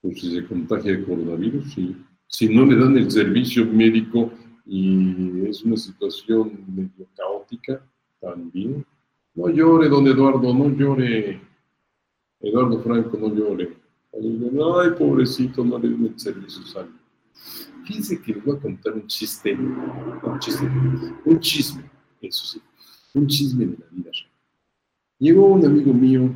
Pues 0.00 0.20
si 0.20 0.34
se 0.34 0.44
contagia 0.46 0.92
de 0.92 1.04
coronavirus, 1.04 1.72
sí 1.72 1.96
si 2.28 2.48
no 2.48 2.66
le 2.66 2.76
dan 2.76 2.96
el 2.96 3.10
servicio 3.10 3.64
médico 3.64 4.30
y 4.66 5.46
es 5.46 5.62
una 5.64 5.76
situación 5.76 6.52
medio 6.68 7.08
caótica, 7.16 7.82
también. 8.20 8.84
No 9.34 9.48
llore, 9.48 9.88
don 9.88 10.06
Eduardo, 10.06 10.52
no 10.52 10.68
llore. 10.68 11.40
Eduardo 12.40 12.80
Franco, 12.82 13.16
no 13.16 13.34
llore. 13.34 13.76
Ay, 14.12 14.90
pobrecito, 14.98 15.64
no 15.64 15.78
le 15.78 15.88
dan 15.90 16.06
el 16.06 16.18
servicio 16.18 16.62
salud. 16.66 16.92
Fíjense 17.86 18.20
que 18.20 18.34
les 18.34 18.44
voy 18.44 18.56
a 18.56 18.60
contar 18.60 18.92
un 18.94 19.06
chiste, 19.06 19.54
un 19.54 20.38
chiste, 20.38 20.66
un 21.24 21.40
chisme, 21.40 21.90
eso 22.20 22.44
sí, 22.44 22.60
un 23.14 23.26
chisme 23.26 23.64
de 23.64 23.78
la 23.78 23.86
vida 23.90 24.10
Llegó 25.18 25.46
un 25.46 25.64
amigo 25.64 25.94
mío 25.94 26.34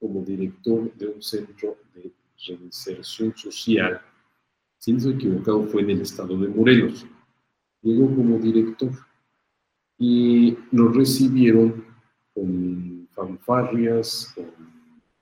como 0.00 0.24
director 0.24 0.92
de 0.94 1.06
un 1.08 1.22
centro 1.22 1.76
de 1.94 2.10
reinserción 2.46 3.36
social 3.36 4.00
si 4.80 4.94
no 4.94 5.10
equivocado, 5.10 5.66
fue 5.66 5.82
en 5.82 5.90
el 5.90 6.00
estado 6.00 6.38
de 6.38 6.48
Morelos. 6.48 7.06
Llegó 7.82 8.06
como 8.16 8.38
director 8.38 8.90
y 9.98 10.56
nos 10.72 10.96
recibieron 10.96 11.84
con 12.32 13.06
fanfarrias, 13.12 14.32
con 14.34 14.46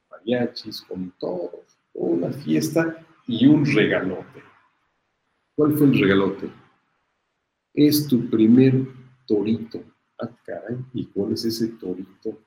mariachis, 0.08 0.80
con 0.82 1.12
todo, 1.18 1.64
una 1.92 2.30
fiesta 2.30 3.04
y 3.26 3.46
un 3.46 3.66
regalote. 3.66 4.44
¿Cuál 5.56 5.72
fue 5.72 5.88
el 5.88 6.00
regalote? 6.02 6.48
Es 7.74 8.06
tu 8.06 8.30
primer 8.30 8.86
torito. 9.26 9.82
Ah, 10.20 10.30
caray, 10.44 10.76
¿y 10.94 11.06
cuál 11.06 11.32
es 11.32 11.44
ese 11.44 11.66
torito? 11.66 12.38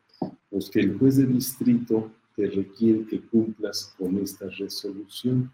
Pues 0.49 0.69
que 0.69 0.79
el 0.79 0.97
juez 0.97 1.17
de 1.17 1.25
distrito 1.25 2.09
te 2.35 2.47
requiere 2.47 3.05
que 3.05 3.21
cumplas 3.21 3.93
con 3.97 4.17
esta 4.17 4.47
resolución 4.49 5.51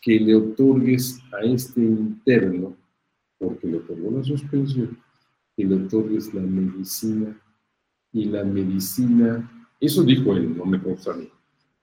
que 0.00 0.20
le 0.20 0.34
otorgues 0.34 1.20
a 1.32 1.44
este 1.44 1.80
interno, 1.80 2.76
porque 3.38 3.66
le 3.66 3.78
otorgó 3.78 4.10
la 4.18 4.24
suspensión, 4.24 4.98
que 5.56 5.64
le 5.64 5.74
otorgues 5.74 6.32
la 6.34 6.42
medicina 6.42 7.40
y 8.12 8.26
la 8.26 8.44
medicina, 8.44 9.68
eso 9.80 10.02
dijo 10.02 10.34
él, 10.34 10.56
no 10.56 10.64
me 10.64 10.80
consta 10.80 11.12
a 11.12 11.16
mí, 11.16 11.28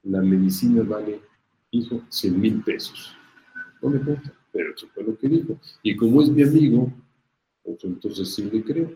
la 0.03 0.21
medicina 0.21 0.83
vale, 0.83 1.21
dijo, 1.71 2.01
100 2.09 2.39
mil 2.39 2.63
pesos. 2.63 3.15
No 3.81 3.89
me 3.89 3.99
consta, 3.99 4.33
pero 4.51 4.73
eso 4.73 4.87
fue 4.93 5.03
lo 5.03 5.17
que 5.17 5.27
dijo. 5.27 5.59
Y 5.83 5.95
como 5.95 6.21
es 6.21 6.29
mi 6.29 6.43
amigo, 6.43 6.91
pues 7.63 7.83
entonces 7.83 8.33
sí 8.33 8.49
le 8.49 8.63
creo. 8.63 8.93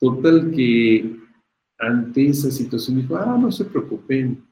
Total 0.00 0.50
que 0.52 1.27
ante 1.78 2.28
esa 2.28 2.50
situación 2.50 3.00
dijo, 3.00 3.16
ah, 3.16 3.38
no 3.40 3.52
se 3.52 3.64
preocupen, 3.64 4.44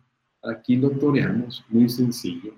aquí 0.42 0.76
lo 0.76 0.90
toreamos, 0.90 1.64
muy 1.68 1.88
sencillo 1.88 2.54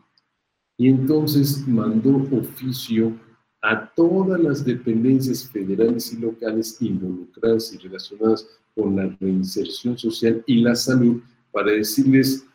y 0.78 0.88
entonces 0.88 1.66
mandó 1.66 2.16
oficio 2.38 3.12
a 3.60 3.92
todas 3.94 4.40
las 4.40 4.64
dependencias 4.64 5.50
federales 5.50 6.12
y 6.12 6.18
locales 6.18 6.80
involucradas 6.80 7.74
y 7.74 7.78
relacionadas 7.78 8.48
con 8.76 8.94
la 8.94 9.08
reinserción 9.20 9.98
social 9.98 10.42
y 10.46 10.60
la 10.60 10.76
salud 10.76 11.20
para 11.50 11.72
decirles 11.72 12.46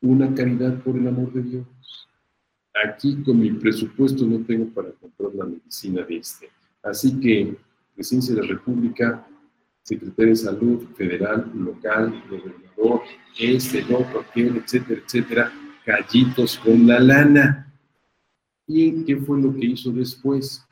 una 0.00 0.34
caridad 0.34 0.82
por 0.82 0.96
el 0.96 1.06
amor 1.06 1.30
de 1.34 1.42
Dios. 1.42 1.66
Aquí 2.88 3.22
con 3.22 3.38
mi 3.38 3.50
presupuesto 3.52 4.24
no 4.24 4.42
tengo 4.46 4.66
para 4.72 4.92
comprar 4.92 5.34
la 5.34 5.44
medicina 5.44 6.02
de 6.02 6.16
este. 6.16 6.48
Así 6.82 7.20
que, 7.20 7.58
Presidencia 7.94 8.34
de 8.34 8.40
la 8.40 8.48
República, 8.48 9.28
Secretaría 9.82 10.30
de 10.30 10.36
Salud 10.36 10.84
Federal, 10.96 11.50
local, 11.54 12.22
gobernador, 12.28 13.02
este, 13.38 13.80
el 13.80 13.94
otro, 13.94 14.20
aquel, 14.20 14.56
etcétera, 14.56 15.00
etcétera, 15.04 15.52
gallitos 15.86 16.58
con 16.58 16.86
la 16.86 17.00
lana. 17.00 17.72
¿Y 18.66 19.04
qué 19.04 19.16
fue 19.16 19.40
lo 19.40 19.54
que 19.54 19.66
hizo 19.66 19.90
después? 19.90 20.64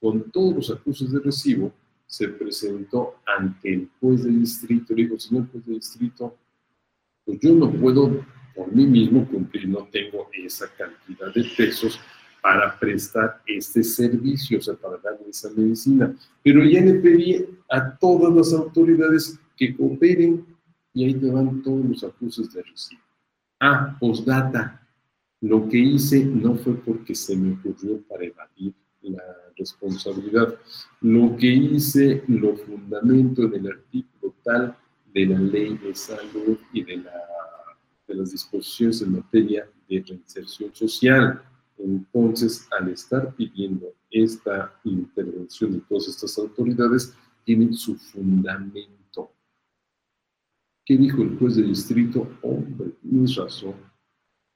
Con 0.00 0.30
todos 0.30 0.54
los 0.56 0.70
acusos 0.70 1.12
de 1.12 1.20
recibo, 1.20 1.72
se 2.06 2.28
presentó 2.28 3.16
ante 3.26 3.72
el 3.72 3.88
juez 4.00 4.24
de 4.24 4.30
distrito. 4.30 4.94
Le 4.94 5.04
dijo, 5.04 5.18
señor 5.18 5.48
juez 5.50 5.66
de 5.66 5.74
distrito, 5.74 6.36
pues 7.24 7.38
yo 7.40 7.54
no 7.54 7.70
puedo 7.72 8.24
por 8.54 8.72
mí 8.72 8.86
mismo 8.86 9.26
cumplir, 9.28 9.68
no 9.68 9.86
tengo 9.92 10.28
esa 10.32 10.66
cantidad 10.76 11.32
de 11.34 11.44
pesos 11.56 12.00
para 12.40 12.78
prestar 12.78 13.42
este 13.46 13.82
servicio, 13.82 14.58
o 14.58 14.62
sea, 14.62 14.74
para 14.74 14.96
darle 14.98 15.28
esa 15.28 15.50
medicina. 15.50 16.14
Pero 16.42 16.64
ya 16.64 16.80
le 16.80 16.94
pedí 16.94 17.44
a 17.68 17.96
todas 17.98 18.34
las 18.34 18.52
autoridades 18.52 19.38
que 19.56 19.76
cooperen 19.76 20.46
y 20.92 21.04
ahí 21.04 21.14
te 21.14 21.30
van 21.30 21.62
todos 21.62 21.84
los 21.84 22.04
acusos 22.04 22.52
de 22.52 22.62
recibo. 22.62 23.02
Ah, 23.60 23.96
postdata. 23.98 24.82
Lo 25.40 25.68
que 25.68 25.78
hice 25.78 26.24
no 26.24 26.54
fue 26.54 26.74
porque 26.74 27.14
se 27.14 27.36
me 27.36 27.52
ocurrió 27.52 28.00
para 28.08 28.24
evadir 28.24 28.74
la 29.02 29.22
responsabilidad. 29.56 30.54
Lo 31.00 31.36
que 31.36 31.46
hice 31.46 32.24
lo 32.28 32.56
fundamento 32.56 33.42
en 33.42 33.54
el 33.54 33.66
artículo 33.68 34.34
tal 34.42 34.76
de 35.12 35.26
la 35.26 35.38
ley 35.38 35.76
de 35.78 35.94
salud 35.94 36.58
y 36.72 36.84
de, 36.84 36.98
la, 36.98 37.12
de 38.06 38.14
las 38.14 38.32
disposiciones 38.32 39.02
en 39.02 39.12
materia 39.12 39.68
de 39.88 40.04
reinserción 40.06 40.74
social. 40.74 41.42
Entonces, 41.78 42.66
al 42.78 42.88
estar 42.88 43.34
pidiendo 43.34 43.92
esta 44.10 44.72
intervención 44.84 45.72
de 45.72 45.80
todas 45.80 46.08
estas 46.08 46.38
autoridades, 46.38 47.14
tienen 47.46 47.72
su 47.74 47.94
fundamento. 47.94 49.32
¿Qué 50.84 50.96
dijo 50.96 51.22
el 51.22 51.38
juez 51.38 51.54
de 51.56 51.62
distrito? 51.62 52.28
Hombre, 52.42 52.90
tienes 53.00 53.36
razón. 53.36 53.74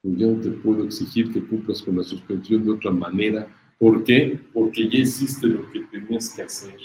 Pues 0.02 0.18
yo 0.18 0.32
no 0.32 0.40
te 0.40 0.50
puedo 0.50 0.84
exigir 0.84 1.32
que 1.32 1.46
cumplas 1.46 1.82
con 1.82 1.96
la 1.96 2.02
suspensión 2.02 2.64
de 2.64 2.72
otra 2.72 2.90
manera. 2.90 3.46
¿Por 3.78 4.02
qué? 4.02 4.40
Porque 4.52 4.88
ya 4.88 4.98
hiciste 4.98 5.46
lo 5.46 5.70
que 5.70 5.80
tenías 5.82 6.34
que 6.34 6.42
hacer. 6.42 6.76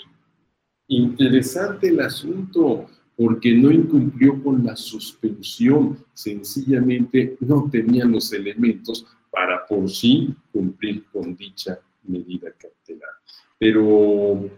Interesante 0.88 1.90
el 1.90 2.00
asunto, 2.00 2.86
porque 3.18 3.56
no 3.56 3.72
incumplió 3.72 4.42
con 4.44 4.64
la 4.64 4.76
suspensión, 4.76 5.98
sencillamente 6.14 7.36
no 7.40 7.68
tenían 7.72 8.12
los 8.12 8.32
elementos 8.32 9.08
para 9.32 9.66
por 9.66 9.90
sí 9.90 10.36
cumplir 10.52 11.04
con 11.06 11.36
dicha 11.36 11.80
medida 12.04 12.52
cautelar. 12.52 13.10
Pero, 13.58 14.50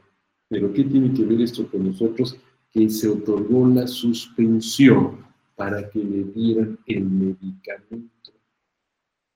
pero 0.50 0.72
¿qué 0.74 0.84
tiene 0.84 1.14
que 1.14 1.26
ver 1.26 1.42
esto 1.42 1.68
con 1.70 1.86
nosotros? 1.86 2.38
Que 2.72 2.90
se 2.90 3.10
otorgó 3.10 3.68
la 3.68 3.88
suspensión 3.88 5.26
para 5.56 5.90
que 5.90 6.00
le 6.00 6.24
dieran 6.26 6.80
el 6.86 7.04
medicamento. 7.06 8.32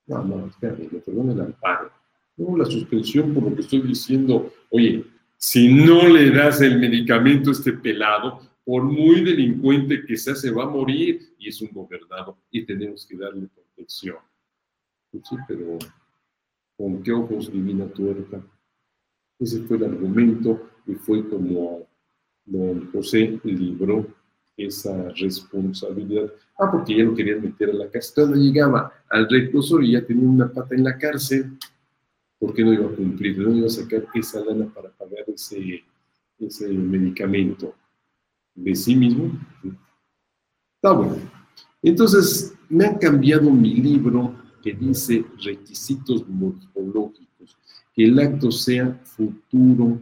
No, 0.08 0.24
no, 0.24 0.48
espérame, 0.48 0.90
le 0.92 0.98
otorgó 1.00 1.32
el 1.32 1.42
amparo. 1.42 1.92
No, 2.38 2.58
la 2.58 2.66
suspensión, 2.66 3.34
por 3.34 3.44
lo 3.44 3.56
que 3.56 3.62
estoy 3.62 3.82
diciendo, 3.82 4.52
oye, 4.70 5.06
si 5.38 5.74
no 5.74 6.08
le 6.08 6.32
das 6.32 6.62
el 6.62 6.80
medicamento 6.80 7.50
a 7.50 7.54
este 7.54 7.74
pelado, 7.74 8.42
por 8.64 8.84
muy 8.84 9.22
delincuente 9.22 10.06
que 10.06 10.16
sea, 10.16 10.36
se 10.36 10.52
va 10.52 10.64
a 10.64 10.70
morir 10.70 11.34
y 11.38 11.50
es 11.50 11.62
un 11.62 11.70
gobernado 11.72 12.38
y 12.52 12.64
tenemos 12.64 13.06
que 13.06 13.18
darle 13.18 13.48
protección. 13.48 14.18
Pues 15.12 15.24
sí, 15.28 15.36
pero 15.48 15.78
¿con 16.78 17.02
qué 17.02 17.12
ojos 17.12 17.52
divina 17.52 17.88
tuerta? 17.88 18.42
Ese 19.40 19.62
fue 19.64 19.78
el 19.78 19.86
argumento 19.86 20.71
y 20.88 20.96
fue 20.96 21.28
como 21.28 21.88
don 22.46 22.92
José 22.92 23.40
libró 23.44 24.08
esa 24.58 25.10
responsabilidad. 25.10 26.32
Ah, 26.60 26.70
porque 26.72 26.98
ya 26.98 27.04
lo 27.04 27.16
querían 27.16 27.42
meter 27.42 27.70
a 27.70 27.74
la 27.74 27.90
cárcel. 27.90 28.14
Cuando 28.16 28.36
llegaba 28.36 28.92
al 29.10 29.30
reclusorio 29.30 29.90
y 29.90 29.94
ya 29.94 30.06
tenía 30.06 30.28
una 30.28 30.52
pata 30.52 30.76
en 30.76 30.84
la 30.84 30.98
cárcel, 30.98 31.58
¿por 32.40 32.54
qué 32.54 32.64
no 32.64 32.74
iba 32.74 32.86
a 32.86 32.96
cumplir? 32.96 33.38
¿No 33.38 33.56
iba 33.56 33.68
a 33.68 33.70
sacar 33.70 34.06
esa 34.14 34.44
lana 34.44 34.72
para 34.74 34.90
pagar 34.90 35.24
ese, 35.28 35.84
ese 36.40 36.68
medicamento 36.68 37.74
de 38.54 38.76
sí 38.76 38.96
mismo? 38.96 39.32
Está 40.76 40.92
bueno. 40.94 41.18
Entonces, 41.82 42.54
me 42.70 42.86
han 42.86 42.98
cambiado 42.98 43.50
mi 43.50 43.76
libro 43.76 44.36
que 44.62 44.74
dice 44.74 45.26
requisitos 45.44 46.28
morfológicos, 46.28 47.58
que 47.94 48.06
el 48.06 48.20
acto 48.20 48.52
sea 48.52 48.94
futuro, 49.04 50.00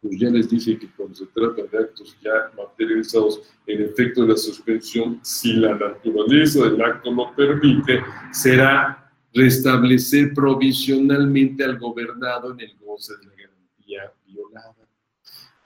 pues 0.00 0.18
ya 0.18 0.30
les 0.30 0.48
dije 0.48 0.78
que 0.78 0.88
cuando 0.92 1.14
se 1.14 1.26
trata 1.26 1.62
de 1.62 1.78
actos 1.78 2.16
ya 2.22 2.52
materializados 2.56 3.42
en 3.66 3.82
efecto 3.82 4.22
de 4.22 4.28
la 4.28 4.36
suspensión, 4.36 5.18
si 5.22 5.54
la 5.54 5.74
naturaleza 5.74 6.64
del 6.64 6.80
acto 6.80 7.10
lo 7.10 7.34
permite, 7.34 8.00
será 8.32 9.10
restablecer 9.34 10.32
provisionalmente 10.34 11.64
al 11.64 11.78
gobernado 11.78 12.52
en 12.52 12.60
el 12.60 12.76
goce 12.78 13.14
de 13.16 13.26
la 13.26 13.32
garantía 13.32 14.12
violada. 14.26 14.88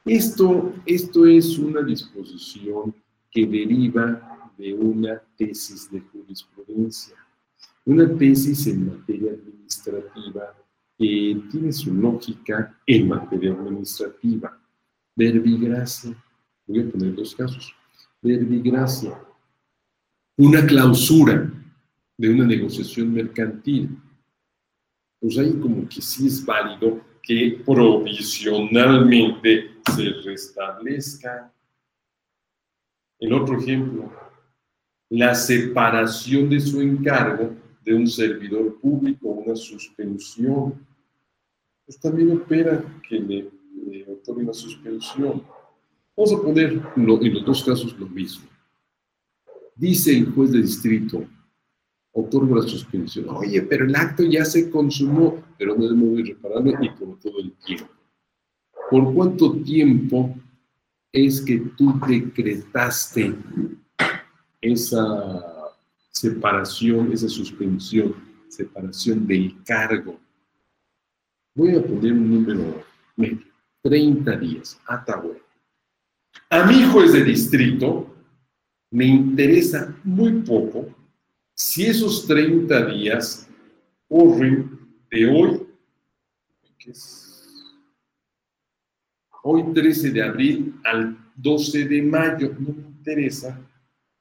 Esto, 0.05 0.75
esto 0.87 1.27
es 1.27 1.59
una 1.59 1.83
disposición 1.83 2.95
que 3.31 3.47
deriva 3.47 4.51
de 4.57 4.75
una 4.75 5.23
tesis 5.37 5.91
de 5.91 6.01
jurisprudencia, 6.01 7.17
una 7.85 8.09
tesis 8.17 8.67
en 8.67 8.87
materia 8.87 9.33
administrativa 9.33 10.55
tiene 11.51 11.73
su 11.73 11.93
lógica 11.95 12.79
en 12.87 13.09
materia 13.09 13.53
administrativa. 13.53 14.59
Verbigracia, 15.15 16.17
voy 16.67 16.81
a 16.81 16.91
poner 16.91 17.15
dos 17.15 17.35
casos. 17.35 17.75
Verbigracia, 18.21 19.19
una 20.37 20.65
clausura 20.65 21.51
de 22.17 22.31
una 22.31 22.47
negociación 22.47 23.13
mercantil. 23.13 23.99
Pues 25.21 25.37
ahí 25.39 25.53
como 25.61 25.87
que 25.89 26.01
sí 26.01 26.29
es 26.29 26.45
válido 26.45 27.01
que 27.23 27.63
provisionalmente 27.65 29.77
se 29.95 30.11
restablezca. 30.25 31.53
El 33.19 33.33
otro 33.33 33.59
ejemplo, 33.59 34.13
la 35.11 35.35
separación 35.35 36.49
de 36.49 36.61
su 36.61 36.81
encargo 36.81 37.57
de 37.85 37.95
un 37.95 38.07
servidor 38.07 38.79
público, 38.81 39.29
una 39.29 39.57
suspensión. 39.57 40.87
Pues 41.93 42.01
también 42.01 42.33
opera 42.33 42.83
que 43.07 43.19
le, 43.19 44.07
otorgue 44.11 44.45
una 44.45 44.55
suspensión. 44.55 45.43
Vamos 46.17 46.33
a 46.33 46.41
poner 46.41 46.81
en 46.97 47.07
los 47.07 47.45
dos 47.45 47.63
casos 47.63 47.95
lo 47.99 48.09
mismo. 48.09 48.47
Dice 49.77 50.17
el 50.17 50.33
juez 50.33 50.53
de 50.53 50.63
distrito, 50.63 51.23
otorgo 52.13 52.57
la 52.57 52.63
suspensión. 52.63 53.29
Oye, 53.29 53.61
pero 53.61 53.85
el 53.85 53.95
acto 53.95 54.23
ya 54.23 54.43
se 54.47 54.71
consumó, 54.71 55.43
pero 55.59 55.77
no 55.77 55.85
es 55.85 55.93
muy 55.93 56.23
irreparable 56.23 56.79
y 56.81 56.89
por 56.89 57.19
todo 57.19 57.41
el 57.41 57.53
tiempo. 57.59 57.91
¿Por 58.91 59.13
cuánto 59.13 59.53
tiempo 59.57 60.35
es 61.13 61.43
que 61.43 61.59
tú 61.77 61.93
decretaste 62.09 63.35
esa 64.63 65.45
separación, 66.11 67.13
esa 67.13 67.29
suspensión, 67.29 68.15
separación 68.49 69.27
del 69.27 69.63
cargo? 69.65 70.19
Voy 71.55 71.77
a 71.77 71.83
poner 71.83 72.13
un 72.13 72.31
número 72.31 72.83
medio, 73.17 73.43
30 73.83 74.37
días, 74.39 74.81
bueno. 75.07 75.41
A 76.49 76.65
mi 76.65 76.83
juez 76.85 77.13
de 77.13 77.25
distrito 77.25 78.15
me 78.91 79.07
interesa 79.07 79.95
muy 80.05 80.33
poco 80.43 80.89
si 81.55 81.87
esos 81.87 82.27
30 82.27 82.87
días 82.87 83.49
corren 84.09 84.79
de 85.11 85.29
hoy, 85.29 85.67
hoy 89.43 89.75
13 89.75 90.11
de 90.11 90.23
abril 90.23 90.75
al 90.85 91.19
12 91.37 91.85
de 91.85 92.03
mayo, 92.03 92.55
no 92.59 92.75
me 92.75 92.83
interesa 92.83 93.61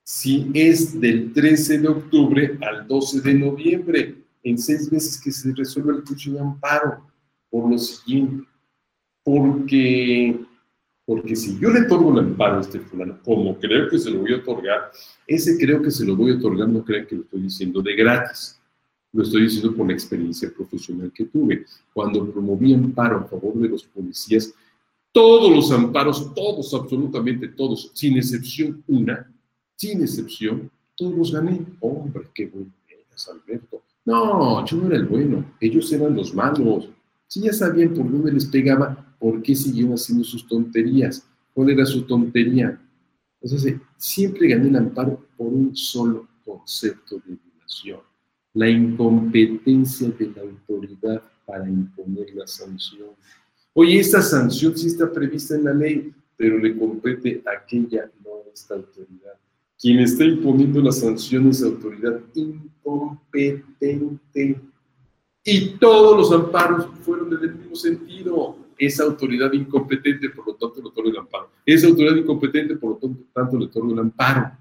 si 0.04 0.52
es 0.54 1.00
del 1.00 1.32
13 1.32 1.80
de 1.80 1.88
octubre 1.88 2.58
al 2.62 2.88
12 2.88 3.22
de 3.22 3.34
noviembre, 3.34 4.16
en 4.44 4.58
seis 4.58 4.92
meses 4.92 5.20
que 5.22 5.32
se 5.32 5.54
resuelve 5.54 5.94
el 5.94 6.06
juicio 6.06 6.34
de 6.34 6.40
amparo, 6.40 7.11
por 7.52 7.70
lo 7.70 7.78
siguiente, 7.78 8.48
porque 9.24 10.40
porque 11.06 11.36
si 11.36 11.60
yo 11.60 11.70
le 11.70 11.82
otorgo 11.82 12.14
el 12.14 12.20
amparo 12.20 12.60
a 12.60 12.62
este 12.62 12.80
fulano, 12.80 13.20
como 13.24 13.60
creo 13.60 13.90
que 13.90 14.00
se 14.00 14.10
lo 14.10 14.22
voy 14.22 14.34
a 14.34 14.38
otorgar, 14.38 14.92
ese 15.28 15.58
creo 15.58 15.82
que 15.82 15.92
se 15.92 16.06
lo 16.06 16.16
voy 16.16 16.32
a 16.32 16.36
otorgar, 16.36 16.70
no 16.70 16.86
crean 16.86 17.06
que 17.06 17.16
lo 17.16 17.24
estoy 17.24 17.42
diciendo 17.42 17.82
de 17.82 17.96
gratis. 17.96 18.58
Lo 19.12 19.24
estoy 19.24 19.42
diciendo 19.42 19.76
por 19.76 19.88
la 19.88 19.94
experiencia 19.94 20.50
profesional 20.56 21.12
que 21.14 21.26
tuve. 21.26 21.66
Cuando 21.94 22.32
promoví 22.32 22.74
amparo 22.74 23.18
a 23.18 23.24
favor 23.26 23.56
de 23.56 23.68
los 23.68 23.84
policías, 23.84 24.54
todos 25.12 25.54
los 25.54 25.70
amparos, 25.74 26.34
todos, 26.34 26.74
absolutamente 26.74 27.50
todos, 27.50 27.92
sin 27.94 28.16
excepción 28.18 28.82
una, 28.88 29.30
sin 29.76 30.02
excepción, 30.02 30.72
todos 30.96 31.14
los 31.14 31.34
gané. 31.34 31.60
Hombre, 31.82 32.30
qué 32.34 32.46
bueno 32.46 32.72
eres, 32.88 33.28
Alberto. 33.28 33.82
No, 34.06 34.66
yo 34.66 34.78
no 34.78 34.88
era 34.88 34.96
el 34.96 35.08
bueno, 35.08 35.44
ellos 35.60 35.92
eran 35.92 36.16
los 36.16 36.34
malos. 36.34 36.88
Si 37.32 37.40
ya 37.40 37.54
sabían 37.54 37.94
por 37.94 38.12
dónde 38.12 38.34
les 38.34 38.46
pegaba, 38.46 39.16
¿por 39.18 39.42
qué 39.42 39.56
siguieron 39.56 39.94
haciendo 39.94 40.26
sus 40.26 40.46
tonterías? 40.46 41.26
¿Cuál 41.54 41.70
era 41.70 41.86
su 41.86 42.02
tontería? 42.02 42.78
Entonces, 43.42 43.78
siempre 43.96 44.50
gané 44.50 44.68
el 44.68 44.76
amparo 44.76 45.26
por 45.38 45.48
un 45.48 45.74
solo 45.74 46.28
concepto 46.44 47.22
de 47.26 47.38
violación, 47.42 48.02
la 48.54 48.70
incompetencia 48.70 50.10
de 50.10 50.30
la 50.36 50.42
autoridad 50.42 51.24
para 51.46 51.70
imponer 51.70 52.36
la 52.36 52.46
sanción. 52.46 53.12
Oye, 53.72 54.02
esta 54.02 54.22
sanción 54.22 54.78
sí 54.78 54.88
está 54.88 55.10
prevista 55.10 55.56
en 55.56 55.64
la 55.64 55.74
ley, 55.74 56.14
pero 56.36 56.58
le 56.58 56.78
compete 56.78 57.42
a 57.46 57.52
aquella, 57.62 58.12
no 58.26 58.42
a 58.46 58.50
esta 58.54 58.76
autoridad. 58.76 59.36
Quien 59.80 60.00
está 60.00 60.26
imponiendo 60.26 60.82
la 60.82 60.92
sanción 60.92 61.48
es 61.48 61.64
autoridad 61.64 62.20
incompetente. 62.36 64.60
Y 65.44 65.70
todos 65.80 66.18
los 66.18 66.32
amparos 66.32 66.88
fueron 67.02 67.34
en 67.34 67.44
el 67.44 67.56
mismo 67.56 67.76
sentido 67.76 68.58
esa 68.78 69.04
autoridad 69.04 69.52
incompetente, 69.54 70.30
por 70.30 70.48
lo 70.48 70.56
tanto 70.56 70.82
le 70.82 70.88
otorga 70.88 71.10
el 71.12 71.18
amparo. 71.18 71.50
Esa 71.66 71.88
autoridad 71.88 72.16
incompetente, 72.16 72.76
por 72.76 72.92
lo 72.92 73.12
tanto, 73.34 73.58
le 73.58 73.66
otorga 73.66 73.94
el 73.94 74.00
amparo. 74.00 74.52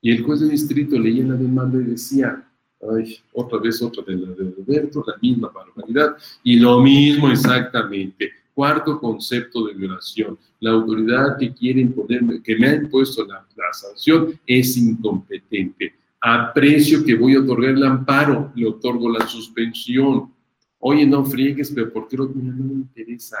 Y 0.00 0.12
el 0.12 0.22
juez 0.22 0.40
de 0.40 0.48
distrito 0.48 0.98
leía 0.98 1.24
la 1.24 1.34
demanda 1.34 1.78
y 1.78 1.84
decía, 1.84 2.46
ay, 2.94 3.18
otra 3.32 3.58
vez 3.58 3.80
otra 3.82 4.02
de 4.04 4.16
de 4.16 4.54
Roberto, 4.56 5.04
la 5.06 5.14
misma 5.20 5.48
barbaridad, 5.48 6.16
y 6.42 6.58
lo 6.58 6.80
mismo 6.80 7.30
exactamente. 7.30 8.30
Cuarto 8.54 8.98
concepto 8.98 9.66
de 9.66 9.74
violación. 9.74 10.38
La 10.60 10.70
autoridad 10.70 11.36
que 11.38 11.52
quiere 11.52 11.80
imponerme, 11.80 12.42
que 12.42 12.56
me 12.56 12.68
ha 12.68 12.74
impuesto 12.74 13.24
la, 13.26 13.46
la 13.54 13.72
sanción, 13.72 14.38
es 14.46 14.76
incompetente. 14.76 15.94
Aprecio 16.20 17.04
que 17.04 17.14
voy 17.14 17.34
a 17.34 17.40
otorgar 17.40 17.70
el 17.70 17.84
amparo, 17.84 18.52
le 18.54 18.66
otorgo 18.66 19.10
la 19.10 19.26
suspensión. 19.26 20.32
Oye, 20.78 21.06
no 21.06 21.24
friegues, 21.24 21.70
pero 21.72 21.92
¿por 21.92 22.08
qué 22.08 22.16
no, 22.16 22.24
no 22.24 22.64
me 22.64 22.74
interesa? 22.74 23.36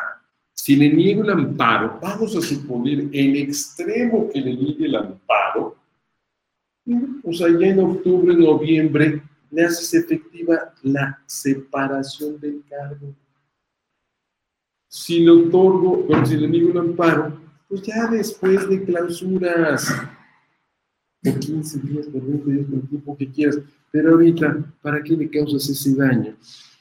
Si 0.52 0.74
le 0.74 0.90
niego 0.90 1.22
el 1.22 1.30
amparo, 1.30 1.98
vamos 2.02 2.34
a 2.34 2.40
suponer 2.40 3.08
el 3.12 3.36
extremo 3.36 4.28
que 4.32 4.40
le 4.40 4.56
niegue 4.56 4.86
el 4.86 4.96
amparo, 4.96 5.76
o 7.22 7.32
sea, 7.32 7.48
ya 7.48 7.66
en 7.68 7.80
octubre, 7.80 8.34
noviembre, 8.34 9.22
le 9.50 9.64
haces 9.64 9.94
efectiva 9.94 10.72
la 10.82 11.20
separación 11.26 12.38
del 12.40 12.62
cargo. 12.68 13.14
Si 14.88 15.20
le 15.20 15.30
otorgo, 15.30 16.04
bueno, 16.04 16.24
si 16.24 16.36
le 16.36 16.48
niego 16.48 16.70
el 16.70 16.78
amparo, 16.78 17.38
pues 17.68 17.82
ya 17.82 18.06
después 18.06 18.68
de 18.68 18.84
clausuras, 18.84 19.92
por 21.32 21.40
15 21.40 21.80
días, 21.80 22.06
por 22.06 22.24
20 22.24 22.52
días, 22.52 22.66
por 22.66 22.74
el 22.74 22.88
tiempo 22.88 23.16
que 23.16 23.30
quieras. 23.30 23.58
Pero 23.90 24.12
ahorita, 24.12 24.74
¿para 24.82 25.02
qué 25.02 25.16
le 25.16 25.28
causas 25.30 25.68
ese 25.68 25.94
daño 25.94 26.36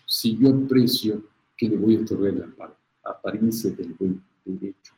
si 0.06 0.38
yo 0.38 0.50
aprecio 0.50 1.24
que 1.58 1.70
le 1.70 1.78
voy 1.78 1.98
a 1.98 2.02
otorgar 2.02 2.44
amparo? 2.44 2.78
Apariencia 3.04 3.72
del 3.72 3.94
buen 3.94 4.22
derecho. 4.46 4.94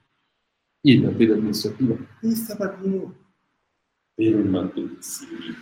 Y 0.84 0.94
en 0.94 1.06
materia 1.06 1.36
administrativa, 1.36 1.96
estaba 2.22 2.72
bien. 2.82 3.14
Pero 4.16 4.40
en 4.40 4.52
materia 4.52 5.02
civil, 5.02 5.56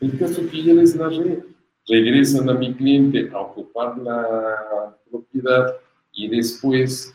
el 0.00 0.18
caso 0.18 0.42
que 0.48 0.62
ya 0.62 0.74
les 0.74 0.94
narré, 0.94 1.44
regresan 1.88 2.48
a 2.48 2.54
mi 2.54 2.74
cliente 2.74 3.30
a 3.32 3.40
ocupar 3.40 3.98
la 3.98 4.96
propiedad 5.10 5.74
y 6.12 6.28
después, 6.28 7.14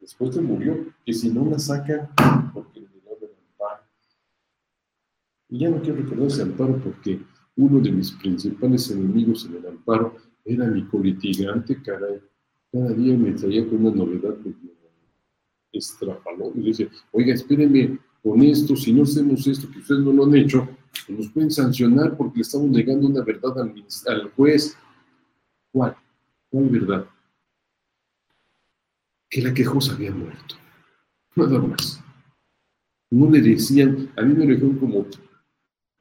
después 0.00 0.34
se 0.34 0.40
murió, 0.40 0.86
que 1.06 1.12
si 1.12 1.30
no 1.30 1.48
la 1.48 1.58
sacan 1.58 2.10
porque 2.52 2.80
le 2.80 2.88
dio 2.88 3.16
el 3.20 3.30
amparo. 3.52 3.82
Y 5.48 5.60
ya 5.60 5.70
no 5.70 5.80
quiero 5.80 5.96
recordar 5.96 6.26
ese 6.26 6.42
amparo 6.42 6.76
porque 6.78 7.20
uno 7.56 7.80
de 7.80 7.90
mis 7.90 8.12
principales 8.12 8.90
enemigos 8.90 9.46
en 9.46 9.56
el 9.56 9.66
amparo 9.66 10.16
era 10.44 10.66
mi 10.66 10.84
colitigante, 10.86 11.80
caray. 11.82 12.20
Cada 12.70 12.90
día 12.90 13.16
me 13.16 13.32
traía 13.32 13.66
con 13.66 13.84
una 13.84 13.96
novedad 13.96 14.36
que 14.42 14.50
me 14.50 14.70
estrafaló 15.72 16.52
y 16.54 16.60
dice, 16.60 16.90
oiga, 17.12 17.34
espérenme 17.34 17.98
con 18.22 18.42
esto, 18.42 18.76
si 18.76 18.92
no 18.92 19.02
hacemos 19.04 19.46
esto, 19.46 19.70
que 19.70 19.78
ustedes 19.78 20.02
no 20.02 20.12
lo 20.12 20.24
han 20.24 20.34
hecho, 20.34 20.68
pues 21.06 21.18
nos 21.18 21.28
pueden 21.30 21.50
sancionar 21.50 22.16
porque 22.16 22.36
le 22.36 22.42
estamos 22.42 22.68
negando 22.68 23.08
una 23.08 23.22
verdad 23.22 23.58
al, 23.60 23.74
al 24.06 24.30
juez. 24.32 24.76
¿Cuál? 25.72 25.96
¿Cuál 26.50 26.68
verdad? 26.68 27.06
Que 29.30 29.42
la 29.42 29.54
quejosa 29.54 29.94
había 29.94 30.10
muerto. 30.10 30.56
Nada 31.36 31.58
más. 31.60 32.02
No 33.10 33.30
le 33.30 33.40
decían, 33.40 34.10
a 34.16 34.22
mí 34.22 34.34
me 34.34 34.44
lo 34.44 34.54
dijeron 34.54 34.78
como 34.78 35.06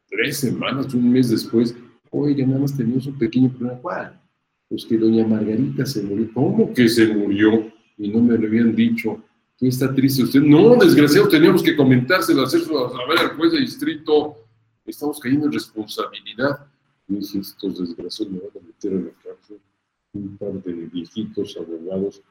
tres 0.07 0.37
semanas, 0.37 0.93
un 0.93 1.11
mes 1.11 1.29
después, 1.29 1.75
oiga, 2.09 2.45
nada 2.45 2.59
más 2.59 2.75
teníamos 2.75 3.05
un 3.07 3.17
pequeño 3.17 3.49
problema. 3.49 3.79
¿Cuál? 3.81 4.21
Pues 4.69 4.85
que 4.85 4.97
doña 4.97 5.25
Margarita 5.25 5.85
se 5.85 6.01
murió. 6.03 6.29
¿Cómo 6.33 6.73
que 6.73 6.89
se 6.89 7.07
murió? 7.07 7.71
Y 7.97 8.09
no 8.09 8.21
me 8.21 8.37
lo 8.37 8.47
habían 8.47 8.75
dicho. 8.75 9.23
¿Qué 9.57 9.67
está 9.67 9.93
triste 9.93 10.23
usted? 10.23 10.41
No, 10.41 10.75
desgraciado, 10.75 11.27
teníamos 11.27 11.63
que 11.63 11.75
comentárselo, 11.75 12.43
hacerlo 12.43 12.91
ver 13.07 13.19
al 13.19 13.35
juez 13.37 13.53
de 13.53 13.59
distrito. 13.59 14.37
Estamos 14.85 15.19
cayendo 15.19 15.47
en 15.47 15.53
responsabilidad. 15.53 16.67
Y 17.07 17.15
dije, 17.15 17.39
estos 17.39 17.79
desgraciados 17.79 18.33
me 18.33 18.39
van 18.39 18.49
a 18.49 18.67
meter 18.67 18.91
en 18.91 19.05
la 19.05 19.11
cárcel. 19.23 19.59
Un 20.13 20.37
par 20.37 20.53
de 20.63 20.73
viejitos 20.73 21.57
abogados, 21.57 22.21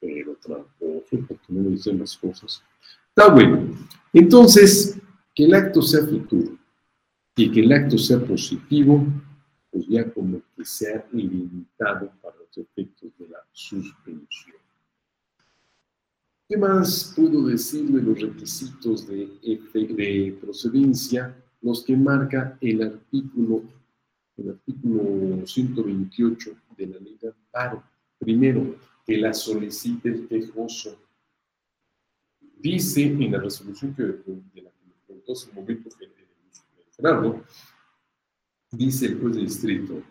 pero 0.00 0.36
tramposos, 0.36 1.26
porque 1.26 1.44
no 1.48 1.62
me 1.62 1.70
dicen 1.70 1.98
las 1.98 2.16
cosas. 2.16 2.62
Está 3.08 3.32
bueno. 3.32 3.74
Entonces, 4.12 4.98
que 5.34 5.44
el 5.44 5.54
acto 5.54 5.82
sea 5.82 6.06
futuro 6.06 6.57
y 7.38 7.52
que 7.52 7.60
el 7.60 7.72
acto 7.72 7.96
sea 7.96 8.18
positivo, 8.18 9.06
pues 9.70 9.86
ya 9.86 10.12
como 10.12 10.42
que 10.56 10.64
se 10.64 10.92
ha 10.92 11.06
limitado 11.12 12.10
para 12.20 12.36
los 12.36 12.58
efectos 12.58 13.12
de 13.16 13.28
la 13.28 13.38
suspensión. 13.52 14.56
¿Qué 16.48 16.56
más 16.56 17.12
puedo 17.14 17.46
decir 17.46 17.84
de 17.92 18.02
los 18.02 18.20
requisitos 18.20 19.06
de, 19.06 19.28
de 19.44 20.38
procedencia? 20.40 21.36
Los 21.62 21.84
que 21.84 21.96
marca 21.96 22.58
el 22.60 22.82
artículo, 22.82 23.62
el 24.36 24.50
artículo 24.50 25.46
128 25.46 26.56
de 26.76 26.86
la 26.88 26.98
ley 26.98 27.18
de 27.20 27.28
amparo. 27.28 27.84
Primero, 28.18 28.74
que 29.06 29.16
la 29.16 29.32
solicite 29.32 30.08
el 30.08 30.26
quejoso. 30.26 30.98
Dice 32.58 33.04
en 33.04 33.30
la 33.30 33.38
resolución 33.38 33.94
que, 33.94 34.02
de 34.02 34.62
la 34.62 34.70
que 34.70 34.86
me 34.86 34.94
preguntó 35.06 35.32
hace 35.32 35.50
un 35.50 35.54
momento 35.54 35.88
Gerardo, 36.98 37.44
dice 38.72 39.06
el 39.06 39.20
juez 39.20 39.36
de 39.36 39.40
distrito, 39.42 40.02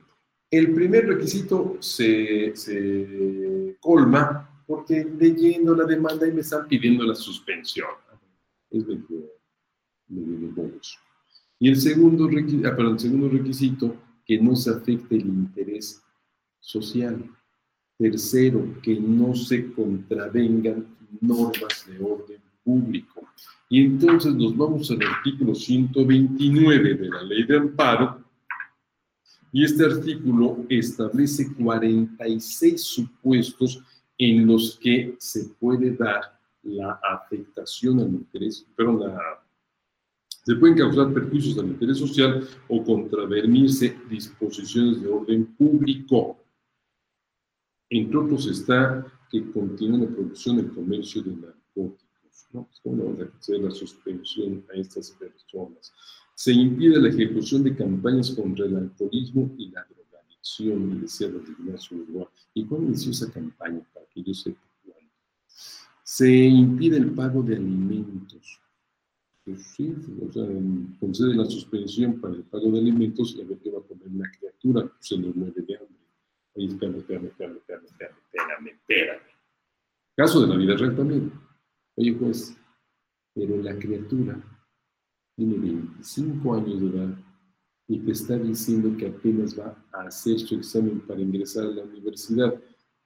el 0.50 0.74
primer 0.74 1.08
requisito 1.08 1.78
se, 1.82 2.54
colma 3.82 4.64
porque 4.66 5.04
leyendo 5.04 5.76
la 5.76 5.84
demanda 5.84 6.28
y 6.28 6.32
me 6.32 6.42
están 6.42 6.68
pidiendo 6.68 7.04
la 7.04 7.16
suspensión. 7.16 7.90
Es 8.70 8.88
de 8.88 9.00
Y 11.60 11.70
el 11.70 11.78
segundo, 11.78 12.28
requisito, 12.28 12.68
ah, 12.68 12.76
el 12.78 13.00
segundo 13.00 13.30
requisito, 13.30 13.96
que 14.26 14.40
no 14.40 14.56
se 14.56 14.72
afecte 14.72 15.16
el 15.16 15.28
interés 15.28 16.02
social. 16.60 17.30
Tercero, 17.98 18.80
que 18.82 19.00
no 19.00 19.36
se 19.36 19.72
contravengan 19.74 20.86
normas 21.22 21.86
de 21.88 22.04
orden 22.04 22.47
público. 22.68 23.26
Y 23.70 23.86
entonces 23.86 24.34
nos 24.36 24.55
vamos 24.55 24.91
al 24.91 25.01
artículo 25.01 25.55
129 25.55 26.95
de 26.95 27.09
la 27.09 27.24
ley 27.24 27.43
de 27.43 27.57
amparo, 27.57 28.24
y 29.53 29.63
este 29.63 29.86
artículo 29.86 30.65
establece 30.68 31.53
46 31.53 32.84
supuestos 32.84 33.82
en 34.18 34.45
los 34.45 34.78
que 34.78 35.15
se 35.18 35.45
puede 35.59 35.91
dar 35.91 36.22
la 36.63 36.99
afectación 37.01 38.01
al 38.01 38.09
interés, 38.09 38.68
pero 38.76 38.99
se 40.45 40.55
pueden 40.55 40.78
causar 40.78 41.13
perjuicios 41.13 41.57
al 41.57 41.68
interés 41.68 41.97
social 41.97 42.45
o 42.68 42.84
contravenirse 42.84 43.97
disposiciones 44.09 45.01
de 45.01 45.07
orden 45.07 45.45
público. 45.55 46.38
Entre 47.89 48.18
otros 48.18 48.47
está 48.47 49.05
que 49.32 49.49
continúe 49.51 49.97
la 49.97 50.07
producción 50.07 50.59
y 50.59 50.63
comercio 50.76 51.22
de 51.24 51.32
narcóticos. 51.32 52.07
¿No? 52.52 52.70
¿Cómo 52.84 53.06
vamos 53.06 53.22
a 53.22 53.38
hacer 53.38 53.60
la 53.60 53.72
suspensión 53.72 54.66
a 54.74 54.78
estas 54.78 55.12
personas? 55.12 55.93
Se 56.36 56.54
impide 56.54 57.02
la 57.02 57.10
ejecución 57.10 57.64
de 57.64 57.76
campañas 57.76 58.32
contra 58.32 58.66
el 58.66 58.76
alcoholismo 58.78 59.54
y 59.58 59.70
la 59.72 59.86
drogadicción, 59.86 61.02
decía 61.02 61.30
la 61.30 61.39
Ignacio 61.39 61.98
¿Y 62.54 62.66
cuándo 62.66 62.88
inició 62.88 63.12
esa 63.12 63.32
campaña? 63.32 63.82
yo 64.16 64.34
Se 66.04 66.30
impide 66.30 66.98
el 66.98 67.12
pago 67.14 67.43
de 67.43 67.56
alimentos. 67.56 68.62
Pues 69.45 69.64
sí, 69.64 69.95
o 70.22 70.32
sea, 70.32 70.45
concede 71.00 71.36
la 71.36 71.45
suspensión 71.45 72.20
para 72.20 72.36
el 72.36 72.43
pago 72.43 72.70
de 72.72 72.80
alimentos 72.80 73.36
y 73.36 73.41
a 73.41 73.45
ver 73.45 73.58
qué 73.60 73.72
va 73.72 73.80
a 73.80 73.84
comer 73.84 74.12
la 74.12 74.30
criatura, 74.38 74.91
se 75.00 75.18
nos 75.18 75.36
mueve 75.36 75.62
de 75.62 75.78
hambre. 75.78 75.98
Oye, 76.56 76.68
espérame, 76.68 76.98
espérame, 76.98 77.28
espérame, 77.28 77.58
espérame, 77.58 77.86
espérame, 77.86 78.68
espérame, 78.68 79.22
Caso 80.16 80.41
de 80.41 80.48
la 80.48 80.56
vida 80.56 80.76
real 80.76 80.95
también. 80.95 81.47
Oye, 81.98 82.14
pues, 82.14 82.56
pero 83.34 83.58
la 83.62 83.78
criatura 83.78 84.41
tiene 85.36 85.58
25 85.58 86.56
años 86.56 86.82
de 86.82 86.88
edad 86.88 87.18
y 87.88 88.00
te 88.00 88.12
está 88.12 88.38
diciendo 88.38 88.95
que 88.98 89.08
apenas 89.08 89.58
va 89.60 89.78
a 89.91 90.04
hacer 90.04 90.39
su 90.39 90.56
examen 90.56 91.00
para 91.02 91.22
ingresar 91.22 91.66
a 91.66 91.72
la 91.72 91.84
universidad 91.84 92.60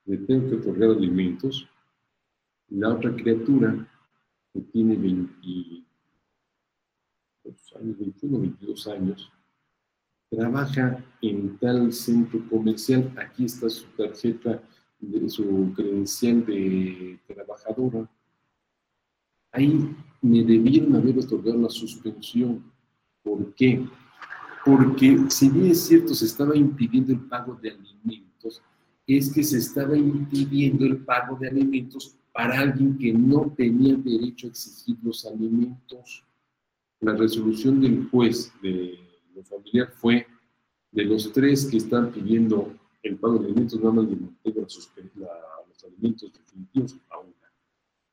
le 0.05 0.17
tengo 0.17 0.49
que 0.49 0.55
otorgar 0.55 0.89
alimentos. 0.91 1.67
La 2.69 2.89
otra 2.89 3.15
criatura, 3.15 3.87
que 4.53 4.61
tiene 4.61 4.95
22 4.95 5.85
años, 7.75 7.97
21, 7.99 8.39
22 8.39 8.87
años, 8.87 9.31
trabaja 10.29 11.03
en 11.21 11.57
tal 11.57 11.91
centro 11.93 12.41
comercial. 12.49 13.13
Aquí 13.17 13.45
está 13.45 13.69
su 13.69 13.85
tarjeta, 13.97 14.63
de, 14.99 15.29
su 15.29 15.73
credencial 15.75 16.45
de 16.45 17.19
trabajadora. 17.27 18.09
Ahí 19.51 19.95
me 20.21 20.43
debieron 20.43 20.95
haber 20.95 21.19
otorgado 21.19 21.59
la 21.59 21.69
suspensión. 21.69 22.63
¿Por 23.23 23.53
qué? 23.55 23.85
Porque 24.65 25.17
si 25.29 25.49
bien 25.49 25.71
es 25.71 25.81
cierto, 25.81 26.13
se 26.13 26.25
estaba 26.25 26.55
impidiendo 26.55 27.13
el 27.13 27.19
pago 27.21 27.55
de 27.61 27.71
alimentos, 27.71 28.61
es 29.07 29.33
que 29.33 29.43
se 29.43 29.57
estaba 29.57 29.97
impidiendo 29.97 30.85
el 30.85 30.97
pago 31.03 31.37
de 31.37 31.49
alimentos 31.49 32.15
para 32.33 32.59
alguien 32.59 32.97
que 32.97 33.11
no 33.11 33.53
tenía 33.57 33.95
derecho 33.95 34.47
a 34.47 34.49
exigir 34.51 34.97
los 35.01 35.25
alimentos. 35.25 36.23
La 36.99 37.15
resolución 37.15 37.81
del 37.81 38.07
juez 38.09 38.53
de 38.61 38.99
lo 39.35 39.43
familiar 39.43 39.91
fue 39.93 40.27
de 40.91 41.05
los 41.05 41.31
tres 41.33 41.65
que 41.65 41.77
están 41.77 42.11
pidiendo 42.11 42.73
el 43.03 43.17
pago 43.17 43.39
de 43.39 43.45
alimentos, 43.45 43.79
nada 43.79 43.93
más 43.93 44.05
le 44.05 44.15
mantengo 44.15 44.61
los 44.61 44.91
alimentos 45.83 46.31
definitivos 46.31 46.95
a 47.09 47.19
una. 47.19 47.30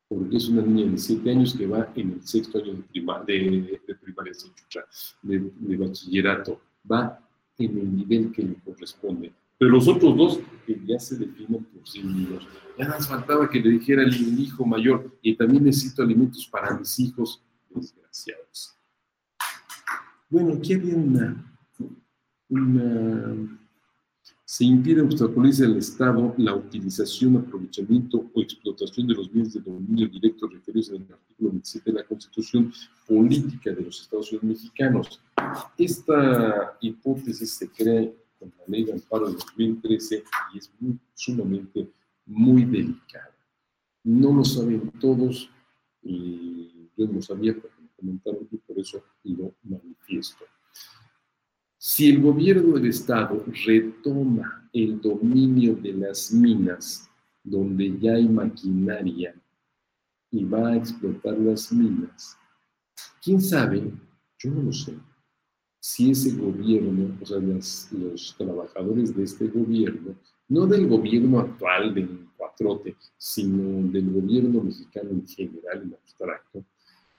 Porque 0.08 0.36
es 0.36 0.48
una 0.48 0.62
niña 0.62 0.90
de 0.90 0.98
7 0.98 1.30
años 1.30 1.54
que 1.54 1.66
va 1.66 1.92
en 1.94 2.12
el 2.12 2.22
sexto 2.26 2.58
año 2.58 2.74
de, 2.74 2.82
primaria, 2.82 3.34
de, 5.22 5.76
bachillerato 5.76 6.60
va 6.90 7.20
en 7.58 7.78
el 7.78 7.96
nivel 7.96 8.32
que 8.32 8.42
le 8.42 8.54
corresponde. 8.54 9.32
Pero 9.58 9.72
los 9.72 9.88
otros 9.88 10.16
dos, 10.16 10.40
que 10.64 10.80
ya 10.86 10.98
se 10.98 11.16
definen 11.16 11.64
por 11.64 11.86
sí 11.86 12.02
mismos. 12.02 12.46
Ya 12.78 12.86
nos 12.86 13.08
faltaba 13.08 13.50
que 13.50 13.60
le 13.60 13.70
dijera 13.70 14.02
al 14.02 14.14
hijo 14.40 14.64
mayor, 14.64 15.18
y 15.20 15.34
también 15.34 15.64
necesito 15.64 16.02
alimentos 16.02 16.46
para 16.46 16.78
mis 16.78 16.98
hijos 17.00 17.42
desgraciados. 17.68 18.76
Bueno, 20.30 20.54
aquí 20.54 20.74
había 20.74 20.94
una 20.96 21.44
se 24.48 24.64
impide 24.64 25.02
obstaculiza 25.02 25.66
el 25.66 25.76
Estado 25.76 26.34
la 26.38 26.54
utilización, 26.54 27.36
aprovechamiento 27.36 28.30
o 28.32 28.40
explotación 28.40 29.06
de 29.06 29.12
los 29.12 29.30
bienes 29.30 29.52
de 29.52 29.60
dominio 29.60 30.08
directo 30.08 30.46
referidos 30.46 30.88
en 30.88 31.02
el 31.02 31.12
artículo 31.12 31.50
27 31.50 31.92
de 31.92 31.98
la 31.98 32.04
Constitución 32.06 32.72
Política 33.06 33.72
de 33.72 33.82
los 33.82 34.00
Estados 34.00 34.32
Unidos 34.32 34.62
Mexicanos. 34.62 35.20
Esta 35.76 36.78
hipótesis 36.80 37.50
se 37.50 37.68
crea 37.68 38.10
con 38.38 38.50
la 38.58 38.64
ley 38.68 38.84
de 38.84 38.94
amparo 38.94 39.26
de 39.26 39.34
2013 39.34 40.24
y 40.54 40.58
es 40.58 40.72
muy, 40.80 40.98
sumamente 41.12 41.86
muy 42.24 42.64
delicada. 42.64 43.36
No 44.02 44.32
lo 44.32 44.46
saben 44.46 44.90
todos 44.98 45.50
y 46.02 46.88
yo 46.96 47.06
no 47.06 47.20
sabía 47.20 47.52
porque 47.52 47.82
me 47.82 47.88
comentaron 47.94 48.48
y 48.50 48.56
por 48.56 48.78
eso 48.78 49.04
lo 49.24 49.52
manifiesto. 49.62 50.46
Si 51.80 52.10
el 52.10 52.20
gobierno 52.20 52.74
del 52.74 52.86
Estado 52.86 53.44
retoma 53.64 54.68
el 54.72 55.00
dominio 55.00 55.76
de 55.76 55.92
las 55.92 56.32
minas, 56.32 57.08
donde 57.44 57.96
ya 58.00 58.14
hay 58.14 58.28
maquinaria, 58.28 59.32
y 60.32 60.44
va 60.44 60.70
a 60.70 60.76
explotar 60.76 61.38
las 61.38 61.70
minas, 61.72 62.36
¿quién 63.22 63.40
sabe? 63.40 63.92
Yo 64.38 64.50
no 64.50 64.62
lo 64.62 64.72
sé. 64.72 64.98
Si 65.78 66.10
ese 66.10 66.32
gobierno, 66.32 67.16
o 67.20 67.24
sea, 67.24 67.38
los 67.38 68.34
trabajadores 68.36 69.16
de 69.16 69.22
este 69.22 69.46
gobierno, 69.46 70.16
no 70.48 70.66
del 70.66 70.88
gobierno 70.88 71.38
actual 71.38 71.94
del 71.94 72.28
cuatrote, 72.36 72.96
sino 73.16 73.88
del 73.92 74.10
gobierno 74.10 74.64
mexicano 74.64 75.10
en 75.10 75.28
general, 75.28 75.82
en 75.84 75.94
abstracto, 75.94 76.64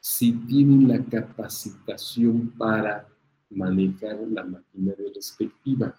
si 0.01 0.33
tienen 0.33 0.89
la 0.89 1.01
capacitación 1.05 2.49
para 2.57 3.07
manejar 3.49 4.19
la 4.29 4.43
maquinaria 4.43 5.11
respectiva. 5.13 5.95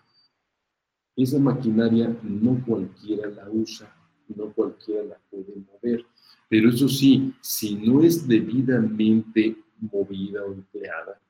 Esa 1.17 1.39
maquinaria 1.39 2.17
no 2.23 2.63
cualquiera 2.65 3.29
la 3.29 3.51
usa, 3.51 3.95
no 4.29 4.53
cualquiera 4.53 5.05
la 5.05 5.19
puede 5.31 5.55
mover. 5.57 6.07
Pero 6.49 6.71
eso 6.71 6.89
sí, 6.89 7.35
si 7.41 7.77
no 7.77 8.03
es 8.03 8.27
debidamente 8.27 9.57
movida 9.79 10.45
o 10.45 10.53
empleada, 10.53 11.21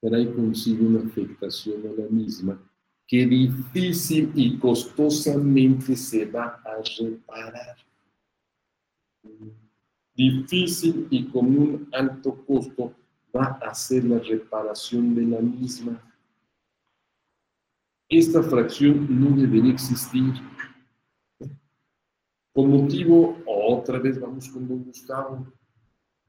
trae 0.00 0.32
consigo 0.32 0.86
una 0.86 1.00
afectación 1.00 1.82
a 1.86 2.02
la 2.02 2.08
misma 2.08 2.60
que 3.06 3.26
difícil 3.26 4.32
y 4.34 4.58
costosamente 4.58 5.94
se 5.94 6.24
va 6.24 6.60
a 6.64 6.82
reparar. 6.98 7.76
Difícil 10.14 11.06
y 11.10 11.24
con 11.26 11.46
un 11.46 11.88
alto 11.92 12.44
costo 12.46 12.94
va 13.34 13.58
a 13.60 13.70
hacer 13.70 14.04
la 14.04 14.18
reparación 14.18 15.14
de 15.14 15.22
la 15.22 15.40
misma. 15.40 16.00
Esta 18.08 18.42
fracción 18.42 19.06
no 19.08 19.36
debería 19.36 19.72
existir. 19.72 20.32
Con 22.52 22.70
motivo, 22.70 23.42
otra 23.46 23.98
vez 23.98 24.20
vamos 24.20 24.48
con 24.48 24.68
don 24.68 24.84
Gustavo, 24.84 25.52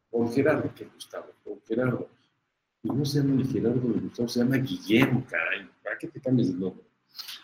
con 0.10 0.32
Gerardo, 0.32 0.74
que 0.74 0.86
Gustavo, 0.86 1.28
con 1.44 1.62
Gerardo. 1.68 2.10
Y 2.82 2.90
no 2.90 3.06
se 3.06 3.20
llama 3.20 3.36
ni 3.36 3.46
Gerardo 3.46 3.88
de 3.94 4.00
Gustavo, 4.00 4.28
se 4.28 4.40
llama 4.40 4.58
Guillermo, 4.58 5.24
caray. 5.30 5.70
¿Para 5.84 5.98
qué 6.00 6.08
te 6.08 6.20
cambies 6.20 6.54
de 6.54 6.60
nombre? 6.60 6.84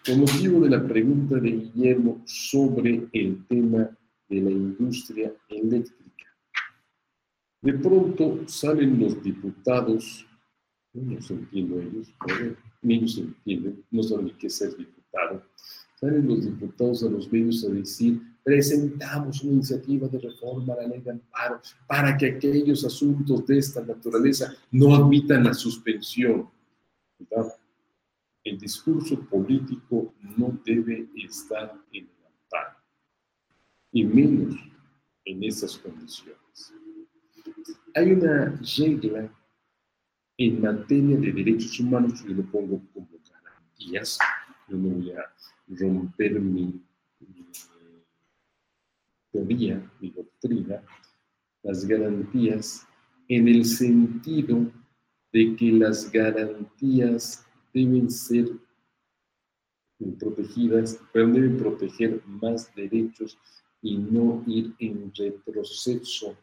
Con 0.04 0.22
motivo 0.22 0.60
de 0.62 0.70
la 0.72 0.84
pregunta 0.84 1.36
de 1.36 1.52
Guillermo 1.52 2.24
sobre 2.26 3.08
el 3.14 3.46
tema 3.46 3.96
de 4.28 4.42
la 4.42 4.50
industria 4.50 5.32
eléctrica 5.50 6.11
de 7.62 7.74
pronto 7.74 8.40
salen 8.48 9.00
los 9.00 9.22
diputados, 9.22 10.26
no 10.94 11.22
se 11.22 11.34
entiendo 11.36 11.80
ellos, 11.80 12.14
ni 12.82 12.96
ellos 12.96 13.16
se 13.16 13.22
entienden, 13.22 13.84
no 13.92 14.04
saben 14.04 14.26
ni 14.26 14.34
qué 14.34 14.50
ser 14.50 14.76
diputado. 14.76 15.44
Salen 16.00 16.28
los 16.28 16.44
diputados 16.44 17.04
a 17.04 17.10
los 17.10 17.32
medios 17.32 17.64
a 17.64 17.70
decir, 17.70 18.20
presentamos 18.44 19.44
una 19.44 19.54
iniciativa 19.54 20.08
de 20.08 20.18
reforma 20.18 20.74
a 20.74 20.78
la 20.78 20.88
ley 20.88 21.02
de 21.02 21.12
amparo 21.12 21.62
para 21.88 22.18
que 22.18 22.26
aquellos 22.32 22.84
asuntos 22.84 23.46
de 23.46 23.60
esta 23.60 23.82
naturaleza 23.82 24.56
no 24.72 24.96
admitan 24.96 25.44
la 25.44 25.54
suspensión. 25.54 26.50
El 28.44 28.58
discurso 28.58 29.20
político 29.26 30.16
no 30.36 30.60
debe 30.66 31.08
estar 31.16 31.80
en 31.92 32.06
el 32.06 32.26
amparo, 32.26 32.78
y 33.92 34.04
menos 34.04 34.56
en 35.26 35.44
esas 35.44 35.78
condiciones. 35.78 36.42
Hay 37.96 38.12
una 38.12 38.60
regla 38.78 39.30
en 40.38 40.62
materia 40.62 41.18
de 41.18 41.32
derechos 41.32 41.80
humanos, 41.80 42.24
yo 42.26 42.34
lo 42.34 42.44
pongo 42.44 42.82
como 42.94 43.08
garantías, 43.30 44.18
yo 44.68 44.78
no 44.78 44.90
voy 44.90 45.12
a 45.12 45.24
romper 45.68 46.40
mi, 46.40 46.82
teoría, 49.32 49.92
mi 50.00 50.10
doctrina, 50.10 50.84
las 51.64 51.86
garantías 51.86 52.88
en 53.28 53.48
el 53.48 53.66
sentido 53.66 54.72
de 55.32 55.56
que 55.56 55.72
las 55.72 56.12
garantías 56.12 57.46
deben 57.74 58.10
ser 58.10 58.50
protegidas, 60.20 61.00
pero 61.14 61.28
deben 61.28 61.58
proteger 61.58 62.22
más 62.26 62.74
derechos 62.76 63.38
y 63.82 63.98
no 63.98 64.44
ir 64.48 64.74
en 64.80 65.12
retroceso 65.16 66.36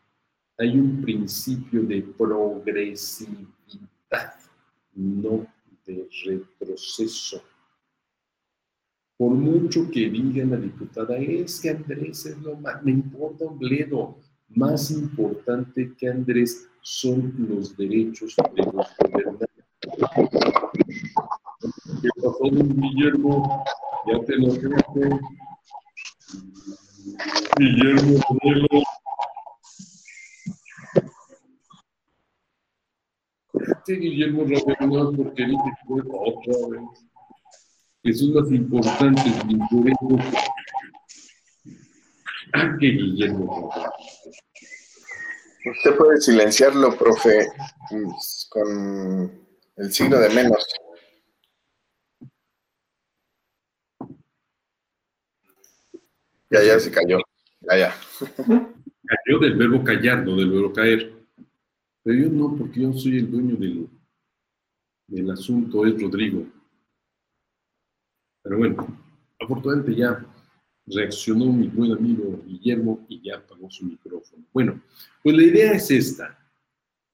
hay 0.59 0.77
un 0.77 1.01
principio 1.03 1.83
de 1.85 2.03
progresividad, 2.03 3.47
no 4.95 5.47
de 5.87 6.09
retroceso. 6.25 7.41
Por 9.17 9.31
mucho 9.31 9.89
que 9.91 10.11
diga 10.11 10.45
la 10.45 10.57
diputada, 10.57 11.17
es 11.17 11.61
que 11.61 11.71
Andrés 11.71 12.27
es 12.27 12.39
lo 12.39 12.57
más, 12.57 12.83
me 12.85 12.91
importa 12.91 13.45
un 13.45 13.59
bledo, 13.59 14.19
más 14.49 14.91
importante 14.91 15.95
que 15.97 16.09
Andrés 16.09 16.69
son 16.83 17.35
los 17.49 17.77
derechos 17.77 18.35
de 18.55 18.63
los 18.65 18.87
gobernantes. 18.99 19.49
¿Qué 22.03 22.09
pasó, 22.17 22.39
Guillermo? 22.43 23.65
Ya 24.07 24.25
te 24.25 24.37
lo 24.37 24.53
dije. 24.53 24.71
Guillermo 27.59 28.21
Guillermo. 33.87 34.45
Guillermo 34.45 34.45
Rabelón 34.79 35.17
porque 35.17 35.45
dice 35.45 35.63
que 35.87 35.95
otra 35.95 36.69
vez. 36.71 37.09
Eso 38.05 38.25
es 38.27 38.31
más 38.31 38.53
importante, 38.53 39.23
por 39.71 39.91
ah, 42.55 42.77
que 42.81 42.87
Guillermo 42.87 43.71
Usted 45.67 45.97
puede 45.97 46.21
silenciarlo, 46.21 46.97
profe, 46.97 47.49
con 48.49 49.47
el 49.77 49.93
signo 49.93 50.19
de 50.19 50.31
menos. 50.31 50.67
Ya, 56.51 56.63
ya 56.63 56.81
se 56.81 56.91
cayó. 56.91 57.19
Ya, 57.61 57.77
ya. 57.77 57.95
Cayó 58.19 59.39
del 59.41 59.57
verbo 59.57 59.85
callar, 59.85 60.25
no 60.25 60.37
del 60.37 60.51
verbo 60.51 60.73
caer. 60.73 61.18
Pero 62.09 62.21
yo 62.21 62.31
no, 62.31 62.57
porque 62.57 62.81
yo 62.81 62.91
soy 62.95 63.19
el 63.19 63.31
dueño 63.31 63.55
del, 63.57 63.87
del 65.09 65.31
asunto, 65.31 65.85
es 65.85 66.01
Rodrigo. 66.01 66.43
Pero 68.43 68.57
bueno, 68.57 68.99
afortunadamente 69.39 69.95
ya 69.95 70.27
reaccionó 70.87 71.53
mi 71.53 71.69
buen 71.69 71.93
amigo 71.93 72.43
Guillermo 72.47 73.05
y 73.11 73.21
ya 73.21 73.37
apagó 73.37 73.71
su 73.71 73.85
micrófono. 73.85 74.43
Bueno, 74.55 74.81
pues 75.23 75.37
la 75.37 75.43
idea 75.43 75.73
es 75.73 75.91
esta, 75.91 76.39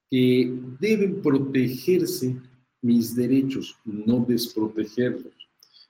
que 0.09 0.57
deben 0.79 1.21
protegerse 1.21 2.37
mis 2.81 3.17
derechos, 3.17 3.77
no 3.85 4.25
desprotegerlos. 4.25 5.35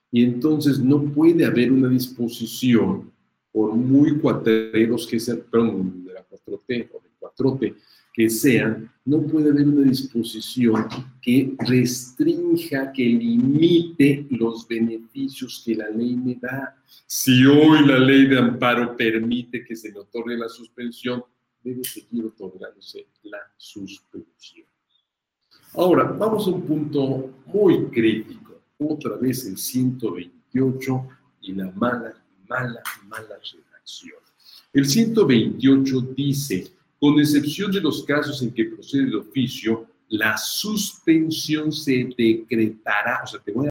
Y 0.09 0.23
entonces 0.23 0.79
no 0.79 1.13
puede 1.13 1.45
haber 1.45 1.71
una 1.71 1.89
disposición, 1.89 3.13
por 3.51 3.75
muy 3.75 4.17
cuatreros 4.17 5.05
que 5.05 5.19
sean, 5.19 5.43
perdón, 5.51 6.05
de 6.05 6.13
la 6.13 6.27
4T 6.27 6.89
o 6.91 7.01
del 7.03 7.11
4T, 7.19 7.75
que 8.15 8.29
sean, 8.29 8.89
no 9.03 9.21
puede 9.23 9.49
haber 9.49 9.67
una 9.67 9.83
disposición 9.83 10.87
que 11.21 11.53
restrinja, 11.59 12.93
que 12.93 13.03
limite 13.03 14.25
los 14.29 14.65
beneficios 14.65 15.61
que 15.65 15.75
la 15.75 15.89
ley 15.89 16.15
me 16.15 16.35
da. 16.35 16.81
Si 17.05 17.45
hoy 17.45 17.85
la 17.85 17.99
ley 17.99 18.25
de 18.27 18.39
amparo 18.39 18.95
permite 18.95 19.65
que 19.65 19.75
se 19.75 19.91
le 19.91 19.99
otorgue 19.99 20.37
la 20.37 20.47
suspensión, 20.47 21.23
debe 21.61 21.83
seguir 21.83 22.23
otorgándose 22.23 23.07
la 23.23 23.39
suspensión. 23.57 24.65
Ahora, 25.73 26.03
vamos 26.05 26.47
a 26.47 26.51
un 26.51 26.61
punto 26.61 27.33
muy 27.47 27.87
crítico. 27.87 28.61
Otra 28.77 29.17
vez 29.17 29.45
el 29.45 29.57
128 29.57 31.07
y 31.41 31.53
la 31.53 31.69
mala, 31.71 32.13
mala, 32.47 32.81
mala 33.07 33.27
redacción. 33.27 34.19
El 34.71 34.85
128 34.85 36.01
dice, 36.15 36.74
con 36.99 37.19
excepción 37.19 37.71
de 37.71 37.81
los 37.81 38.03
casos 38.03 38.41
en 38.41 38.51
que 38.53 38.65
procede 38.65 39.05
de 39.05 39.17
oficio, 39.17 39.87
la 40.09 40.37
suspensión 40.37 41.71
se 41.71 42.09
decretará, 42.17 43.21
o 43.23 43.27
sea, 43.27 43.39
te 43.39 43.51
voy 43.51 43.61
a 43.61 43.63